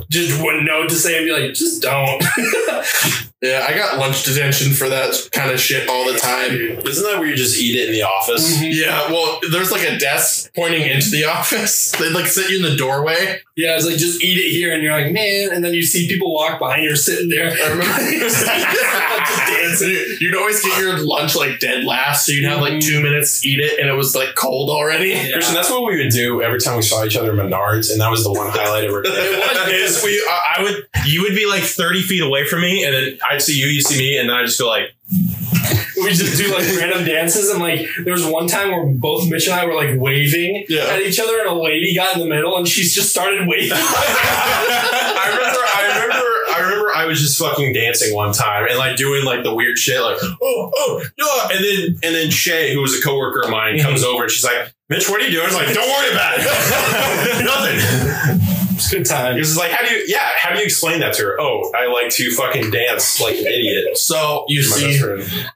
just 0.10 0.41
wouldn't 0.41 0.66
know 0.66 0.80
what 0.80 0.89
to 0.89 0.95
say 0.95 1.18
and 1.18 1.26
be 1.26 1.32
like, 1.32 1.53
just 1.53 1.82
don't. 1.82 2.24
Yeah, 3.41 3.68
I 3.70 3.78
got 3.78 3.99
lunch 3.99 4.24
detention 4.24 4.74
for 4.74 4.89
that 4.89 5.30
kind 5.32 5.51
of 5.51 5.60
shit 5.60 5.88
all 5.88 6.12
the 6.12 6.18
time. 6.18 6.53
Isn't 6.53 7.03
that 7.03 7.20
where 7.20 7.28
you 7.28 7.36
just 7.36 7.60
eat 7.60 7.76
it 7.76 7.89
in 7.89 7.93
the 7.93 8.01
office? 8.01 8.58
Mm-hmm. 8.58 8.72
Yeah, 8.72 9.12
well, 9.12 9.39
there's 9.51 9.72
like 9.72 9.88
a 9.88 9.95
desk 9.99 10.51
pointing 10.55 10.82
into 10.82 11.12
the 11.12 11.26
office. 11.30 11.91
They 11.91 12.10
like 12.10 12.26
sit 12.26 12.49
you 12.49 12.66
in 12.66 12.72
the 12.72 12.76
doorway. 12.76 13.41
Yeah, 13.58 13.76
it's 13.76 13.88
like, 13.88 13.97
just 13.97 14.24
eat 14.24 14.38
it 14.38 14.51
here. 14.51 14.72
And 14.72 14.84
you're 14.84 14.93
like, 14.93 15.12
man. 15.12 15.49
And 15.51 15.66
then 15.66 15.74
you 15.74 15.82
see 15.82 16.08
people 16.08 16.32
walk 16.32 16.60
by 16.60 16.76
and 16.76 16.84
you're 16.84 16.95
sitting 16.95 17.28
there. 17.28 17.49
I 17.51 17.70
remember 17.70 17.84
just 18.20 18.45
dancing. 18.45 20.18
You'd 20.20 20.36
always 20.36 20.62
get 20.62 20.80
your 20.80 21.03
lunch 21.03 21.36
like 21.36 21.60
dead 21.60 21.84
last, 21.84 22.28
so 22.28 22.34
you'd 22.34 22.45
have 22.45 22.62
like 22.62 22.80
two 22.80 23.01
minutes 23.01 23.41
to 23.41 23.49
eat 23.49 23.60
it, 23.60 23.80
and 23.80 23.89
it 23.89 23.93
was 23.93 24.16
like 24.16 24.36
cold 24.36 24.70
already. 24.70 25.14
Christian, 25.32 25.55
that's 25.55 25.72
what 25.72 25.86
we 25.86 25.97
would 25.97 26.12
do 26.12 26.43
every 26.43 26.60
time 26.60 26.76
we 26.76 26.84
saw 26.84 27.03
each 27.03 27.18
other 27.18 27.32
in 27.32 27.38
Menards, 27.38 27.91
and 27.91 27.99
that 27.99 28.12
was 28.12 28.24
the 28.24 28.32
one 28.32 28.47
highlight 28.47 28.86
of 28.86 28.93
our 28.93 29.01
day. 29.01 29.10
Is 29.10 30.03
we, 30.03 30.12
I 30.30 30.58
I 30.58 30.64
would, 30.64 30.88
you 31.05 31.24
would 31.24 31.36
be 31.36 31.47
like 31.47 31.64
thirty 31.64 32.01
feet 32.01 32.22
away 32.22 32.45
from 32.45 32.62
me, 32.62 32.86
and 32.86 32.93
then 32.93 33.20
I'd 33.30 33.41
see 33.41 33.60
you, 33.60 33.68
you 33.68 33.82
see 33.82 33.97
me, 33.97 34.18
and 34.18 34.30
then 34.30 34.36
I 34.36 34.43
just 34.43 34.60
go 34.60 34.68
like, 34.68 34.93
we 35.10 36.10
just 36.14 36.38
do 36.38 36.53
like 36.53 36.66
random 36.78 37.05
dances 37.05 37.49
and 37.49 37.62
like 37.62 37.88
there 38.03 38.14
was 38.14 38.26
one 38.26 38.47
time 38.47 38.72
where 38.72 38.86
both 38.86 39.30
Mitch 39.30 39.47
and 39.47 39.53
I 39.53 39.66
were 39.66 39.74
like 39.74 39.99
waving 39.99 40.66
Yeah. 40.68 40.84
at 40.84 41.01
each 41.01 41.20
other 41.20 41.39
and 41.39 41.47
a 41.49 41.53
lady 41.53 41.95
got 41.95 42.14
in 42.14 42.20
the 42.20 42.28
middle 42.28 42.58
and 42.58 42.68
she's 42.68 42.93
just 42.93 43.10
started 43.10 43.47
waving. 43.47 43.72
I 43.78 45.28
remember, 45.36 45.60
I 45.60 46.03
remember, 46.03 46.28
I 46.55 46.60
remember, 46.62 46.91
I 46.93 47.05
was 47.05 47.22
just 47.22 47.39
fucking 47.39 47.74
dancing 47.74 48.14
one 48.14 48.34
time 48.34 48.68
and 48.70 48.78
like 48.78 48.97
doing 48.97 49.24
like 49.24 49.43
the 49.43 49.55
weird 49.55 49.78
shit, 49.78 50.01
like 50.01 50.18
oh 50.41 50.72
oh 50.76 51.03
yeah, 51.18 51.55
and 51.55 51.64
then 51.64 51.99
and 52.03 52.16
then 52.16 52.30
Shay, 52.30 52.74
who 52.74 52.82
was 52.82 52.97
a 52.97 53.01
coworker 53.01 53.41
of 53.43 53.49
mine, 53.49 53.80
comes 53.80 54.01
mm-hmm. 54.01 54.14
over 54.14 54.24
and 54.24 54.32
she's 54.32 54.43
like, 54.43 54.74
Mitch, 54.89 55.10
what 55.10 55.22
are 55.22 55.26
you 55.26 55.32
doing? 55.32 55.43
I 55.43 55.47
was 55.47 55.55
like, 55.55 55.74
don't 55.74 55.88
worry 55.88 56.12
about 56.12 56.34
it, 56.38 57.45
nothing. 58.36 58.47
It's 58.78 58.90
good 58.94 59.06
time. 59.06 59.38
This 59.38 59.50
is 59.50 59.58
like, 59.58 59.72
how 59.72 59.86
do 59.86 59.94
you, 59.94 60.06
yeah, 60.08 60.30
how 60.36 60.54
do 60.54 60.60
you 60.60 60.66
explain 60.66 61.00
that 61.02 61.14
to 61.16 61.24
her? 61.24 61.42
Oh, 61.42 61.72
I 61.76 61.88
like 61.88 62.10
to 62.12 62.32
fucking 62.32 62.72
dance 62.72 63.20
like 63.20 63.36
an 63.36 63.48
idiot. 63.48 63.98
So 63.98 64.46
you 64.48 64.64
see. 64.64 64.98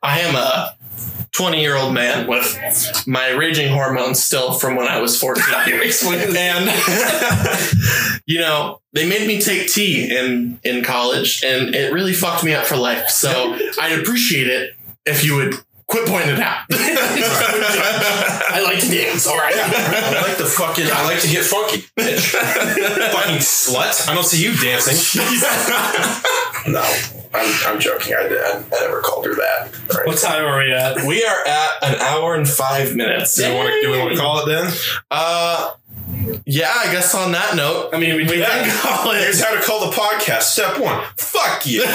I 0.01 0.19
am 0.19 0.35
a 0.35 0.75
20 1.31 1.61
year 1.61 1.77
old 1.77 1.93
man 1.93 2.27
with 2.27 3.07
my 3.07 3.29
raging 3.29 3.71
hormones 3.71 4.21
still 4.21 4.53
from 4.53 4.75
when 4.75 4.87
I 4.87 4.99
was 4.99 5.19
14. 5.19 5.43
Explain 5.81 6.35
and 6.35 6.69
you 8.25 8.39
know 8.39 8.81
they 8.93 9.07
made 9.07 9.27
me 9.27 9.39
take 9.39 9.71
tea 9.71 10.15
in 10.15 10.59
in 10.63 10.83
college 10.83 11.43
and 11.43 11.73
it 11.73 11.93
really 11.93 12.13
fucked 12.13 12.43
me 12.43 12.53
up 12.53 12.65
for 12.65 12.75
life 12.75 13.09
so 13.09 13.57
i'd 13.79 13.99
appreciate 13.99 14.47
it 14.47 14.75
if 15.05 15.23
you 15.23 15.35
would 15.35 15.55
quit 15.91 16.07
pointing 16.07 16.35
it 16.35 16.39
out 16.39 16.63
I 18.53 18.61
like 18.63 18.79
to 18.79 18.87
dance. 18.87 19.27
All 19.27 19.37
right. 19.37 19.53
I 19.55 20.21
like 20.21 20.37
the 20.37 20.45
fucking, 20.45 20.87
I 20.91 21.03
like 21.05 21.19
to 21.21 21.27
get 21.27 21.43
funky, 21.45 21.83
bitch. 21.97 22.31
fucking 22.31 23.37
slut. 23.37 24.07
I 24.09 24.13
don't 24.13 24.25
see 24.25 24.43
you 24.43 24.55
dancing. 24.55 24.95
no, 26.71 26.81
I'm, 27.33 27.73
I'm 27.73 27.79
joking. 27.79 28.13
I, 28.13 28.19
I, 28.21 28.63
I 28.75 28.79
never 28.81 29.01
called 29.01 29.25
her 29.25 29.35
that. 29.35 29.71
All 29.91 29.97
right. 29.97 30.07
What 30.07 30.17
time 30.17 30.45
are 30.45 30.59
we 30.59 30.71
at? 30.73 31.05
we 31.05 31.23
are 31.23 31.47
at 31.47 31.83
an 31.83 31.95
hour 32.01 32.35
and 32.35 32.47
five 32.47 32.95
minutes 32.95 33.35
Do 33.35 33.49
we 33.49 33.55
want 33.55 33.69
to 33.69 33.81
do 33.81 33.91
we 33.91 33.99
want 33.99 34.11
to 34.11 34.17
call 34.17 34.39
it 34.43 34.45
then? 34.47 34.71
uh 35.09 35.71
yeah 36.45 36.71
i 36.77 36.91
guess 36.91 37.13
on 37.15 37.31
that 37.31 37.55
note 37.55 37.89
I 37.93 37.99
mean, 37.99 38.15
we, 38.15 38.23
we 38.23 38.41
can 38.41 38.69
call 38.81 39.11
it. 39.11 39.17
Here's 39.19 39.43
how 39.43 39.53
to 39.53 39.61
call 39.61 39.89
the 39.89 39.95
podcast. 39.95 40.43
Step 40.43 40.79
one: 40.79 41.03
fuck 41.17 41.65
you. 41.65 41.81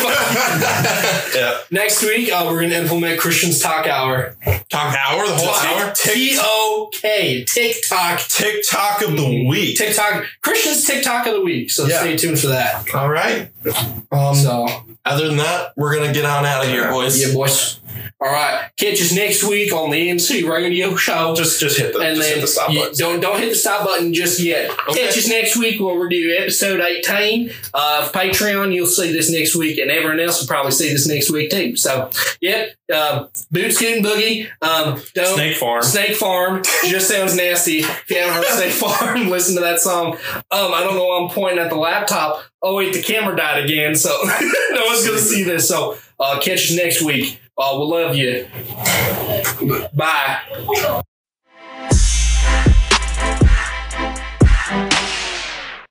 yeah. 1.34 1.58
Next 1.70 2.02
week, 2.02 2.30
uh, 2.30 2.44
we're 2.46 2.60
going 2.60 2.70
to 2.70 2.76
implement 2.76 3.18
Christian's 3.18 3.60
Talk 3.60 3.86
Hour. 3.86 4.36
talk 4.68 4.94
hour 4.94 5.26
the 5.26 5.34
whole 5.34 5.54
hour 5.84 5.92
T 5.96 6.36
O 6.40 6.90
K. 6.92 7.44
TikTok. 7.44 8.20
TikTok 8.20 9.02
of 9.02 9.16
the 9.16 9.46
week. 9.48 9.78
TikTok. 9.78 10.24
Christian's 10.42 10.84
TikTok 10.86 11.26
of 11.26 11.34
the 11.34 11.40
week. 11.42 11.70
So 11.70 11.86
Yeah. 11.86 12.00
stay 12.00 12.16
tuned 12.16 12.38
for 12.38 12.48
that. 12.48 12.94
all 12.94 13.08
right 13.08 13.50
um 14.12 14.34
So, 14.34 14.66
other 15.04 15.28
than 15.28 15.38
that 15.38 15.72
we're 15.76 15.94
gonna 15.96 16.12
get 16.12 16.24
on 16.24 16.44
out 16.44 16.64
of 16.64 16.70
here 16.70 16.90
boys 16.90 17.20
yeah, 17.26 17.32
boys. 17.34 17.80
All 18.18 18.32
right. 18.32 18.70
Catch 18.78 19.02
us 19.02 19.12
next 19.12 19.44
week 19.44 19.74
on 19.74 19.90
the 19.90 20.08
MC 20.08 20.42
Radio 20.48 20.96
Show. 20.96 21.34
Just 21.34 21.60
just 21.60 21.78
hit 21.78 21.92
the 21.92 21.98
and 21.98 22.18
then 22.18 22.40
the 22.40 22.46
stop 22.46 22.68
button. 22.68 22.94
don't 22.96 23.20
don't 23.20 23.38
hit 23.38 23.50
the 23.50 23.54
stop 23.54 23.84
button 23.84 24.14
just 24.14 24.40
yet. 24.40 24.70
Okay. 24.88 25.06
Catch 25.06 25.18
us 25.18 25.28
next 25.28 25.56
week 25.58 25.78
where 25.78 25.94
we'll 25.94 26.08
do 26.08 26.34
episode 26.38 26.80
eighteen 26.80 27.50
of 27.74 28.12
Patreon. 28.12 28.74
You'll 28.74 28.86
see 28.86 29.12
this 29.12 29.30
next 29.30 29.54
week, 29.54 29.76
and 29.78 29.90
everyone 29.90 30.18
else 30.18 30.40
will 30.40 30.48
probably 30.48 30.72
see 30.72 30.90
this 30.90 31.06
next 31.06 31.30
week 31.30 31.50
too. 31.50 31.76
So, 31.76 32.08
yep, 32.40 32.74
uh, 32.90 33.26
Boot 33.50 33.72
Scoot 33.72 34.02
Boogie. 34.02 34.48
Um, 34.62 34.98
don't 35.12 35.34
Snake 35.34 35.58
Farm. 35.58 35.82
Snake 35.82 36.16
Farm 36.16 36.62
just 36.86 37.08
sounds 37.08 37.36
nasty. 37.36 37.80
If 37.80 38.10
you 38.10 38.16
haven't 38.16 38.34
heard 38.34 38.46
Snake 38.46 38.72
Farm, 38.72 39.28
listen 39.28 39.56
to 39.56 39.60
that 39.60 39.78
song. 39.78 40.14
Um, 40.34 40.72
I 40.72 40.80
don't 40.82 40.94
know 40.94 41.04
why 41.06 41.22
I'm 41.22 41.28
pointing 41.28 41.58
at 41.58 41.68
the 41.68 41.76
laptop. 41.76 42.42
Oh 42.62 42.76
wait, 42.76 42.94
the 42.94 43.02
camera 43.02 43.36
died 43.36 43.62
again, 43.62 43.94
so 43.94 44.08
no 44.70 44.86
one's 44.86 45.06
gonna 45.06 45.18
see 45.18 45.44
this. 45.44 45.68
So 45.68 45.98
uh, 46.18 46.40
catch 46.40 46.70
us 46.70 46.74
next 46.74 47.02
week. 47.02 47.40
Uh, 47.58 47.72
we'll 47.74 47.88
love 47.88 48.14
you. 48.14 48.46
Bye. 49.94 51.02